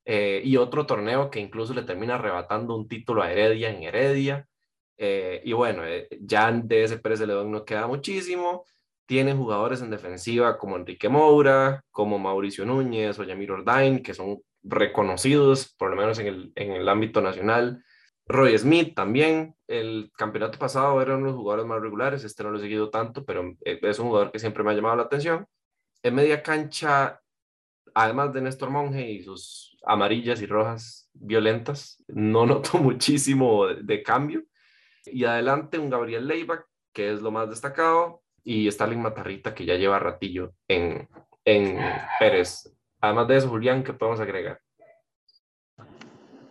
eh, 0.05 0.43
y 0.45 0.57
otro 0.57 0.87
torneo 0.87 1.31
que 1.31 1.41
incluso 1.41 1.75
le 1.75 1.83
termina 1.83 2.17
arrebatando 2.17 2.77
un 2.77 2.89
título 2.89 3.23
a 3.23 3.31
Heredia 3.31 3.71
en 3.71 3.83
Heredia. 3.83 4.49
Eh, 4.97 5.41
y 5.45 5.53
bueno, 5.53 5.85
eh, 5.87 6.09
ya 6.21 6.51
de 6.53 6.85
ese 6.85 6.99
Pérez 6.99 7.21
de 7.21 7.27
León 7.29 7.51
no 7.51 7.65
queda 7.65 7.87
muchísimo. 7.87 8.65
Tiene 9.07 9.35
jugadores 9.35 9.83
en 9.83 9.91
defensiva 9.91 10.59
como 10.59 10.77
Enrique 10.77 11.09
Moura, 11.09 11.85
como 11.91 12.19
Mauricio 12.19 12.65
Núñez 12.65 13.19
o 13.19 13.25
Yamir 13.25 13.53
Ordain, 13.53 14.03
que 14.03 14.15
son 14.15 14.41
reconocidos, 14.63 15.75
por 15.77 15.91
lo 15.91 15.97
menos 15.97 16.19
en 16.19 16.27
el, 16.27 16.53
en 16.55 16.73
el 16.73 16.89
ámbito 16.89 17.21
nacional. 17.21 17.85
Roy 18.27 18.57
Smith 18.57 18.95
también, 18.95 19.57
el 19.67 20.13
campeonato 20.17 20.59
pasado 20.59 21.03
eran 21.03 21.17
uno 21.19 21.27
de 21.27 21.33
los 21.33 21.41
jugadores 21.41 21.67
más 21.67 21.81
regulares, 21.81 22.25
este 22.25 22.45
no 22.45 22.51
lo 22.51 22.59
he 22.59 22.63
seguido 22.63 22.89
tanto, 22.89 23.25
pero 23.25 23.55
es 23.61 23.99
un 23.99 24.07
jugador 24.07 24.31
que 24.31 24.39
siempre 24.39 24.63
me 24.63 24.71
ha 24.71 24.75
llamado 24.75 24.97
la 24.97 25.03
atención. 25.03 25.47
En 26.03 26.15
media 26.15 26.43
cancha, 26.43 27.21
además 27.95 28.33
de 28.33 28.43
Néstor 28.43 28.71
Monge 28.71 29.11
y 29.11 29.23
sus 29.23 29.72
amarillas 29.85 30.41
y 30.43 30.47
rojas 30.47 31.11
violentas. 31.13 32.03
No 32.09 32.47
noto 32.47 32.79
muchísimo 32.79 33.67
de, 33.67 34.03
cambio. 34.03 34.43
Y 35.05 35.25
adelante 35.25 35.79
un 35.79 35.91
Gabriel 35.91 36.27
Leiva, 36.27 36.65
que 36.93 37.13
es 37.13 37.23
lo 37.23 37.31
más 37.31 37.49
destacado, 37.49 38.23
y 38.45 38.69
Stalin 38.69 39.03
Matarrita, 39.03 39.55
que 39.55 39.65
ya 39.65 39.77
lleva 39.77 39.99
ratillo 39.99 40.53
en, 40.69 41.09
en 41.45 41.79
Pérez. 42.19 42.73
Además 43.01 43.29
de 43.29 43.37
eso, 43.37 43.49
Julián, 43.49 43.83
¿qué 43.83 43.93
podemos 43.93 44.21
agregar? 44.21 44.61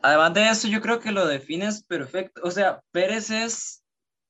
Además 0.04 0.34
de 0.34 0.50
eso, 0.50 0.68
yo 0.68 0.82
creo 0.82 1.00
que 1.00 1.12
lo 1.12 1.28
defines 1.28 1.84
perfecto. 1.84 2.42
O 2.44 2.52
sea, 2.52 2.82
Pérez 2.92 3.30
es 3.30 3.84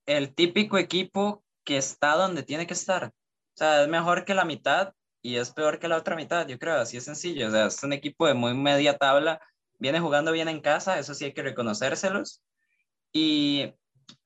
el 0.05 0.35
típico 0.35 0.77
equipo 0.77 1.43
que 1.63 1.77
está 1.77 2.15
donde 2.15 2.43
tiene 2.43 2.67
que 2.67 2.73
estar. 2.73 3.05
O 3.05 3.57
sea, 3.57 3.83
es 3.83 3.87
mejor 3.87 4.25
que 4.25 4.33
la 4.33 4.45
mitad 4.45 4.93
y 5.21 5.37
es 5.37 5.51
peor 5.51 5.79
que 5.79 5.87
la 5.87 5.97
otra 5.97 6.15
mitad, 6.15 6.47
yo 6.47 6.57
creo, 6.57 6.75
así 6.75 6.97
es 6.97 7.05
sencillo. 7.05 7.47
O 7.47 7.51
sea, 7.51 7.67
es 7.67 7.83
un 7.83 7.93
equipo 7.93 8.27
de 8.27 8.33
muy 8.33 8.53
media 8.53 8.97
tabla, 8.97 9.39
viene 9.79 9.99
jugando 9.99 10.31
bien 10.31 10.47
en 10.47 10.61
casa, 10.61 10.99
eso 10.99 11.13
sí 11.13 11.25
hay 11.25 11.33
que 11.33 11.43
reconocérselos. 11.43 12.41
Y 13.13 13.73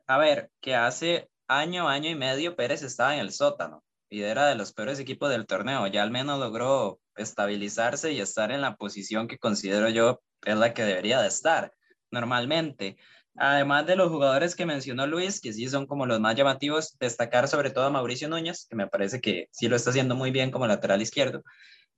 a 0.08 0.18
ver, 0.18 0.52
que 0.62 0.76
hace 0.76 1.30
año, 1.48 1.88
año 1.90 2.10
y 2.10 2.16
medio 2.16 2.56
Pérez 2.56 2.84
estaba 2.84 3.14
en 3.16 3.22
el 3.22 3.32
sótano 3.32 3.84
y 4.10 4.22
era 4.22 4.48
de 4.48 4.56
los 4.56 4.74
peores 4.74 5.00
equipos 5.00 5.30
del 5.30 5.46
torneo. 5.46 5.88
Ya 5.88 6.04
al 6.04 6.12
menos 6.12 6.40
logró 6.40 7.00
estabilizarse 7.16 8.12
y 8.12 8.22
estar 8.22 8.52
en 8.52 8.62
la 8.62 8.76
posición 8.76 9.28
que 9.28 9.38
considero 9.38 9.90
yo 9.90 10.22
es 10.44 10.58
la 10.58 10.74
que 10.74 10.84
debería 10.84 11.22
de 11.22 11.28
estar 11.28 11.74
normalmente. 12.12 12.98
Además 13.38 13.86
de 13.86 13.95
los 13.95 14.10
jugadores 14.10 14.56
que 14.56 14.65
mencionó 14.65 15.08
Luis, 15.08 15.41
que 15.41 15.52
sí 15.52 15.67
son 15.67 15.88
como 15.88 16.06
los 16.06 16.19
más 16.19 16.36
llamativos, 16.36 16.98
destacar 17.00 17.48
sobre 17.48 17.69
todo 17.69 17.86
a 17.86 17.89
Mauricio 17.89 18.30
Núñez, 18.30 18.65
que 18.69 18.76
me 18.76 18.88
parece 18.88 19.19
que 19.19 19.50
sí 19.52 19.67
lo 19.67 19.76
está 19.76 19.89
haciendo 19.89 20.15
muy 20.15 20.32
bien 20.32 20.52
como 20.52 20.67
lateral 20.67 21.02
izquierdo. 21.02 21.43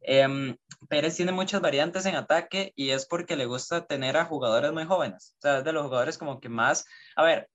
Em, 0.02 0.56
Pérez 0.90 1.16
tiene 1.16 1.32
muchas 1.32 1.62
variantes 1.62 2.06
en 2.06 2.16
ataque 2.16 2.72
y 2.76 2.92
es 2.92 3.06
porque 3.06 3.36
le 3.36 3.46
gusta 3.46 3.86
tener 3.86 4.18
a 4.18 4.26
jugadores 4.26 4.72
muy 4.72 4.86
jóvenes. 4.86 5.36
O 5.38 5.42
sea, 5.42 5.60
es 5.60 5.64
de 5.64 5.74
los 5.74 5.84
jugadores 5.84 6.18
como 6.18 6.40
que 6.40 6.50
más... 6.50 6.86
A 7.16 7.24
ver, 7.24 7.50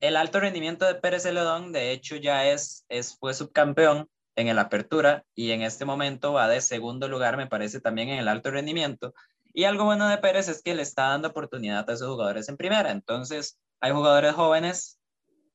el 0.00 0.16
alto 0.16 0.40
rendimiento 0.40 0.84
de 0.86 0.96
Pérez 0.96 1.22
Celedón, 1.22 1.72
de 1.72 1.92
hecho, 1.92 2.16
ya 2.16 2.46
es, 2.46 2.84
es, 2.88 3.16
fue 3.18 3.32
subcampeón 3.32 4.08
en 4.36 4.48
el 4.48 4.58
Apertura 4.58 5.24
y 5.34 5.52
en 5.52 5.62
este 5.62 5.84
momento 5.84 6.32
va 6.32 6.48
de 6.48 6.60
segundo 6.60 7.08
lugar, 7.08 7.36
me 7.36 7.46
parece, 7.46 7.80
también 7.80 8.08
en 8.10 8.18
el 8.18 8.28
alto 8.28 8.50
rendimiento. 8.50 9.14
Y 9.54 9.64
algo 9.64 9.84
bueno 9.84 10.08
de 10.08 10.18
Pérez 10.18 10.48
es 10.48 10.62
que 10.62 10.74
le 10.74 10.82
está 10.82 11.10
dando 11.10 11.28
oportunidad 11.28 11.88
a 11.88 11.92
esos 11.92 12.08
jugadores 12.08 12.48
en 12.48 12.56
primera. 12.56 12.90
Entonces, 12.90 13.56
hay 13.80 13.92
jugadores 13.92 14.34
jóvenes 14.34 14.98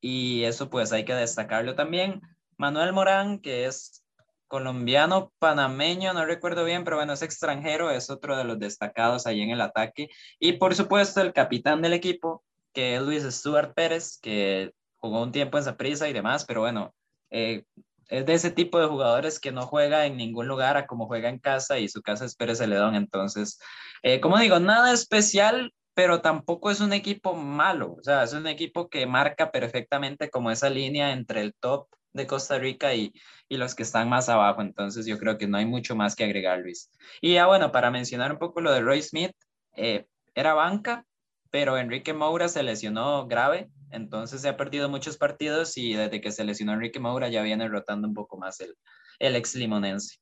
y 0.00 0.44
eso 0.44 0.70
pues 0.70 0.90
hay 0.92 1.04
que 1.04 1.14
destacarlo 1.14 1.74
también. 1.74 2.22
Manuel 2.56 2.94
Morán, 2.94 3.40
que 3.40 3.66
es 3.66 4.02
colombiano, 4.48 5.32
panameño, 5.38 6.14
no 6.14 6.24
recuerdo 6.24 6.64
bien, 6.64 6.82
pero 6.82 6.96
bueno, 6.96 7.12
es 7.12 7.20
extranjero, 7.20 7.90
es 7.90 8.08
otro 8.08 8.36
de 8.38 8.44
los 8.44 8.58
destacados 8.58 9.26
ahí 9.26 9.42
en 9.42 9.50
el 9.50 9.60
ataque. 9.60 10.08
Y 10.38 10.54
por 10.54 10.74
supuesto, 10.74 11.20
el 11.20 11.34
capitán 11.34 11.82
del 11.82 11.92
equipo, 11.92 12.42
que 12.72 12.96
es 12.96 13.02
Luis 13.02 13.22
Stuart 13.24 13.74
Pérez, 13.74 14.18
que 14.20 14.72
jugó 14.96 15.22
un 15.22 15.30
tiempo 15.30 15.58
en 15.58 15.64
Zaprisa 15.64 16.08
y 16.08 16.14
demás, 16.14 16.46
pero 16.46 16.62
bueno, 16.62 16.94
eh, 17.30 17.64
es 18.10 18.26
de 18.26 18.34
ese 18.34 18.50
tipo 18.50 18.80
de 18.80 18.86
jugadores 18.86 19.38
que 19.40 19.52
no 19.52 19.66
juega 19.66 20.06
en 20.06 20.16
ningún 20.16 20.48
lugar 20.48 20.76
a 20.76 20.86
como 20.86 21.06
juega 21.06 21.28
en 21.28 21.38
casa 21.38 21.78
y 21.78 21.88
su 21.88 22.02
casa 22.02 22.24
es 22.24 22.36
Pérez 22.36 22.58
Celedón. 22.58 22.94
Entonces, 22.94 23.58
eh, 24.02 24.20
como 24.20 24.38
digo, 24.38 24.58
nada 24.58 24.92
especial, 24.92 25.72
pero 25.94 26.20
tampoco 26.20 26.70
es 26.70 26.80
un 26.80 26.92
equipo 26.92 27.34
malo, 27.34 27.96
o 27.98 28.02
sea, 28.02 28.22
es 28.22 28.32
un 28.32 28.46
equipo 28.46 28.88
que 28.88 29.06
marca 29.06 29.50
perfectamente 29.50 30.30
como 30.30 30.50
esa 30.50 30.70
línea 30.70 31.12
entre 31.12 31.40
el 31.42 31.54
top 31.54 31.88
de 32.12 32.26
Costa 32.26 32.58
Rica 32.58 32.94
y, 32.94 33.12
y, 33.48 33.56
los 33.56 33.74
que 33.74 33.82
están 33.82 34.08
más 34.08 34.28
abajo. 34.28 34.62
Entonces 34.62 35.06
yo 35.06 35.18
creo 35.18 35.38
que 35.38 35.46
no 35.46 35.58
hay 35.58 35.66
mucho 35.66 35.94
más 35.94 36.16
que 36.16 36.24
agregar, 36.24 36.58
Luis. 36.60 36.90
Y 37.20 37.34
ya 37.34 37.46
bueno, 37.46 37.70
para 37.72 37.90
mencionar 37.90 38.32
un 38.32 38.38
poco 38.38 38.60
lo 38.60 38.72
de 38.72 38.80
Roy 38.80 39.02
Smith, 39.02 39.32
eh, 39.76 40.06
era 40.34 40.54
banca, 40.54 41.04
pero 41.50 41.76
Enrique 41.78 42.12
Moura 42.12 42.48
se 42.48 42.62
lesionó 42.62 43.26
grave, 43.26 43.70
entonces 43.90 44.40
se 44.40 44.48
ha 44.48 44.56
perdido 44.56 44.88
muchos 44.88 45.16
partidos 45.16 45.76
y 45.76 45.94
desde 45.94 46.20
que 46.20 46.32
se 46.32 46.44
lesionó 46.44 46.72
Enrique 46.72 47.00
Moura 47.00 47.28
ya 47.28 47.42
viene 47.42 47.68
rotando 47.68 48.08
un 48.08 48.14
poco 48.14 48.36
más 48.36 48.60
el, 48.60 48.76
el 49.18 49.36
ex 49.36 49.54
limonense. 49.54 50.18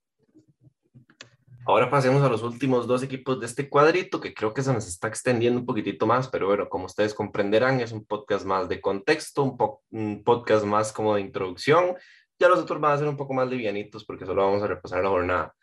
Ahora 1.66 1.90
pasemos 1.90 2.22
a 2.22 2.30
los 2.30 2.42
últimos 2.42 2.86
dos 2.86 3.02
equipos 3.02 3.40
de 3.40 3.46
este 3.46 3.68
cuadrito, 3.68 4.20
que 4.20 4.32
creo 4.32 4.54
que 4.54 4.62
se 4.62 4.72
nos 4.72 4.86
está 4.88 5.08
extendiendo 5.08 5.60
un 5.60 5.66
poquitito 5.66 6.06
más, 6.06 6.28
pero 6.28 6.46
bueno, 6.46 6.66
como 6.68 6.86
ustedes 6.86 7.12
comprenderán, 7.12 7.80
es 7.80 7.92
un 7.92 8.06
podcast 8.06 8.46
más 8.46 8.70
de 8.70 8.80
contexto, 8.80 9.42
un, 9.42 9.58
un 9.90 10.24
podcast 10.24 10.64
más 10.64 10.92
como 10.92 11.14
de 11.14 11.20
introducción. 11.20 11.94
Ya 12.38 12.48
los 12.48 12.60
otros 12.60 12.80
van 12.80 12.92
a 12.92 12.98
ser 12.98 13.08
un 13.08 13.18
poco 13.18 13.34
más 13.34 13.48
livianitos 13.48 14.04
porque 14.06 14.24
solo 14.24 14.46
vamos 14.46 14.62
a 14.62 14.66
repasar 14.66 15.02
la 15.02 15.10
jornada. 15.10 15.54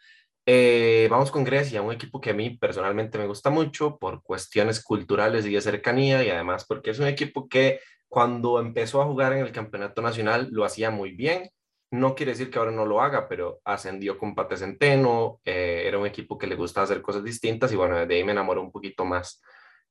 Eh, 0.47 1.07
vamos 1.09 1.31
con 1.31 1.43
Grecia, 1.43 1.81
un 1.81 1.91
equipo 1.91 2.21
que 2.21 2.29
a 2.29 2.33
mí 2.35 2.51
personalmente 2.51 3.17
me 3.17 3.25
gusta 3.25 3.49
mucho 3.49 3.97
por 3.97 4.21
cuestiones 4.21 4.83
culturales 4.83 5.43
y 5.47 5.53
de 5.55 5.61
cercanía 5.61 6.23
y 6.23 6.29
además 6.29 6.65
porque 6.67 6.91
es 6.91 6.99
un 6.99 7.07
equipo 7.07 7.49
que 7.49 7.79
cuando 8.09 8.59
empezó 8.59 9.01
a 9.01 9.05
jugar 9.05 9.33
en 9.33 9.39
el 9.39 9.51
campeonato 9.51 10.01
nacional 10.01 10.49
lo 10.51 10.65
hacía 10.65 10.91
muy 10.91 11.11
bien. 11.11 11.49
No 11.91 12.15
quiere 12.15 12.31
decir 12.33 12.49
que 12.49 12.59
ahora 12.59 12.71
no 12.71 12.85
lo 12.85 13.01
haga, 13.01 13.27
pero 13.27 13.59
ascendió 13.63 14.17
con 14.17 14.35
Pate 14.35 14.57
Centeno, 14.57 15.39
eh, 15.45 15.83
era 15.85 15.97
un 15.97 16.05
equipo 16.05 16.37
que 16.37 16.47
le 16.47 16.55
gustaba 16.55 16.85
hacer 16.85 17.01
cosas 17.01 17.23
distintas 17.23 17.71
y 17.71 17.75
bueno, 17.75 18.05
de 18.05 18.15
ahí 18.15 18.23
me 18.23 18.31
enamoró 18.31 18.61
un 18.61 18.71
poquito 18.71 19.05
más 19.05 19.41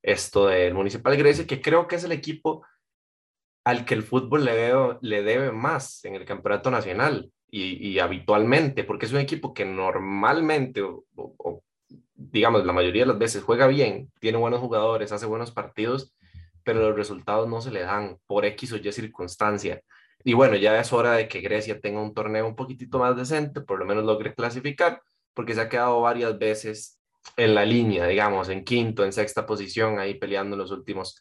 esto 0.03 0.47
del 0.49 0.75
Municipal 0.75 1.17
Grecia, 1.17 1.47
que 1.47 1.63
creo 1.63 1.87
que 1.87 1.97
es 1.97 2.05
el 2.05 2.13
equipo 2.13 2.65
al 3.65 3.87
que 3.87 3.95
el 3.95 4.03
fútbol 4.03 4.45
le, 4.45 4.73
le 5.01 5.23
debe 5.23 5.51
más 5.51 6.05
en 6.05 6.15
el 6.15 6.25
campeonato 6.27 6.71
nacional 6.71 7.33
y, 7.57 8.01
habitualmente, 8.01 8.83
porque 8.83 9.07
es 9.07 9.13
un 9.13 9.21
equipo 9.21 9.55
que 9.55 9.65
normalmente, 9.65 10.83
o, 10.83 11.63
digamos, 12.15 12.67
la 12.67 12.73
mayoría 12.73 13.03
de 13.03 13.09
las 13.09 13.19
veces 13.19 13.45
juega 13.45 13.69
bien, 13.69 14.11
tiene 14.19 14.39
buenos 14.39 14.59
jugadores, 14.59 15.13
hace 15.13 15.27
buenos 15.27 15.53
partidos, 15.53 16.13
pero 16.65 16.81
los 16.81 16.97
resultados 16.97 17.49
no 17.49 17.61
se 17.61 17.71
le 17.71 17.81
dan 17.83 18.19
por 18.27 18.45
X 18.45 18.73
o 18.73 18.77
Y 18.77 18.93
circunstancia. 18.93 19.81
Y 20.25 20.33
bueno, 20.35 20.57
ya 20.57 20.79
es 20.81 20.93
hora 20.93 21.13
de 21.13 21.29
que 21.29 21.41
Grecia 21.41 21.81
tenga 21.81 22.01
un 22.01 22.15
torneo 22.15 22.47
un 22.47 22.57
poquitito 22.57 22.99
más 22.99 23.17
decente, 23.17 23.61
por 23.61 23.79
lo 23.79 23.85
menos 23.85 24.05
logre 24.05 24.35
clasificar, 24.35 25.03
porque 25.35 25.55
se 25.55 25.61
ha 25.61 25.69
quedado 25.69 26.01
varias 26.01 26.39
veces 26.39 26.99
en 27.37 27.55
la 27.55 27.65
línea, 27.65 28.07
digamos, 28.07 28.49
en 28.49 28.65
quinto, 28.65 29.05
en 29.05 29.13
sexta 29.13 29.47
posición, 29.47 29.99
ahí 29.99 30.15
peleando 30.15 30.57
en 30.57 30.61
los 30.61 30.71
últimos 30.71 31.21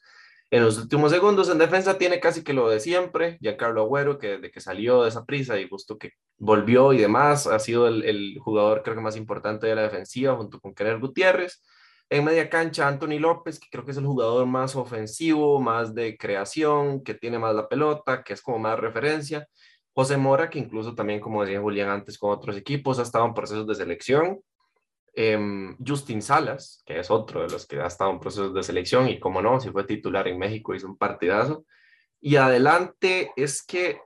en 0.53 0.63
los 0.63 0.77
últimos 0.77 1.11
segundos 1.11 1.49
en 1.49 1.57
defensa 1.57 1.97
tiene 1.97 2.19
casi 2.19 2.43
que 2.43 2.53
lo 2.53 2.69
de 2.69 2.79
siempre, 2.79 3.39
Giancarlo 3.41 3.81
Agüero, 3.81 4.19
que 4.19 4.37
desde 4.37 4.51
que 4.51 4.61
salió 4.61 5.01
de 5.01 5.09
esa 5.09 5.25
prisa 5.25 5.59
y 5.59 5.67
justo 5.67 5.97
que 5.97 6.11
volvió 6.37 6.93
y 6.93 6.99
demás, 6.99 7.47
ha 7.47 7.57
sido 7.57 7.87
el, 7.87 8.37
jugador 8.39 8.83
creo 8.83 8.95
que 8.95 9.01
más 9.01 9.17
importante 9.17 9.65
de 9.65 9.73
la 9.73 9.81
defensiva 9.81 10.35
junto 10.35 10.59
con 10.59 10.75
Kenner 10.75 10.99
Gutiérrez. 10.99 11.63
En 12.09 12.25
media 12.25 12.49
cancha, 12.49 12.87
Anthony 12.87 13.19
López, 13.19 13.59
que 13.59 13.67
creo 13.71 13.85
que 13.85 13.91
es 13.91 13.97
el 13.97 14.05
jugador 14.05 14.45
más 14.45 14.75
ofensivo, 14.75 15.59
más 15.59 15.95
de 15.95 16.17
creación, 16.17 17.03
que 17.03 17.13
tiene 17.15 17.39
más 17.39 17.55
la 17.55 17.67
pelota, 17.67 18.23
que 18.23 18.33
es 18.33 18.41
como 18.41 18.59
más 18.59 18.79
referencia. 18.79 19.47
José 19.93 20.17
Mora, 20.17 20.49
que 20.49 20.59
incluso 20.59 20.95
también, 20.95 21.19
como 21.19 21.43
decía 21.43 21.61
Julián 21.61 21.89
antes, 21.89 22.17
con 22.17 22.31
otros 22.31 22.57
equipos, 22.57 22.99
ha 22.99 23.03
estado 23.03 23.25
en 23.25 23.33
procesos 23.33 23.67
de 23.67 23.75
selección. 23.75 24.41
Em, 25.15 25.77
Justin 25.85 26.21
Salas, 26.23 26.81
que 26.85 26.99
es 26.99 27.11
otro 27.11 27.41
de 27.41 27.49
los 27.49 27.67
que 27.67 27.79
ha 27.79 27.85
estado 27.85 28.11
en 28.11 28.19
procesos 28.19 28.53
de 28.53 28.63
selección 28.63 29.07
y 29.07 29.19
como 29.19 29.41
no, 29.41 29.59
si 29.59 29.69
fue 29.69 29.83
titular 29.83 30.27
en 30.27 30.39
México, 30.39 30.73
hizo 30.73 30.87
un 30.87 30.97
partidazo. 30.97 31.65
Y 32.19 32.37
adelante 32.37 33.31
es 33.35 33.63
que 33.63 33.99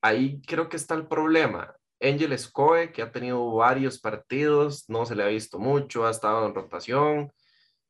ahí 0.00 0.40
creo 0.42 0.68
que 0.68 0.76
está 0.76 0.94
el 0.94 1.06
problema. 1.06 1.76
Angel 2.00 2.32
Escoe, 2.32 2.92
que 2.92 3.02
ha 3.02 3.12
tenido 3.12 3.52
varios 3.52 4.00
partidos, 4.00 4.88
no 4.88 5.04
se 5.04 5.14
le 5.14 5.22
ha 5.22 5.26
visto 5.26 5.58
mucho, 5.58 6.06
ha 6.06 6.10
estado 6.10 6.46
en 6.46 6.54
rotación 6.54 7.32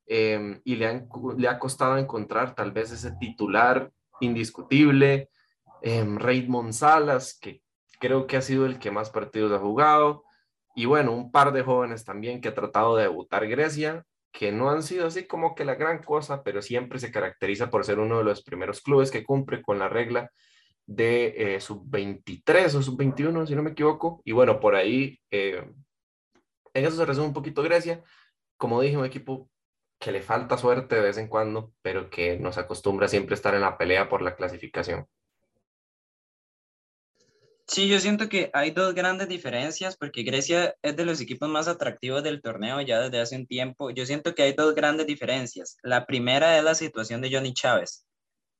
em, 0.05 0.61
y 0.65 0.75
le, 0.75 1.07
le, 1.37 1.47
ha 1.47 1.59
costado 1.59 1.97
encontrar 1.97 2.53
tal 2.53 2.71
vez 2.71 2.91
ese 2.91 3.13
titular 3.19 3.89
indiscutible. 4.19 5.29
Eh, 5.81 6.05
Raymond 6.05 6.73
Salas, 6.73 7.37
que 7.39 7.61
creo 7.99 8.27
que 8.27 8.37
ha 8.37 8.41
sido 8.41 8.65
el 8.65 8.79
que 8.79 8.91
más 8.91 9.09
partidos 9.09 9.51
ha 9.53 9.59
jugado. 9.59 10.25
Y 10.75 10.85
bueno, 10.85 11.13
un 11.13 11.31
par 11.31 11.53
de 11.53 11.63
jóvenes 11.63 12.05
también 12.05 12.41
que 12.41 12.49
ha 12.49 12.55
tratado 12.55 12.97
de 12.97 13.03
debutar 13.03 13.47
Grecia, 13.47 14.05
que 14.31 14.51
no 14.51 14.69
han 14.69 14.83
sido 14.83 15.07
así 15.07 15.25
como 15.25 15.55
que 15.55 15.65
la 15.65 15.75
gran 15.75 16.03
cosa, 16.03 16.43
pero 16.43 16.61
siempre 16.61 16.99
se 16.99 17.11
caracteriza 17.11 17.69
por 17.69 17.85
ser 17.85 17.99
uno 17.99 18.19
de 18.19 18.23
los 18.23 18.43
primeros 18.43 18.81
clubes 18.81 19.11
que 19.11 19.23
cumple 19.23 19.61
con 19.61 19.79
la 19.79 19.89
regla 19.89 20.31
de 20.85 21.55
eh, 21.55 21.61
sub-23 21.61 22.75
o 22.75 22.81
sub-21, 22.81 23.47
si 23.47 23.55
no 23.55 23.63
me 23.63 23.71
equivoco. 23.71 24.21
Y 24.25 24.31
bueno, 24.31 24.59
por 24.59 24.75
ahí, 24.75 25.19
eh, 25.31 25.63
en 26.73 26.85
eso 26.85 26.97
se 26.97 27.05
resume 27.05 27.27
un 27.27 27.33
poquito 27.33 27.63
Grecia. 27.63 28.03
Como 28.57 28.81
dije, 28.81 28.97
un 28.97 29.05
equipo 29.05 29.49
que 29.99 30.11
le 30.11 30.21
falta 30.21 30.57
suerte 30.57 30.95
de 30.95 31.01
vez 31.01 31.17
en 31.17 31.27
cuando, 31.27 31.73
pero 31.81 32.09
que 32.09 32.37
nos 32.37 32.57
acostumbra 32.57 33.07
siempre 33.07 33.33
a 33.33 33.35
estar 33.35 33.53
en 33.53 33.61
la 33.61 33.77
pelea 33.77 34.09
por 34.09 34.21
la 34.21 34.35
clasificación. 34.35 35.07
Sí, 37.67 37.87
yo 37.87 38.01
siento 38.01 38.27
que 38.27 38.49
hay 38.51 38.71
dos 38.71 38.93
grandes 38.93 39.29
diferencias 39.29 39.95
porque 39.95 40.23
Grecia 40.23 40.75
es 40.81 40.97
de 40.97 41.05
los 41.05 41.21
equipos 41.21 41.47
más 41.47 41.69
atractivos 41.69 42.21
del 42.21 42.41
torneo 42.41 42.81
ya 42.81 42.99
desde 42.99 43.21
hace 43.21 43.37
un 43.37 43.47
tiempo. 43.47 43.91
Yo 43.91 44.05
siento 44.05 44.35
que 44.35 44.43
hay 44.43 44.51
dos 44.53 44.75
grandes 44.75 45.07
diferencias. 45.07 45.77
La 45.81 46.05
primera 46.05 46.57
es 46.57 46.65
la 46.65 46.75
situación 46.75 47.21
de 47.21 47.31
Johnny 47.31 47.53
Chávez, 47.53 48.05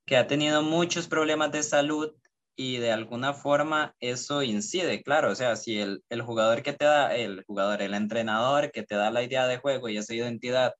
que 0.05 0.17
ha 0.17 0.27
tenido 0.27 0.61
muchos 0.63 1.07
problemas 1.07 1.51
de 1.51 1.63
salud 1.63 2.11
y 2.55 2.77
de 2.77 2.91
alguna 2.91 3.33
forma 3.33 3.95
eso 3.99 4.43
incide, 4.43 5.03
claro, 5.03 5.31
o 5.31 5.35
sea, 5.35 5.55
si 5.55 5.79
el, 5.79 6.03
el 6.09 6.21
jugador 6.21 6.63
que 6.63 6.73
te 6.73 6.85
da, 6.85 7.15
el 7.15 7.43
jugador, 7.45 7.81
el 7.81 7.93
entrenador 7.93 8.71
que 8.71 8.83
te 8.83 8.95
da 8.95 9.09
la 9.11 9.23
idea 9.23 9.47
de 9.47 9.57
juego 9.57 9.89
y 9.89 9.97
esa 9.97 10.13
identidad, 10.13 10.73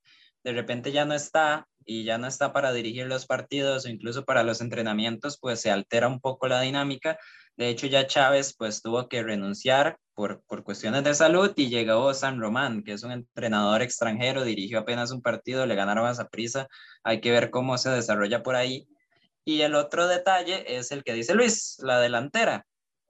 de 0.43 0.53
repente 0.53 0.91
ya 0.91 1.05
no 1.05 1.13
está 1.13 1.67
y 1.86 2.03
ya 2.03 2.17
no 2.17 2.28
está 2.28 2.53
para 2.53 2.74
dirigir 2.74 3.07
los 3.07 3.26
partidos 3.26 3.86
o 3.86 3.89
incluso 3.89 4.26
para 4.26 4.43
los 4.43 4.61
entrenamientos, 4.61 5.38
pues 5.39 5.61
se 5.61 5.72
altera 5.72 6.07
un 6.07 6.19
poco 6.19 6.47
la 6.47 6.61
dinámica 6.61 7.17
de 7.57 7.69
hecho, 7.69 7.88
ya 7.88 8.07
Chávez 8.07 8.55
pues 8.57 8.82
tuvo 8.82 9.07
que 9.07 9.24
renunciar 9.24 9.99
por, 10.13 10.43
por 10.45 10.63
cuestiones 10.63 11.03
de 11.03 11.13
salud 11.13 11.51
y 11.55 11.69
llegó 11.69 12.13
San 12.13 12.39
Román, 12.39 12.84
que 12.84 12.93
es 12.93 13.03
un 13.03 13.11
entrenador 13.11 13.82
extranjero, 13.82 14.43
dirigió 14.43 14.80
apenas 14.80 15.11
un 15.11 15.22
partido, 15.22 15.65
le 15.65 15.76
ganaron 15.76 16.07
a 16.07 16.30
prisa. 16.30 16.67
Hay 17.03 17.22
que 17.22 17.32
ver 17.32 17.51
cómo 17.51 17.78
se 17.78 17.89
desarrolla 17.89 18.41
por 18.41 18.55
ahí. 18.55 18.88
Y 19.46 19.62
el 19.62 19.76
otro 19.76 20.08
detalle 20.08 20.78
es 20.78 20.92
el 20.92 21.04
que 21.04 21.14
dice 21.14 21.34
Luis, 21.34 21.78
la 21.80 22.00
delantera, 22.00 22.66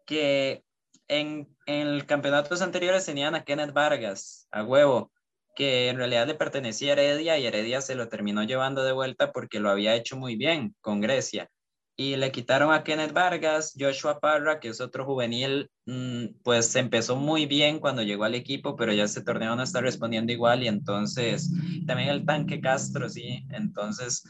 que 0.06 0.64
en, 1.08 1.56
en 1.66 2.02
campeonatos 2.06 2.62
anteriores 2.62 3.06
tenían 3.06 3.36
a 3.36 3.44
Kenneth 3.44 3.74
Vargas, 3.74 4.48
a 4.52 4.64
huevo, 4.64 5.12
que 5.56 5.90
en 5.90 5.98
realidad 5.98 6.28
le 6.28 6.36
pertenecía 6.36 6.92
a 6.92 6.94
Heredia 6.94 7.38
y 7.38 7.46
Heredia 7.46 7.82
se 7.82 7.96
lo 7.96 8.08
terminó 8.08 8.44
llevando 8.44 8.84
de 8.84 8.94
vuelta 8.94 9.32
porque 9.32 9.60
lo 9.60 9.70
había 9.70 9.96
hecho 9.96 10.16
muy 10.16 10.36
bien 10.36 10.76
con 10.82 11.02
Grecia 11.02 11.50
y 11.96 12.16
le 12.16 12.32
quitaron 12.32 12.74
a 12.74 12.84
Kenneth 12.84 13.14
Vargas, 13.14 13.74
Joshua 13.78 14.20
Parra, 14.20 14.60
que 14.60 14.70
es 14.70 14.82
otro 14.82 15.06
juvenil, 15.06 15.70
mm, 15.86 16.42
pues 16.44 16.76
empezó 16.76 17.16
muy 17.16 17.46
bien 17.46 17.80
cuando 17.80 18.02
llegó 18.02 18.24
al 18.24 18.36
equipo, 18.36 18.76
pero 18.76 18.94
ya 18.94 19.04
este 19.04 19.22
torneo 19.22 19.56
no 19.56 19.64
está 19.64 19.82
respondiendo 19.82 20.32
igual 20.32 20.64
y 20.64 20.68
entonces 20.68 21.52
también 21.86 22.10
el 22.10 22.26
tanque 22.26 22.62
Castro, 22.62 23.10
sí, 23.10 23.46
entonces 23.50 24.24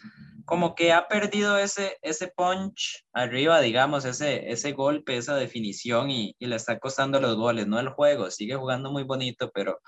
como 0.45 0.75
que 0.75 0.91
ha 0.91 1.07
perdido 1.07 1.57
ese, 1.57 1.97
ese 2.01 2.27
punch 2.35 3.05
arriba, 3.13 3.61
digamos, 3.61 4.05
ese, 4.05 4.51
ese 4.51 4.73
golpe, 4.73 5.17
esa 5.17 5.35
definición 5.35 6.09
y, 6.09 6.35
y 6.39 6.47
le 6.47 6.55
está 6.55 6.79
costando 6.79 7.21
los 7.21 7.35
goles, 7.35 7.67
no 7.67 7.79
el 7.79 7.89
juego, 7.89 8.31
sigue 8.31 8.55
jugando 8.55 8.91
muy 8.91 9.03
bonito, 9.03 9.51
pero 9.53 9.79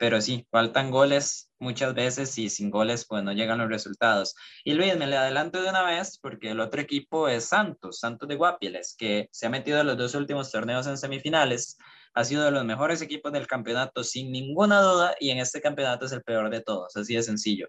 pero 0.00 0.18
sí, 0.22 0.46
faltan 0.50 0.90
goles 0.90 1.49
muchas 1.60 1.94
veces 1.94 2.36
y 2.38 2.50
sin 2.50 2.70
goles 2.70 3.06
pues 3.06 3.22
no 3.22 3.32
llegan 3.32 3.58
los 3.58 3.68
resultados. 3.68 4.34
Y 4.64 4.74
Luis, 4.74 4.96
me 4.96 5.06
le 5.06 5.16
adelanto 5.16 5.62
de 5.62 5.68
una 5.68 5.84
vez 5.84 6.18
porque 6.20 6.50
el 6.50 6.60
otro 6.60 6.80
equipo 6.80 7.28
es 7.28 7.44
Santos, 7.44 8.00
Santos 8.00 8.28
de 8.28 8.36
Guapiles, 8.36 8.96
que 8.98 9.28
se 9.30 9.46
ha 9.46 9.50
metido 9.50 9.80
en 9.80 9.86
los 9.86 9.96
dos 9.96 10.14
últimos 10.14 10.50
torneos 10.50 10.86
en 10.86 10.98
semifinales, 10.98 11.78
ha 12.14 12.24
sido 12.24 12.44
de 12.44 12.50
los 12.50 12.64
mejores 12.64 13.02
equipos 13.02 13.32
del 13.32 13.46
campeonato 13.46 14.02
sin 14.02 14.32
ninguna 14.32 14.80
duda 14.80 15.14
y 15.20 15.30
en 15.30 15.38
este 15.38 15.60
campeonato 15.60 16.06
es 16.06 16.12
el 16.12 16.22
peor 16.22 16.50
de 16.50 16.60
todos, 16.60 16.96
así 16.96 17.14
de 17.14 17.22
sencillo. 17.22 17.68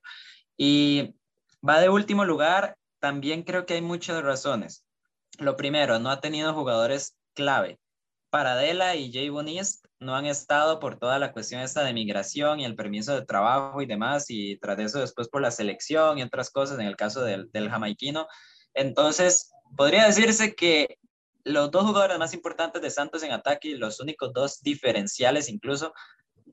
Y 0.58 1.14
va 1.68 1.80
de 1.80 1.90
último 1.90 2.26
lugar, 2.26 2.78
también 3.00 3.44
creo 3.44 3.66
que 3.66 3.76
hay 3.76 3.82
muchas 3.82 4.24
razones. 4.24 4.86
Lo 5.38 5.56
primero, 5.56 6.00
no 6.00 6.10
ha 6.10 6.22
tenido 6.22 6.54
jugadores 6.54 7.16
clave. 7.34 7.80
Paradela 8.30 8.96
y 8.96 9.12
Jay 9.12 9.30
Bonist 9.30 9.81
no 10.02 10.16
han 10.16 10.26
estado 10.26 10.80
por 10.80 10.98
toda 10.98 11.20
la 11.20 11.32
cuestión 11.32 11.62
esta 11.62 11.84
de 11.84 11.94
migración 11.94 12.60
y 12.60 12.66
el 12.66 12.76
permiso 12.76 13.14
de 13.14 13.26
trabajo 13.26 13.84
y 13.84 13.86
demás, 13.86 14.26
y 14.30 14.58
tras 14.58 14.80
eso 14.80 15.00
después 15.00 15.30
por 15.30 15.42
la 15.42 15.52
selección 15.52 16.18
y 16.18 16.24
otras 16.24 16.50
cosas 16.50 16.80
en 16.80 16.88
el 16.88 16.96
caso 16.96 17.24
del, 17.24 17.52
del 17.52 17.70
jamaiquino. 17.70 18.28
Entonces, 18.74 19.52
podría 19.78 20.08
decirse 20.08 20.56
que 20.56 20.98
los 21.44 21.70
dos 21.70 21.86
jugadores 21.86 22.18
más 22.18 22.34
importantes 22.34 22.82
de 22.82 22.90
Santos 22.90 23.22
en 23.22 23.32
ataque, 23.32 23.78
los 23.78 24.00
únicos 24.00 24.34
dos 24.34 24.62
diferenciales 24.62 25.50
incluso, 25.50 25.94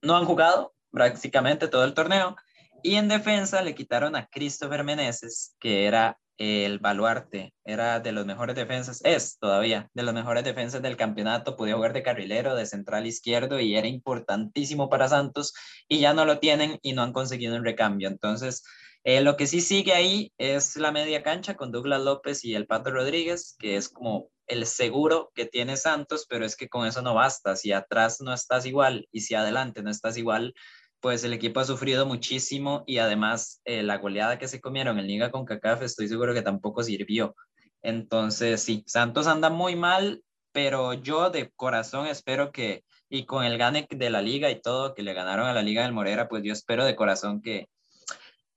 no 0.02 0.16
han 0.16 0.26
jugado 0.26 0.74
prácticamente 0.90 1.68
todo 1.68 1.84
el 1.84 1.94
torneo. 1.94 2.36
Y 2.82 2.96
en 2.96 3.08
defensa 3.08 3.62
le 3.62 3.74
quitaron 3.74 4.14
a 4.14 4.26
Christopher 4.26 4.84
Meneses, 4.84 5.56
que 5.58 5.86
era 5.86 6.18
el 6.38 6.78
baluarte, 6.78 7.52
era 7.64 8.00
de 8.00 8.12
los 8.12 8.24
mejores 8.24 8.56
defensas, 8.56 9.00
es 9.04 9.38
todavía 9.38 9.90
de 9.92 10.02
los 10.04 10.14
mejores 10.14 10.44
defensas 10.44 10.80
del 10.80 10.96
campeonato, 10.96 11.56
podía 11.56 11.74
jugar 11.74 11.92
de 11.92 12.02
carrilero, 12.02 12.54
de 12.54 12.64
central 12.64 13.06
izquierdo 13.06 13.60
y 13.60 13.76
era 13.76 13.88
importantísimo 13.88 14.88
para 14.88 15.08
Santos 15.08 15.52
y 15.88 15.98
ya 15.98 16.14
no 16.14 16.24
lo 16.24 16.38
tienen 16.38 16.78
y 16.82 16.92
no 16.92 17.02
han 17.02 17.12
conseguido 17.12 17.56
un 17.56 17.64
recambio. 17.64 18.08
Entonces, 18.08 18.62
eh, 19.04 19.20
lo 19.20 19.36
que 19.36 19.46
sí 19.46 19.60
sigue 19.60 19.94
ahí 19.94 20.32
es 20.38 20.76
la 20.76 20.92
media 20.92 21.22
cancha 21.22 21.56
con 21.56 21.72
Douglas 21.72 22.02
López 22.02 22.44
y 22.44 22.54
el 22.54 22.66
Pato 22.66 22.90
Rodríguez, 22.90 23.56
que 23.58 23.76
es 23.76 23.88
como 23.88 24.30
el 24.46 24.66
seguro 24.66 25.30
que 25.34 25.46
tiene 25.46 25.76
Santos, 25.76 26.26
pero 26.28 26.44
es 26.44 26.56
que 26.56 26.68
con 26.68 26.86
eso 26.86 27.02
no 27.02 27.14
basta. 27.14 27.54
Si 27.56 27.72
atrás 27.72 28.20
no 28.20 28.32
estás 28.32 28.66
igual 28.66 29.08
y 29.12 29.20
si 29.20 29.34
adelante 29.34 29.82
no 29.82 29.90
estás 29.90 30.16
igual, 30.16 30.54
pues 31.00 31.24
el 31.24 31.32
equipo 31.32 31.60
ha 31.60 31.64
sufrido 31.64 32.06
muchísimo 32.06 32.84
y 32.86 32.98
además 32.98 33.60
eh, 33.64 33.82
la 33.82 33.98
goleada 33.98 34.38
que 34.38 34.48
se 34.48 34.60
comieron 34.60 34.98
en 34.98 35.06
Liga 35.06 35.30
con 35.30 35.44
CACAF 35.44 35.82
estoy 35.82 36.08
seguro 36.08 36.34
que 36.34 36.42
tampoco 36.42 36.82
sirvió. 36.82 37.34
Entonces, 37.82 38.62
sí, 38.62 38.82
Santos 38.86 39.26
anda 39.26 39.50
muy 39.50 39.76
mal, 39.76 40.22
pero 40.52 40.94
yo 40.94 41.30
de 41.30 41.50
corazón 41.50 42.06
espero 42.06 42.50
que, 42.50 42.84
y 43.08 43.26
con 43.26 43.44
el 43.44 43.58
gane 43.58 43.86
de 43.88 44.10
la 44.10 44.22
liga 44.22 44.50
y 44.50 44.60
todo, 44.60 44.94
que 44.94 45.02
le 45.02 45.14
ganaron 45.14 45.46
a 45.46 45.52
la 45.52 45.62
Liga 45.62 45.82
del 45.82 45.92
Morera, 45.92 46.28
pues 46.28 46.42
yo 46.42 46.52
espero 46.52 46.84
de 46.84 46.96
corazón 46.96 47.40
que, 47.40 47.68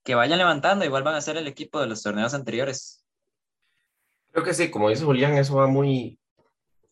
que 0.03 0.15
vayan 0.15 0.39
levantando 0.39 0.83
y 0.83 0.89
vuelvan 0.89 1.15
a 1.15 1.21
ser 1.21 1.37
el 1.37 1.47
equipo 1.47 1.79
de 1.79 1.87
los 1.87 2.01
torneos 2.01 2.33
anteriores. 2.33 3.05
Creo 4.31 4.43
que 4.43 4.53
sí, 4.53 4.71
como 4.71 4.89
dice 4.89 5.03
Julián, 5.03 5.37
eso 5.37 5.55
va 5.55 5.67
muy, 5.67 6.17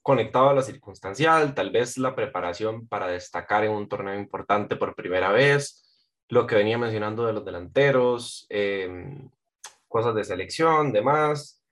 conectado 0.02 0.50
a 0.50 0.54
la 0.54 0.62
circunstancial, 0.62 1.54
tal 1.54 1.72
vez 1.72 1.98
la 1.98 2.16
preparación 2.16 2.88
para 2.88 3.08
destacar 3.08 3.64
en 3.64 3.72
un 3.72 3.88
torneo 3.88 4.16
importante 4.20 4.76
por 4.76 4.96
primera 4.96 5.32
vez, 5.32 5.84
lo 6.30 6.48
que 6.48 6.56
venía 6.56 6.78
mencionando 6.78 7.26
de 7.26 7.34
los 7.34 7.46
delanteros, 7.46 8.46
em, 8.50 9.30
cosas 9.88 10.16
de 10.16 10.24
selección, 10.24 10.94
demás, 10.94 11.64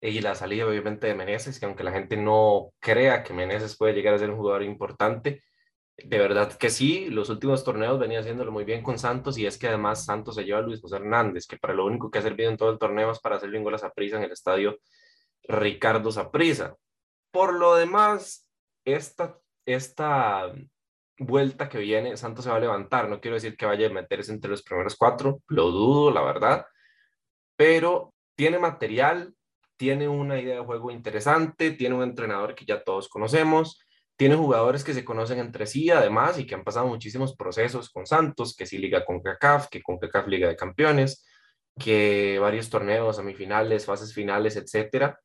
y 0.00 0.20
la 0.20 0.34
salida 0.34 0.66
obviamente 0.66 1.06
de 1.06 1.14
Meneses, 1.14 1.58
que 1.58 1.66
aunque 1.66 1.84
la 1.84 1.92
gente 1.92 2.16
no 2.16 2.72
crea 2.80 3.22
que 3.22 3.32
Meneses 3.34 3.76
puede 3.76 3.94
llegar 3.94 4.14
a 4.14 4.18
ser 4.18 4.30
un 4.30 4.36
jugador 4.36 4.62
importante, 4.62 5.42
de 5.96 6.18
verdad 6.18 6.52
que 6.52 6.68
sí, 6.70 7.06
los 7.08 7.30
últimos 7.30 7.64
torneos 7.64 7.98
venía 7.98 8.20
haciéndolo 8.20 8.52
muy 8.52 8.64
bien 8.64 8.82
con 8.82 8.98
Santos 8.98 9.38
y 9.38 9.46
es 9.46 9.56
que 9.58 9.68
además 9.68 10.04
Santos 10.04 10.34
se 10.34 10.44
lleva 10.44 10.58
a 10.58 10.62
Luis 10.62 10.80
José 10.80 10.96
Hernández, 10.96 11.46
que 11.46 11.56
para 11.56 11.74
lo 11.74 11.86
único 11.86 12.10
que 12.10 12.18
ha 12.18 12.22
servido 12.22 12.50
en 12.50 12.58
todo 12.58 12.70
el 12.70 12.78
torneo 12.78 13.10
es 13.10 13.20
para 13.20 13.36
hacerle 13.36 13.58
un 13.58 13.64
gol 13.64 13.74
a 13.74 13.78
Zaprisa 13.78 14.18
en 14.18 14.24
el 14.24 14.32
estadio 14.32 14.78
Ricardo 15.48 16.12
Zaprisa. 16.12 16.76
Por 17.30 17.54
lo 17.54 17.74
demás, 17.74 18.48
esta, 18.84 19.38
esta 19.66 20.52
vuelta 21.18 21.68
que 21.68 21.78
viene, 21.78 22.16
Santos 22.16 22.44
se 22.44 22.50
va 22.50 22.56
a 22.56 22.60
levantar. 22.60 23.08
No 23.08 23.20
quiero 23.20 23.34
decir 23.34 23.56
que 23.56 23.66
vaya 23.66 23.86
a 23.86 23.92
meterse 23.92 24.32
entre 24.32 24.50
los 24.50 24.62
primeros 24.62 24.96
cuatro, 24.96 25.42
lo 25.48 25.70
dudo, 25.70 26.10
la 26.10 26.22
verdad, 26.22 26.66
pero 27.56 28.14
tiene 28.36 28.58
material, 28.58 29.34
tiene 29.76 30.08
una 30.08 30.40
idea 30.40 30.56
de 30.56 30.64
juego 30.64 30.90
interesante, 30.90 31.70
tiene 31.72 31.94
un 31.94 32.02
entrenador 32.02 32.54
que 32.54 32.64
ya 32.64 32.82
todos 32.82 33.08
conocemos, 33.08 33.80
tiene 34.16 34.34
jugadores 34.34 34.84
que 34.84 34.94
se 34.94 35.04
conocen 35.04 35.38
entre 35.38 35.66
sí 35.66 35.90
además 35.90 36.38
y 36.38 36.46
que 36.46 36.54
han 36.54 36.64
pasado 36.64 36.86
muchísimos 36.86 37.36
procesos 37.36 37.90
con 37.90 38.06
Santos, 38.06 38.56
que 38.56 38.66
si 38.66 38.78
liga 38.78 39.04
con 39.04 39.20
CACAF, 39.20 39.68
que 39.68 39.82
con 39.82 39.98
CACAF 39.98 40.26
Liga 40.28 40.48
de 40.48 40.56
Campeones, 40.56 41.26
que 41.78 42.38
varios 42.40 42.70
torneos, 42.70 43.16
semifinales, 43.16 43.84
fases 43.84 44.14
finales, 44.14 44.56
etcétera. 44.56 45.20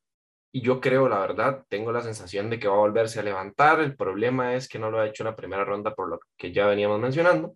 Y 0.54 0.62
yo 0.62 0.82
creo, 0.82 1.08
la 1.08 1.20
verdad, 1.20 1.66
tengo 1.70 1.92
la 1.92 2.02
sensación 2.02 2.50
de 2.50 2.60
que 2.60 2.68
va 2.68 2.76
a 2.76 2.80
volverse 2.80 3.20
a 3.20 3.24
levantar. 3.24 3.80
El 3.80 3.96
problema 3.96 4.56
es 4.56 4.68
que 4.68 4.80
no 4.80 4.92
lo 4.92 5.00
ha 5.00 5.08
hecho 5.08 5.24
en 5.24 5.30
la 5.30 5.36
primera 5.36 5.64
ronda 5.64 5.96
por 5.96 6.10
lo 6.10 6.20
que 6.38 6.52
ya 6.52 6.68
veníamos 6.68 7.00
mencionando. 7.00 7.56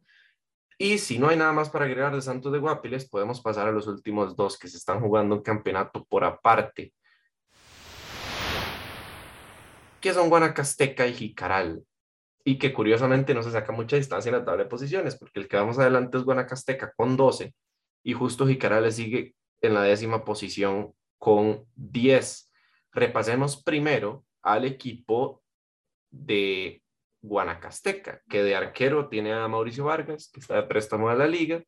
Y 0.77 0.97
si 0.97 1.19
no 1.19 1.29
hay 1.29 1.37
nada 1.37 1.53
más 1.53 1.69
para 1.69 1.85
agregar 1.85 2.15
de 2.15 2.21
Santos 2.21 2.51
de 2.51 2.59
Guapiles, 2.59 3.09
podemos 3.09 3.41
pasar 3.41 3.67
a 3.67 3.71
los 3.71 3.87
últimos 3.87 4.35
dos 4.35 4.57
que 4.57 4.67
se 4.67 4.77
están 4.77 5.01
jugando 5.01 5.35
un 5.35 5.41
campeonato 5.41 6.05
por 6.05 6.23
aparte. 6.23 6.93
Que 9.99 10.13
son 10.13 10.29
Guanacasteca 10.29 11.05
y 11.07 11.13
Jicaral. 11.13 11.83
Y 12.45 12.57
que 12.59 12.73
curiosamente 12.73 13.33
no 13.33 13.43
se 13.43 13.51
saca 13.51 13.71
mucha 13.71 13.97
distancia 13.97 14.29
en 14.29 14.37
la 14.37 14.45
tabla 14.45 14.63
de 14.63 14.69
posiciones, 14.69 15.17
porque 15.17 15.39
el 15.39 15.47
que 15.47 15.57
vamos 15.57 15.79
adelante 15.79 16.17
es 16.17 16.23
Guanacasteca 16.23 16.93
con 16.95 17.17
12 17.17 17.53
y 18.05 18.13
justo 18.13 18.47
Jicaral 18.47 18.83
le 18.83 18.91
sigue 18.91 19.35
en 19.61 19.73
la 19.73 19.81
décima 19.81 20.23
posición 20.23 20.93
con 21.17 21.65
10 21.75 22.44
repasemos 22.95 23.61
primero 23.61 24.25
al 24.41 24.65
equipo 24.65 25.43
de 26.09 26.81
Guanacasteca, 27.21 28.21
que 28.29 28.41
de 28.41 28.55
arquero 28.55 29.09
tiene 29.09 29.33
a 29.33 29.47
Mauricio 29.47 29.85
Vargas, 29.85 30.29
que 30.31 30.39
está 30.39 30.55
de 30.55 30.63
préstamo 30.63 31.09
de 31.09 31.17
la 31.17 31.27
liga. 31.27 31.63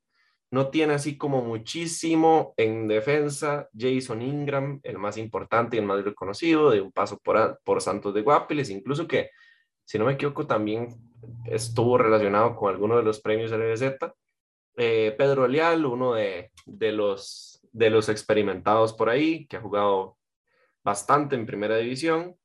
No 0.50 0.70
tiene 0.70 0.94
así 0.94 1.18
como 1.18 1.42
muchísimo 1.42 2.54
en 2.56 2.88
defensa 2.88 3.68
Jason 3.78 4.22
Ingram, 4.22 4.80
el 4.84 4.98
más 4.98 5.18
importante 5.18 5.76
y 5.76 5.80
el 5.80 5.86
más 5.86 6.04
reconocido, 6.06 6.72
de 6.72 6.80
un 6.80 6.94
paso 6.94 7.20
por, 7.20 7.60
por 7.66 7.82
Santos 7.82 8.14
de 8.14 8.22
Guapiles, 8.22 8.70
incluso 8.70 9.08
que, 9.08 9.32
si 9.84 10.00
no 10.00 10.06
me 10.06 10.14
equivoco, 10.14 10.48
también 10.48 10.88
estuvo 11.46 11.98
relacionado 11.98 12.56
con 12.56 12.72
alguno 12.72 12.96
de 12.96 13.04
los 13.04 13.20
premios 13.20 13.52
LBZ. 13.52 14.14
Eh, 14.78 15.14
Pedro 15.18 15.48
Leal, 15.48 15.86
uno 15.86 16.14
de, 16.14 16.52
de, 16.66 16.92
los, 16.94 17.60
de 17.74 17.90
los 17.90 18.08
experimentados 18.08 18.94
por 18.94 19.10
ahí, 19.10 19.46
que 19.48 19.58
ha 19.58 19.62
jugado 19.62 20.16
bastante 20.88 21.36
en 21.36 21.46
primera 21.46 21.76
división. 21.76 22.38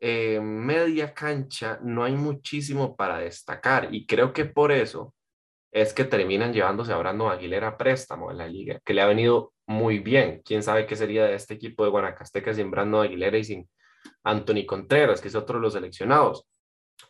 Eh, 0.00 0.40
media 0.40 1.12
cancha 1.12 1.78
no 1.82 2.04
hay 2.04 2.14
muchísimo 2.14 2.96
para 2.96 3.18
destacar 3.18 3.94
y 3.94 4.06
creo 4.06 4.32
que 4.32 4.46
por 4.46 4.72
eso 4.72 5.14
es 5.70 5.92
que 5.92 6.04
terminan 6.04 6.54
llevándose 6.54 6.90
a 6.94 6.96
Brandon 6.96 7.30
Aguilera 7.30 7.68
a 7.68 7.76
préstamo 7.76 8.30
en 8.30 8.38
la 8.38 8.48
liga, 8.48 8.80
que 8.82 8.94
le 8.94 9.02
ha 9.02 9.06
venido 9.06 9.52
muy 9.66 9.98
bien. 9.98 10.40
¿Quién 10.42 10.62
sabe 10.62 10.86
qué 10.86 10.96
sería 10.96 11.26
de 11.26 11.34
este 11.34 11.52
equipo 11.52 11.84
de 11.84 11.90
Guanacasteca 11.90 12.54
sin 12.54 12.70
Brandon 12.70 13.04
Aguilera 13.04 13.36
y 13.36 13.44
sin 13.44 13.68
Anthony 14.24 14.64
Contreras, 14.66 15.20
que 15.20 15.28
es 15.28 15.34
otro 15.34 15.58
de 15.58 15.62
los 15.62 15.74
seleccionados? 15.74 16.46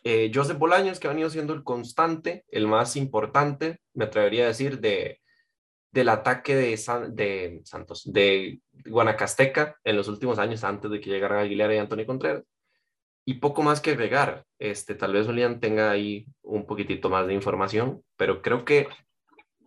Eh, 0.03 0.29
Bolaños, 0.57 0.99
que 0.99 1.07
ha 1.07 1.11
venido 1.11 1.29
siendo 1.29 1.53
el 1.53 1.63
constante, 1.63 2.43
el 2.49 2.67
más 2.67 2.97
importante, 2.97 3.79
me 3.93 4.03
atrevería 4.03 4.43
a 4.43 4.47
decir, 4.47 4.81
de, 4.81 5.20
del 5.91 6.09
ataque 6.09 6.55
de, 6.55 6.77
Santos, 6.77 8.11
de 8.11 8.59
Guanacasteca 8.85 9.77
en 9.83 9.97
los 9.97 10.07
últimos 10.07 10.39
años 10.39 10.63
antes 10.63 10.89
de 10.89 11.01
que 11.01 11.09
llegaran 11.09 11.39
Aguilera 11.39 11.75
y 11.75 11.77
Antonio 11.77 12.05
Contreras. 12.05 12.43
Y 13.25 13.35
poco 13.35 13.61
más 13.61 13.81
que 13.81 13.91
agregar. 13.91 14.45
Este, 14.57 14.95
tal 14.95 15.13
vez 15.13 15.27
Julián 15.27 15.59
tenga 15.59 15.91
ahí 15.91 16.25
un 16.41 16.65
poquitito 16.65 17.09
más 17.09 17.27
de 17.27 17.33
información, 17.33 18.03
pero 18.17 18.41
creo 18.41 18.65
que, 18.65 18.87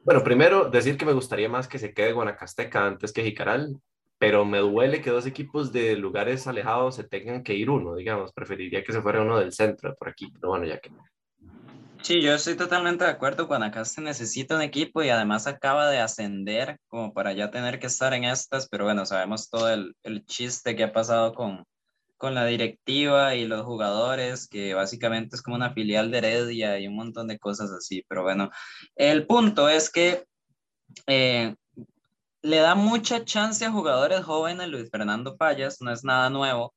bueno, 0.02 0.24
primero 0.24 0.70
decir 0.70 0.96
que 0.96 1.04
me 1.04 1.12
gustaría 1.12 1.48
más 1.48 1.68
que 1.68 1.78
se 1.78 1.94
quede 1.94 2.12
Guanacasteca 2.12 2.86
antes 2.86 3.12
que 3.12 3.22
Jicaral, 3.22 3.80
pero 4.18 4.44
me 4.44 4.58
duele 4.58 5.00
que 5.02 5.10
dos 5.10 5.26
equipos 5.26 5.72
de 5.72 5.96
lugares 5.96 6.46
alejados 6.46 6.96
se 6.96 7.04
tengan 7.04 7.42
que 7.42 7.54
ir 7.54 7.68
uno, 7.68 7.94
digamos. 7.94 8.32
Preferiría 8.32 8.82
que 8.82 8.92
se 8.92 9.02
fuera 9.02 9.22
uno 9.22 9.38
del 9.38 9.52
centro 9.52 9.94
por 9.96 10.08
aquí, 10.08 10.32
pero 10.32 10.48
bueno, 10.50 10.64
ya 10.64 10.78
que. 10.78 10.90
Sí, 12.04 12.20
yo 12.20 12.34
estoy 12.34 12.54
totalmente 12.54 13.02
de 13.04 13.10
acuerdo. 13.10 13.48
se 13.86 14.02
necesita 14.02 14.56
un 14.56 14.60
equipo 14.60 15.02
y 15.02 15.08
además 15.08 15.46
acaba 15.46 15.88
de 15.88 16.00
ascender 16.00 16.78
como 16.86 17.14
para 17.14 17.32
ya 17.32 17.50
tener 17.50 17.78
que 17.78 17.86
estar 17.86 18.12
en 18.12 18.24
estas, 18.24 18.68
pero 18.68 18.84
bueno, 18.84 19.06
sabemos 19.06 19.48
todo 19.48 19.70
el, 19.70 19.96
el 20.02 20.26
chiste 20.26 20.76
que 20.76 20.84
ha 20.84 20.92
pasado 20.92 21.32
con, 21.32 21.64
con 22.18 22.34
la 22.34 22.44
directiva 22.44 23.36
y 23.36 23.46
los 23.46 23.62
jugadores, 23.62 24.46
que 24.48 24.74
básicamente 24.74 25.34
es 25.34 25.40
como 25.40 25.56
una 25.56 25.72
filial 25.72 26.10
de 26.10 26.18
Heredia 26.18 26.78
y 26.78 26.88
un 26.88 26.96
montón 26.96 27.26
de 27.26 27.38
cosas 27.38 27.70
así. 27.70 28.04
Pero 28.06 28.22
bueno, 28.22 28.50
el 28.96 29.26
punto 29.26 29.70
es 29.70 29.88
que 29.90 30.24
eh, 31.06 31.54
le 32.42 32.56
da 32.58 32.74
mucha 32.74 33.24
chance 33.24 33.64
a 33.64 33.72
jugadores 33.72 34.22
jóvenes, 34.24 34.68
Luis 34.68 34.90
Fernando 34.90 35.38
Payas, 35.38 35.80
no 35.80 35.90
es 35.90 36.04
nada 36.04 36.28
nuevo, 36.28 36.74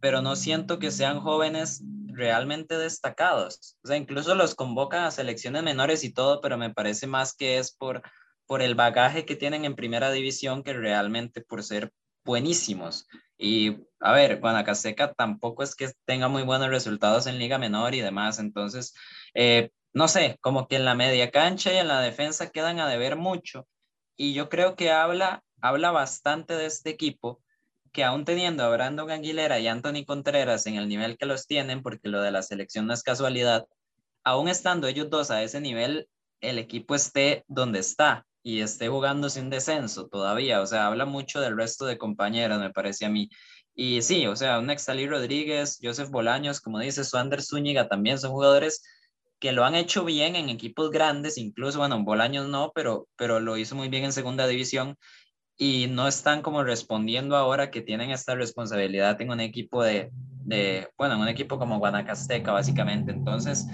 pero 0.00 0.22
no 0.22 0.36
siento 0.36 0.78
que 0.78 0.92
sean 0.92 1.18
jóvenes 1.18 1.82
realmente 2.18 2.76
destacados. 2.76 3.78
O 3.82 3.88
sea, 3.88 3.96
incluso 3.96 4.34
los 4.34 4.54
convocan 4.54 5.04
a 5.04 5.10
selecciones 5.10 5.62
menores 5.62 6.04
y 6.04 6.12
todo, 6.12 6.40
pero 6.40 6.58
me 6.58 6.74
parece 6.74 7.06
más 7.06 7.34
que 7.34 7.58
es 7.58 7.72
por, 7.72 8.02
por 8.46 8.60
el 8.60 8.74
bagaje 8.74 9.24
que 9.24 9.36
tienen 9.36 9.64
en 9.64 9.76
primera 9.76 10.10
división 10.10 10.62
que 10.62 10.72
realmente 10.74 11.40
por 11.40 11.62
ser 11.62 11.92
buenísimos. 12.24 13.06
Y 13.38 13.78
a 14.00 14.12
ver, 14.12 14.40
Guanacasteca 14.40 15.14
tampoco 15.14 15.62
es 15.62 15.74
que 15.74 15.90
tenga 16.04 16.28
muy 16.28 16.42
buenos 16.42 16.68
resultados 16.68 17.26
en 17.26 17.38
liga 17.38 17.56
menor 17.58 17.94
y 17.94 18.00
demás, 18.00 18.38
entonces, 18.40 18.94
eh, 19.34 19.70
no 19.92 20.08
sé, 20.08 20.36
como 20.40 20.66
que 20.66 20.76
en 20.76 20.84
la 20.84 20.94
media 20.94 21.30
cancha 21.30 21.72
y 21.72 21.76
en 21.76 21.88
la 21.88 22.00
defensa 22.00 22.50
quedan 22.50 22.80
a 22.80 22.88
deber 22.88 23.16
mucho. 23.16 23.66
Y 24.16 24.34
yo 24.34 24.48
creo 24.48 24.74
que 24.74 24.90
habla, 24.90 25.44
habla 25.60 25.92
bastante 25.92 26.54
de 26.54 26.66
este 26.66 26.90
equipo 26.90 27.40
que 27.92 28.04
aún 28.04 28.24
teniendo 28.24 28.64
a 28.64 28.70
Brandon 28.70 29.10
Aguilera 29.10 29.58
y 29.58 29.68
Anthony 29.68 30.04
Contreras 30.06 30.66
en 30.66 30.76
el 30.76 30.88
nivel 30.88 31.16
que 31.16 31.26
los 31.26 31.46
tienen, 31.46 31.82
porque 31.82 32.08
lo 32.08 32.20
de 32.22 32.30
la 32.30 32.42
selección 32.42 32.86
no 32.86 32.94
es 32.94 33.02
casualidad, 33.02 33.66
aún 34.24 34.48
estando 34.48 34.86
ellos 34.86 35.10
dos 35.10 35.30
a 35.30 35.42
ese 35.42 35.60
nivel, 35.60 36.08
el 36.40 36.58
equipo 36.58 36.94
esté 36.94 37.44
donde 37.48 37.80
está 37.80 38.26
y 38.42 38.60
esté 38.60 38.88
jugando 38.88 39.28
sin 39.30 39.50
descenso 39.50 40.08
todavía. 40.08 40.60
O 40.60 40.66
sea, 40.66 40.86
habla 40.86 41.04
mucho 41.04 41.40
del 41.40 41.56
resto 41.56 41.86
de 41.86 41.98
compañeros, 41.98 42.60
me 42.60 42.70
parece 42.70 43.06
a 43.06 43.10
mí. 43.10 43.28
Y 43.74 44.02
sí, 44.02 44.26
o 44.26 44.34
sea, 44.36 44.58
un 44.58 44.68
Rodríguez, 45.08 45.78
Joseph 45.82 46.10
Bolaños, 46.10 46.60
como 46.60 46.80
dice, 46.80 47.04
Suander 47.04 47.42
Zúñiga 47.42 47.88
también 47.88 48.18
son 48.18 48.32
jugadores 48.32 48.82
que 49.38 49.52
lo 49.52 49.64
han 49.64 49.74
hecho 49.76 50.04
bien 50.04 50.34
en 50.34 50.48
equipos 50.48 50.90
grandes, 50.90 51.38
incluso, 51.38 51.78
bueno, 51.78 51.96
en 51.96 52.04
Bolaños 52.04 52.48
no, 52.48 52.72
pero, 52.74 53.06
pero 53.16 53.38
lo 53.38 53.56
hizo 53.56 53.76
muy 53.76 53.88
bien 53.88 54.04
en 54.04 54.12
segunda 54.12 54.46
división 54.48 54.96
y 55.58 55.88
no 55.88 56.06
están 56.06 56.40
como 56.40 56.62
respondiendo 56.62 57.36
ahora 57.36 57.72
que 57.72 57.82
tienen 57.82 58.10
esta 58.10 58.36
responsabilidad 58.36 59.20
en 59.20 59.30
un 59.30 59.40
equipo 59.40 59.82
de, 59.82 60.10
de 60.44 60.88
bueno, 60.96 61.16
en 61.16 61.20
un 61.20 61.28
equipo 61.28 61.58
como 61.58 61.78
Guanacasteca, 61.80 62.52
básicamente. 62.52 63.10
Entonces, 63.10 63.66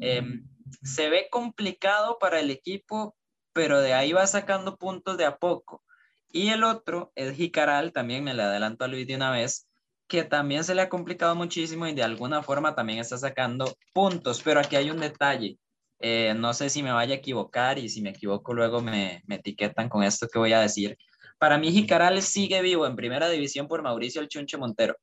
em, 0.00 0.46
se 0.84 1.10
ve 1.10 1.26
complicado 1.30 2.18
para 2.20 2.38
el 2.38 2.52
equipo, 2.52 3.16
pero 3.52 3.80
de 3.80 3.94
ahí 3.94 4.12
va 4.12 4.26
sacando 4.28 4.76
puntos 4.76 5.18
de 5.18 5.24
a 5.24 5.36
poco. 5.36 5.82
Y 6.30 6.50
el 6.50 6.62
otro 6.62 7.12
es 7.16 7.36
Jicaral, 7.36 7.92
también 7.92 8.22
me 8.22 8.32
le 8.32 8.42
adelanto 8.42 8.84
a 8.84 8.88
Luis 8.88 9.06
de 9.06 9.16
una 9.16 9.32
vez, 9.32 9.66
que 10.06 10.22
también 10.22 10.62
se 10.62 10.74
le 10.76 10.82
ha 10.82 10.88
complicado 10.88 11.34
muchísimo 11.34 11.86
y 11.88 11.94
de 11.94 12.02
alguna 12.04 12.42
forma 12.44 12.76
también 12.76 13.00
está 13.00 13.18
sacando 13.18 13.76
puntos, 13.92 14.40
pero 14.42 14.60
aquí 14.60 14.76
hay 14.76 14.90
un 14.90 15.00
detalle. 15.00 15.58
Eh, 15.98 16.34
no 16.36 16.52
sé 16.54 16.70
si 16.70 16.82
me 16.82 16.92
vaya 16.92 17.14
a 17.14 17.18
equivocar 17.18 17.78
y 17.78 17.88
si 17.88 18.02
me 18.02 18.10
equivoco 18.10 18.52
luego 18.52 18.80
me, 18.80 19.22
me 19.26 19.36
etiquetan 19.36 19.88
con 19.88 20.04
esto 20.04 20.28
que 20.28 20.38
voy 20.38 20.52
a 20.52 20.60
decir. 20.60 20.96
Para 21.44 21.58
mí 21.58 21.70
Jicaral 21.70 22.22
sigue 22.22 22.62
vivo 22.62 22.86
en 22.86 22.96
primera 22.96 23.28
división 23.28 23.68
por 23.68 23.82
Mauricio 23.82 24.22
El 24.22 24.28
Chunche 24.28 24.56
Montero, 24.56 24.96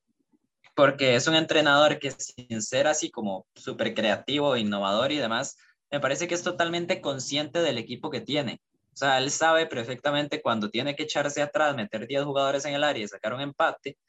porque 0.74 1.14
es 1.14 1.28
un 1.28 1.36
entrenador 1.36 2.00
que 2.00 2.10
sin 2.10 2.64
ser 2.64 2.88
así 2.88 3.12
como 3.12 3.46
súper 3.54 3.94
creativo, 3.94 4.58
innovador 4.58 5.12
y 5.12 5.18
demás, 5.18 5.56
me 5.92 6.00
parece 6.00 6.28
que 6.28 6.34
es 6.34 6.42
totalmente 6.42 7.00
consciente 7.00 7.62
del 7.62 7.78
equipo 7.78 8.10
que 8.10 8.22
tiene. 8.22 8.60
O 8.92 8.98
sea, 8.98 9.20
él 9.20 9.30
sabe 9.30 9.68
perfectamente 9.68 10.42
cuando 10.42 10.72
tiene 10.72 10.96
que 10.96 11.04
echarse 11.04 11.44
atrás, 11.44 11.76
meter 11.76 12.08
10 12.08 12.24
jugadores 12.24 12.66
en 12.66 12.74
el 12.74 12.84
área 12.84 13.04
y 13.04 13.08
sacar 13.08 13.36
un 13.36 13.42
empate, 13.42 14.00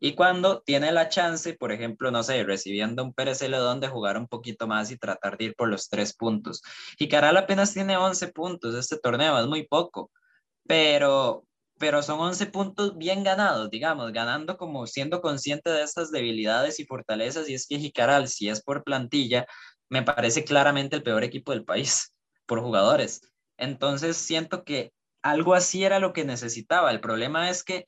y 0.00 0.14
cuando 0.14 0.62
tiene 0.62 0.92
la 0.92 1.10
chance, 1.10 1.52
por 1.52 1.72
ejemplo, 1.72 2.10
no 2.10 2.22
sé, 2.22 2.42
recibiendo 2.42 3.04
un 3.04 3.12
Pérez 3.12 3.40
Celedón 3.40 3.80
de 3.80 3.88
jugar 3.88 4.16
un 4.16 4.28
poquito 4.28 4.66
más 4.66 4.90
y 4.90 4.96
tratar 4.96 5.36
de 5.36 5.44
ir 5.44 5.54
por 5.56 5.68
los 5.68 5.90
tres 5.90 6.14
puntos. 6.16 6.62
Y 6.98 7.08
Caral 7.08 7.36
apenas 7.36 7.74
tiene 7.74 7.98
11 7.98 8.28
puntos 8.28 8.74
este 8.76 8.96
torneo, 8.96 9.38
es 9.38 9.46
muy 9.46 9.66
poco, 9.66 10.10
pero, 10.66 11.44
pero 11.82 12.00
son 12.00 12.20
11 12.20 12.46
puntos 12.46 12.96
bien 12.96 13.24
ganados, 13.24 13.68
digamos, 13.68 14.12
ganando 14.12 14.56
como 14.56 14.86
siendo 14.86 15.20
consciente 15.20 15.68
de 15.68 15.82
estas 15.82 16.12
debilidades 16.12 16.78
y 16.78 16.84
fortalezas. 16.84 17.48
Y 17.48 17.54
es 17.54 17.66
que 17.66 17.80
Jicaral, 17.80 18.28
si 18.28 18.48
es 18.48 18.62
por 18.62 18.84
plantilla, 18.84 19.46
me 19.88 20.04
parece 20.04 20.44
claramente 20.44 20.94
el 20.94 21.02
peor 21.02 21.24
equipo 21.24 21.50
del 21.50 21.64
país 21.64 22.14
por 22.46 22.60
jugadores. 22.60 23.22
Entonces 23.56 24.16
siento 24.16 24.62
que 24.62 24.92
algo 25.22 25.54
así 25.54 25.82
era 25.82 25.98
lo 25.98 26.12
que 26.12 26.24
necesitaba. 26.24 26.92
El 26.92 27.00
problema 27.00 27.50
es 27.50 27.64
que 27.64 27.84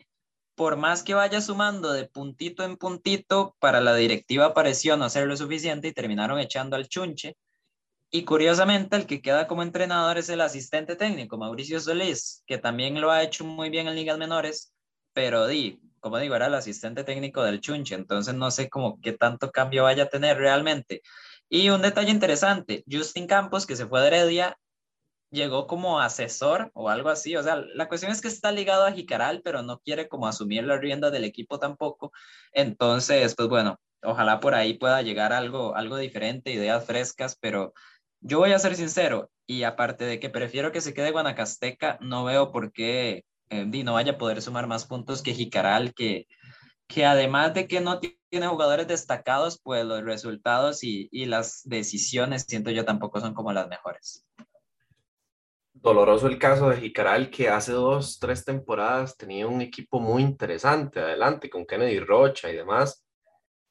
por 0.57 0.77
más 0.77 1.05
que 1.05 1.15
vaya 1.15 1.41
sumando 1.41 1.93
de 1.93 2.09
puntito 2.09 2.65
en 2.65 2.77
puntito, 2.77 3.55
para 3.61 3.81
la 3.81 3.95
directiva 3.95 4.55
pareció 4.55 4.97
no 4.97 5.09
ser 5.09 5.29
lo 5.29 5.37
suficiente 5.37 5.87
y 5.87 5.93
terminaron 5.93 6.41
echando 6.41 6.75
al 6.75 6.89
chunche. 6.89 7.37
Y 8.15 8.25
curiosamente, 8.25 8.95
el 8.95 9.07
que 9.09 9.21
queda 9.21 9.49
como 9.49 9.65
entrenador 9.65 10.19
es 10.19 10.29
el 10.29 10.41
asistente 10.41 10.95
técnico, 10.95 11.37
Mauricio 11.37 11.81
Solís, 11.81 12.45
que 12.47 12.59
también 12.59 13.01
lo 13.01 13.11
ha 13.11 13.25
hecho 13.25 13.45
muy 13.45 13.71
bien 13.71 13.89
en 13.89 13.97
ligas 13.97 14.19
menores, 14.19 14.73
pero 15.13 15.49
di, 15.49 15.81
como 15.99 16.19
digo, 16.19 16.37
era 16.37 16.47
el 16.47 16.55
asistente 16.55 17.03
técnico 17.03 17.43
del 17.43 17.61
chunche, 17.61 17.97
entonces 17.97 18.33
no 18.35 18.53
sé 18.53 18.71
cómo 18.71 19.01
qué 19.01 19.15
tanto 19.15 19.51
cambio 19.51 19.83
vaya 19.83 20.05
a 20.05 20.09
tener 20.09 20.37
realmente. 20.37 21.03
Y 21.49 21.71
un 21.71 21.83
detalle 21.83 22.13
interesante, 22.13 22.85
Justin 22.89 23.27
Campos, 23.27 23.67
que 23.67 23.75
se 23.75 23.87
fue 23.87 24.01
de 24.01 24.07
Heredia, 24.07 24.57
llegó 25.31 25.67
como 25.67 25.99
asesor 25.99 26.71
o 26.73 26.91
algo 26.91 27.09
así. 27.09 27.35
O 27.35 27.43
sea, 27.43 27.57
la 27.75 27.89
cuestión 27.89 28.13
es 28.13 28.21
que 28.21 28.29
está 28.29 28.53
ligado 28.53 28.87
a 28.87 28.93
Jicaral, 28.93 29.43
pero 29.43 29.63
no 29.63 29.81
quiere 29.81 30.09
como 30.09 30.29
asumir 30.29 30.63
la 30.63 30.79
rienda 30.79 31.11
del 31.11 31.25
equipo 31.25 31.59
tampoco. 31.59 32.13
Entonces, 32.53 33.35
pues 33.35 33.49
bueno, 33.49 33.81
ojalá 34.05 34.39
por 34.39 34.55
ahí 34.55 34.75
pueda 34.75 35.03
llegar 35.03 35.33
algo, 35.33 35.75
algo 35.75 35.97
diferente, 35.97 36.53
ideas 36.53 36.87
frescas, 36.87 37.37
pero 37.41 37.75
yo 38.25 38.39
voy 38.39 38.53
a 38.53 38.59
ser 38.59 38.75
sincero, 38.75 39.31
y 39.47 39.65
aparte 39.65 40.05
de 40.05 40.19
que 40.19 40.31
prefiero 40.31 40.73
que 40.73 40.81
se 40.81 40.95
quede 40.95 41.11
Guanacasteca, 41.11 41.99
no 42.01 42.25
veo 42.25 42.51
por 42.51 42.73
qué 42.73 43.25
eh, 43.51 43.67
no 43.67 43.93
vaya 43.93 44.13
a 44.13 44.19
poder 44.19 44.41
sumar 44.41 44.67
más 44.67 44.87
puntos 44.87 45.23
que 45.23 45.35
Jicaral, 45.35 45.93
que, 45.95 46.27
que 46.89 47.05
además 47.05 47.53
de 47.53 47.69
que 47.69 47.81
no 47.81 48.01
tiene 48.01 48.47
jugadores 48.47 48.89
destacados, 48.89 49.61
pues 49.63 49.85
los 49.85 50.03
resultados 50.03 50.83
y, 50.83 51.09
y 51.13 51.27
las 51.27 51.61
decisiones, 51.65 52.47
siento 52.49 52.71
yo, 52.71 52.87
tampoco 52.87 53.21
son 53.21 53.35
como 53.35 53.53
las 53.53 53.69
mejores 53.69 54.25
doloroso 55.85 56.29
el 56.29 56.39
caso 56.39 56.71
de 56.71 56.79
Jicaral, 56.79 57.31
que 57.31 57.51
hace 57.51 57.73
dos, 57.73 58.19
tres 58.19 58.43
temporadas 58.43 59.19
tenía 59.19 59.47
un 59.47 59.61
equipo 59.61 60.01
muy 60.01 60.23
interesante 60.23 60.99
adelante, 60.99 61.51
con 61.51 61.67
Kennedy 61.67 62.01
Rocha 62.01 62.51
y 62.51 62.57
demás. 62.57 63.04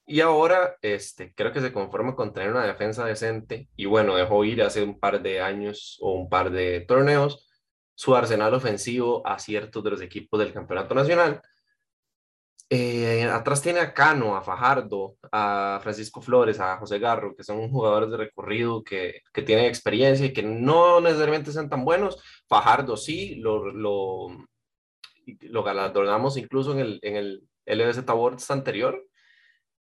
Y 0.05 0.19
ahora 0.19 0.77
este, 0.81 1.33
creo 1.33 1.53
que 1.53 1.61
se 1.61 1.71
conforma 1.71 2.15
con 2.15 2.33
tener 2.33 2.51
una 2.51 2.65
defensa 2.65 3.05
decente. 3.05 3.69
Y 3.75 3.85
bueno, 3.85 4.15
dejó 4.15 4.43
ir 4.43 4.61
hace 4.61 4.83
un 4.83 4.99
par 4.99 5.21
de 5.21 5.41
años 5.41 5.97
o 6.01 6.13
un 6.13 6.29
par 6.29 6.51
de 6.51 6.81
torneos 6.81 7.47
su 7.95 8.15
arsenal 8.15 8.53
ofensivo 8.53 9.25
a 9.25 9.39
ciertos 9.39 9.83
de 9.83 9.91
los 9.91 10.01
equipos 10.01 10.39
del 10.39 10.53
campeonato 10.53 10.95
nacional. 10.95 11.41
Eh, 12.69 13.23
atrás 13.25 13.61
tiene 13.61 13.79
a 13.81 13.93
Cano, 13.93 14.35
a 14.35 14.41
Fajardo, 14.41 15.15
a 15.31 15.79
Francisco 15.83 16.21
Flores, 16.21 16.59
a 16.59 16.77
José 16.77 16.97
Garro, 16.97 17.35
que 17.35 17.43
son 17.43 17.69
jugadores 17.69 18.09
de 18.09 18.17
recorrido 18.17 18.83
que, 18.83 19.21
que 19.31 19.43
tienen 19.43 19.65
experiencia 19.65 20.25
y 20.25 20.33
que 20.33 20.43
no 20.43 20.99
necesariamente 20.99 21.51
sean 21.51 21.69
tan 21.69 21.85
buenos. 21.85 22.17
Fajardo 22.47 22.97
sí, 22.97 23.35
lo, 23.35 23.71
lo, 23.71 24.27
lo 25.41 25.63
galardonamos 25.63 26.35
incluso 26.37 26.71
en 26.73 26.79
el, 26.79 26.99
en 27.03 27.15
el 27.15 27.47
LBZ 27.65 28.09
Awards 28.09 28.49
anterior, 28.49 29.05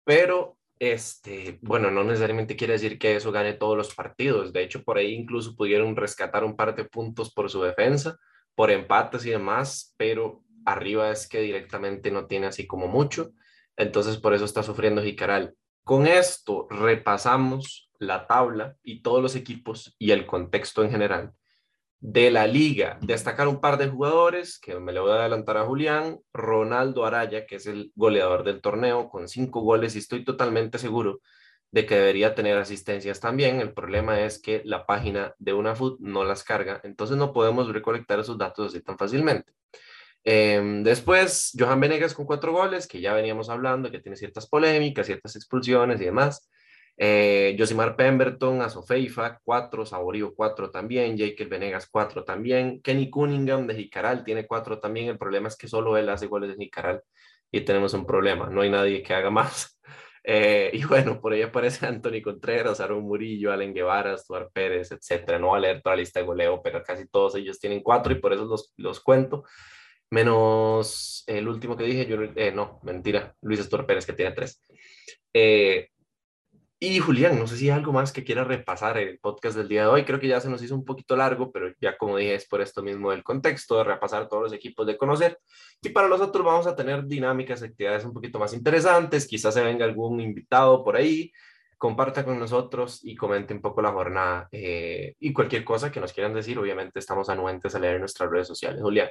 pero 0.04 0.58
este, 0.80 1.60
bueno, 1.62 1.92
no 1.92 2.04
necesariamente 2.04 2.56
quiere 2.56 2.74
decir 2.74 2.98
que 2.98 3.16
eso 3.16 3.32
gane 3.32 3.54
todos 3.54 3.78
los 3.78 3.94
partidos. 3.94 4.52
De 4.52 4.64
hecho, 4.64 4.84
por 4.84 4.98
ahí 4.98 5.14
incluso 5.14 5.56
pudieron 5.56 5.96
rescatar 5.96 6.44
un 6.44 6.56
par 6.56 6.76
de 6.76 6.86
puntos 6.86 7.32
por 7.32 7.52
su 7.52 7.62
defensa, 7.62 8.18
por 8.56 8.72
empates 8.72 9.26
y 9.26 9.30
demás, 9.30 9.94
pero 9.98 10.44
arriba 10.66 11.12
es 11.12 11.28
que 11.28 11.42
directamente 11.42 12.10
no 12.10 12.26
tiene 12.26 12.48
así 12.48 12.66
como 12.66 12.88
mucho, 12.88 13.32
entonces 13.78 14.18
por 14.18 14.34
eso 14.34 14.46
está 14.46 14.64
sufriendo 14.64 15.04
Jicaral. 15.04 15.56
Con 15.84 16.08
esto 16.08 16.68
repasamos 16.70 17.92
la 18.00 18.26
tabla 18.26 18.76
y 18.84 19.02
todos 19.02 19.22
los 19.22 19.36
equipos 19.36 19.96
y 20.00 20.12
el 20.12 20.26
contexto 20.26 20.84
en 20.84 20.92
general 20.92 21.34
de 22.02 22.32
la 22.32 22.48
liga. 22.48 22.98
Destacar 23.02 23.48
un 23.48 23.62
par 23.62 23.78
de 23.78 23.88
jugadores, 23.88 24.60
que 24.60 24.80
me 24.80 24.92
le 24.92 25.00
voy 25.00 25.12
a 25.12 25.16
adelantar 25.16 25.58
a 25.58 25.66
Julián, 25.66 26.20
Ronaldo 26.34 27.06
Araya, 27.06 27.46
que 27.46 27.56
es 27.56 27.68
el 27.68 27.92
goleador 27.96 28.44
del 28.44 28.60
torneo, 28.60 29.08
con 29.08 29.28
cinco 29.28 29.62
goles 29.62 29.96
y 29.96 30.00
estoy 30.00 30.26
totalmente 30.26 30.80
seguro 30.80 31.22
de 31.72 31.86
que 31.86 31.96
debería 31.96 32.36
tener 32.36 32.58
asistencias 32.58 33.20
también. 33.20 33.62
El 33.62 33.74
problema 33.74 34.20
es 34.22 34.42
que 34.42 34.62
la 34.66 34.86
página 34.86 35.36
de 35.38 35.54
una 35.54 35.70
UNAFUT 35.72 36.00
no 36.02 36.26
las 36.26 36.44
carga, 36.44 36.82
entonces 36.84 37.18
no 37.18 37.32
podemos 37.34 37.72
recolectar 37.72 38.20
esos 38.20 38.38
datos 38.38 38.68
así 38.74 38.82
tan 38.82 38.98
fácilmente. 38.98 39.54
Em, 40.24 40.84
después, 40.84 41.52
Johan 41.58 41.80
Venegas 41.80 42.14
con 42.14 42.26
cuatro 42.26 42.52
goles, 42.52 42.88
que 42.88 43.02
ya 43.02 43.14
veníamos 43.14 43.50
hablando, 43.50 43.90
que 43.92 44.00
tiene 44.00 44.16
ciertas 44.18 44.48
polémicas, 44.48 45.06
ciertas 45.06 45.36
expulsiones 45.36 46.02
y 46.02 46.06
demás. 46.06 46.50
Eh, 47.04 47.56
Josimar 47.58 47.96
Pemberton, 47.96 48.62
Azofeifa, 48.62 49.40
cuatro, 49.44 49.88
Saborío, 49.88 50.36
cuatro 50.36 50.70
también, 50.70 51.18
Jake 51.18 51.46
Venegas, 51.46 51.88
cuatro 51.90 52.24
también, 52.24 52.80
Kenny 52.80 53.10
Cunningham 53.10 53.66
de 53.66 53.74
Jicaral 53.74 54.24
tiene 54.24 54.46
cuatro 54.46 54.80
también, 54.80 55.08
el 55.08 55.18
problema 55.18 55.48
es 55.48 55.58
que 55.58 55.68
solo 55.68 55.98
él 55.98 56.10
hace 56.10 56.28
goles 56.28 56.56
de 56.56 56.64
Jicaral 56.64 57.02
y 57.52 57.62
tenemos 57.62 57.96
un 57.96 58.06
problema, 58.06 58.52
no 58.52 58.62
hay 58.62 58.70
nadie 58.70 59.02
que 59.02 59.14
haga 59.14 59.32
más. 59.32 59.80
Eh, 60.24 60.70
y 60.74 60.84
bueno, 60.84 61.20
por 61.20 61.34
ahí 61.34 61.42
aparece 61.42 61.88
Anthony 61.88 62.22
Contreras, 62.24 62.80
Aaron 62.80 63.02
Murillo, 63.02 63.52
Allen 63.52 63.74
Guevara, 63.74 64.16
Stuart 64.16 64.52
Pérez, 64.54 64.92
etcétera. 64.92 65.40
No 65.40 65.48
voy 65.48 65.58
a 65.58 65.62
leer 65.62 65.82
toda 65.82 65.96
la 65.96 66.02
lista 66.02 66.20
de 66.20 66.28
goleo, 66.28 66.62
pero 66.62 66.84
casi 66.84 67.08
todos 67.08 67.34
ellos 67.34 67.60
tienen 67.60 67.82
cuatro 67.82 68.14
y 68.14 68.20
por 68.20 68.32
eso 68.32 68.46
los, 68.46 68.72
los 68.78 69.00
cuento 69.00 69.46
menos 70.12 71.24
el 71.26 71.48
último 71.48 71.76
que 71.76 71.86
dije, 71.86 72.08
eh, 72.36 72.52
no, 72.52 72.80
mentira, 72.84 73.36
Luis 73.42 73.62
Estor 73.62 73.88
Pérez, 73.88 74.06
que 74.06 74.14
tiene 74.14 74.34
tres. 74.34 74.62
Eh, 75.34 75.90
y 76.84 76.98
Julián, 76.98 77.38
no 77.38 77.46
sé 77.46 77.58
si 77.58 77.70
hay 77.70 77.78
algo 77.78 77.94
más 77.94 78.12
que 78.12 78.24
quiera 78.24 78.44
repasar 78.44 78.98
el 78.98 79.20
podcast 79.20 79.56
del 79.56 79.68
día 79.68 79.82
de 79.84 79.88
hoy. 79.88 80.04
Creo 80.04 80.20
que 80.20 80.28
ya 80.28 80.42
se 80.42 80.50
nos 80.50 80.64
hizo 80.64 80.74
un 80.74 80.84
poquito 80.84 81.16
largo, 81.16 81.52
pero 81.52 81.72
ya 81.80 81.96
como 81.96 82.18
dije, 82.18 82.34
es 82.34 82.48
por 82.48 82.60
esto 82.60 82.82
mismo 82.82 83.12
del 83.12 83.24
contexto, 83.24 83.78
de 83.78 83.84
repasar 83.84 84.28
todos 84.28 84.42
los 84.42 84.54
equipos, 84.54 84.88
de 84.88 84.98
conocer. 84.98 85.38
Y 85.84 85.90
para 85.90 86.08
nosotros 86.08 86.44
vamos 86.44 86.66
a 86.66 86.76
tener 86.76 87.06
dinámicas, 87.06 87.62
actividades 87.62 88.04
un 88.04 88.14
poquito 88.14 88.40
más 88.40 88.54
interesantes. 88.56 89.28
Quizás 89.28 89.54
se 89.54 89.62
venga 89.64 89.86
algún 89.86 90.20
invitado 90.22 90.84
por 90.84 90.96
ahí, 90.96 91.32
comparta 91.78 92.26
con 92.26 92.40
nosotros 92.40 93.00
y 93.04 93.16
comente 93.16 93.54
un 93.54 93.62
poco 93.62 93.84
la 93.84 93.92
jornada. 93.92 94.50
Eh, 94.52 95.14
y 95.20 95.34
cualquier 95.34 95.64
cosa 95.64 95.92
que 95.92 96.00
nos 96.00 96.14
quieran 96.14 96.34
decir, 96.34 96.58
obviamente 96.58 96.98
estamos 96.98 97.30
anuentes 97.30 97.76
a 97.76 97.80
leer 97.80 97.96
en 97.96 98.02
nuestras 98.02 98.32
redes 98.32 98.48
sociales. 98.48 98.82
Julián. 98.82 99.10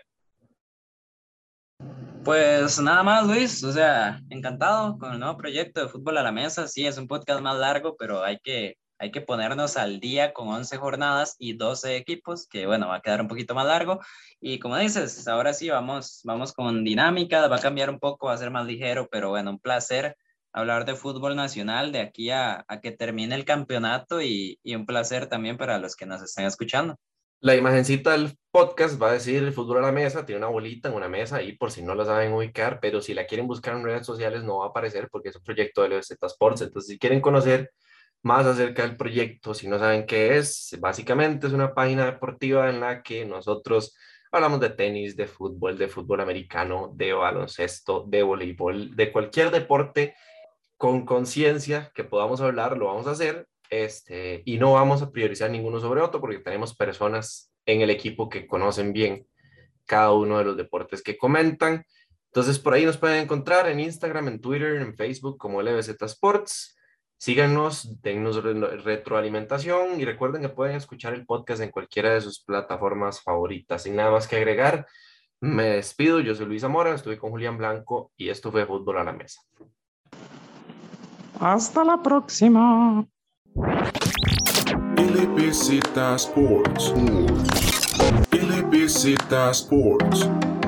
Pues 2.31 2.81
nada 2.81 3.03
más, 3.03 3.27
Luis, 3.27 3.65
o 3.65 3.73
sea, 3.73 4.21
encantado 4.31 4.97
con 4.99 5.13
el 5.13 5.19
nuevo 5.19 5.37
proyecto 5.37 5.81
de 5.81 5.89
Fútbol 5.89 6.17
a 6.17 6.23
la 6.23 6.31
Mesa. 6.31 6.69
Sí, 6.69 6.87
es 6.87 6.97
un 6.97 7.09
podcast 7.09 7.41
más 7.41 7.59
largo, 7.59 7.97
pero 7.99 8.23
hay 8.23 8.39
que, 8.39 8.77
hay 9.01 9.11
que 9.11 9.21
ponernos 9.21 9.77
al 9.77 9.99
día 9.99 10.33
con 10.33 10.47
11 10.47 10.77
jornadas 10.77 11.35
y 11.41 11.55
12 11.55 11.97
equipos, 11.97 12.47
que 12.47 12.67
bueno, 12.67 12.87
va 12.87 12.99
a 12.99 13.01
quedar 13.01 13.21
un 13.21 13.27
poquito 13.27 13.57
más 13.57 13.67
largo. 13.67 13.99
Y 14.41 14.61
como 14.61 14.77
dices, 14.77 15.27
ahora 15.27 15.53
sí, 15.53 15.71
vamos, 15.71 16.21
vamos 16.23 16.53
con 16.53 16.85
dinámica, 16.85 17.49
va 17.49 17.57
a 17.57 17.61
cambiar 17.61 17.91
un 17.91 17.99
poco, 17.99 18.29
va 18.29 18.35
a 18.35 18.39
ser 18.39 18.53
más 18.53 18.65
ligero, 18.65 19.09
pero 19.11 19.31
bueno, 19.31 19.51
un 19.51 19.59
placer 19.59 20.17
hablar 20.53 20.85
de 20.85 20.95
fútbol 20.95 21.35
nacional 21.35 21.91
de 21.91 21.99
aquí 22.01 22.31
a, 22.31 22.65
que 22.81 22.93
termine 22.93 23.35
el 23.35 23.45
campeonato 23.45 24.23
y, 24.23 24.61
y, 24.63 24.77
un 24.77 24.87
placer 24.87 25.27
también 25.27 25.59
para 25.59 25.79
los 25.79 25.97
que 25.97 26.07
nos 26.07 26.23
están 26.23 26.45
escuchando. 26.45 26.97
La 27.43 27.57
imagencita 27.57 28.13
del 28.13 28.37
podcast 28.51 29.01
va 29.01 29.09
a 29.09 29.13
decir 29.15 29.43
el 29.43 29.55
fútbol 29.55 29.79
a 29.79 29.81
la 29.81 29.93
mesa, 29.93 30.27
tiene 30.27 30.41
una 30.41 30.49
bolita 30.49 30.91
en 30.91 30.95
una 30.95 31.09
mesa 31.09 31.37
ahí 31.37 31.57
por 31.57 31.71
si 31.71 31.83
no 31.83 31.95
la 31.95 32.05
saben 32.05 32.35
ubicar, 32.35 32.81
pero 32.83 33.01
si 33.01 33.15
la 33.15 33.25
quieren 33.27 33.47
buscar 33.47 33.75
en 33.77 33.83
redes 33.83 34.05
sociales 34.05 34.45
no 34.45 34.59
va 34.59 34.67
a 34.67 34.69
aparecer 34.69 35.09
porque 35.11 35.31
es 35.31 35.37
un 35.37 35.43
proyecto 35.43 35.81
de 35.81 35.89
LBZ 35.89 36.23
Sports, 36.23 36.61
entonces 36.61 36.91
si 36.91 36.99
quieren 36.99 37.23
conocer 37.23 37.71
más 38.23 38.45
acerca 38.45 38.83
del 38.83 38.99
proyecto, 38.99 39.55
si 39.55 39.69
no 39.69 39.79
saben 39.79 40.05
qué 40.05 40.37
es, 40.37 40.77
básicamente 40.81 41.47
es 41.47 41.55
una 41.55 41.73
página 41.75 42.05
deportiva 42.05 42.69
en 42.69 42.81
la 42.81 43.03
que 43.03 43.25
nosotros 43.25 43.97
hablamos 44.31 44.61
de 44.61 44.69
tenis, 44.69 45.17
de 45.17 45.27
fútbol, 45.27 45.79
de 45.79 45.89
fútbol 45.89 46.21
americano, 46.21 46.93
de 46.95 47.15
baloncesto, 47.15 48.05
de 48.07 48.23
voleibol, 48.23 48.95
de 48.95 49.11
cualquier 49.11 49.51
deporte 49.51 50.15
con 50.77 51.07
conciencia 51.07 51.91
que 51.95 52.05
podamos 52.05 52.43
hablar, 52.43 52.77
lo 52.77 52.89
vamos 52.89 53.07
a 53.07 53.13
hacer, 53.13 53.47
este, 53.71 54.43
y 54.45 54.59
no 54.59 54.73
vamos 54.73 55.01
a 55.01 55.11
priorizar 55.11 55.51
ninguno 55.51 55.81
sobre 55.81 56.03
otro 56.03 56.21
porque 56.21 56.41
tenemos 56.41 56.75
personas 56.75 57.53
en 57.65 57.81
el 57.81 57.91
equipo 57.91 58.29
que 58.29 58.47
conocen 58.47 58.93
bien 58.93 59.27
cada 59.87 60.13
uno 60.13 60.39
de 60.39 60.45
los 60.45 60.57
deportes 60.57 61.03
que 61.03 61.17
comentan. 61.17 61.85
Entonces, 62.27 62.59
por 62.59 62.75
ahí 62.75 62.85
nos 62.85 62.97
pueden 62.97 63.23
encontrar 63.23 63.69
en 63.69 63.81
Instagram, 63.81 64.29
en 64.29 64.41
Twitter, 64.41 64.77
en 64.77 64.95
Facebook 64.95 65.39
como 65.39 65.63
LBZ 65.63 66.01
Sports. 66.03 66.77
Síganos, 67.17 68.01
dennos 68.01 68.43
retroalimentación 68.43 70.01
y 70.01 70.05
recuerden 70.05 70.43
que 70.43 70.49
pueden 70.49 70.77
escuchar 70.77 71.13
el 71.13 71.27
podcast 71.27 71.61
en 71.61 71.71
cualquiera 71.71 72.15
de 72.15 72.21
sus 72.21 72.43
plataformas 72.43 73.21
favoritas. 73.21 73.83
Sin 73.83 73.97
nada 73.97 74.11
más 74.11 74.27
que 74.27 74.37
agregar, 74.37 74.87
me 75.41 75.65
despido. 75.65 76.21
Yo 76.21 76.35
soy 76.35 76.47
Luis 76.47 76.63
Zamora, 76.63 76.95
estuve 76.95 77.19
con 77.19 77.31
Julián 77.31 77.59
Blanco 77.59 78.13
y 78.17 78.31
esto 78.31 78.51
fue 78.51 78.65
Fútbol 78.65 78.99
a 78.99 79.05
la 79.05 79.13
Mesa. 79.13 79.43
Hasta 81.41 81.85
la 81.85 82.03
próxima. 82.03 83.07
LBZ 84.97 85.83
Sports. 86.19 86.91
LBZ 88.31 89.55
Sports. 89.55 90.60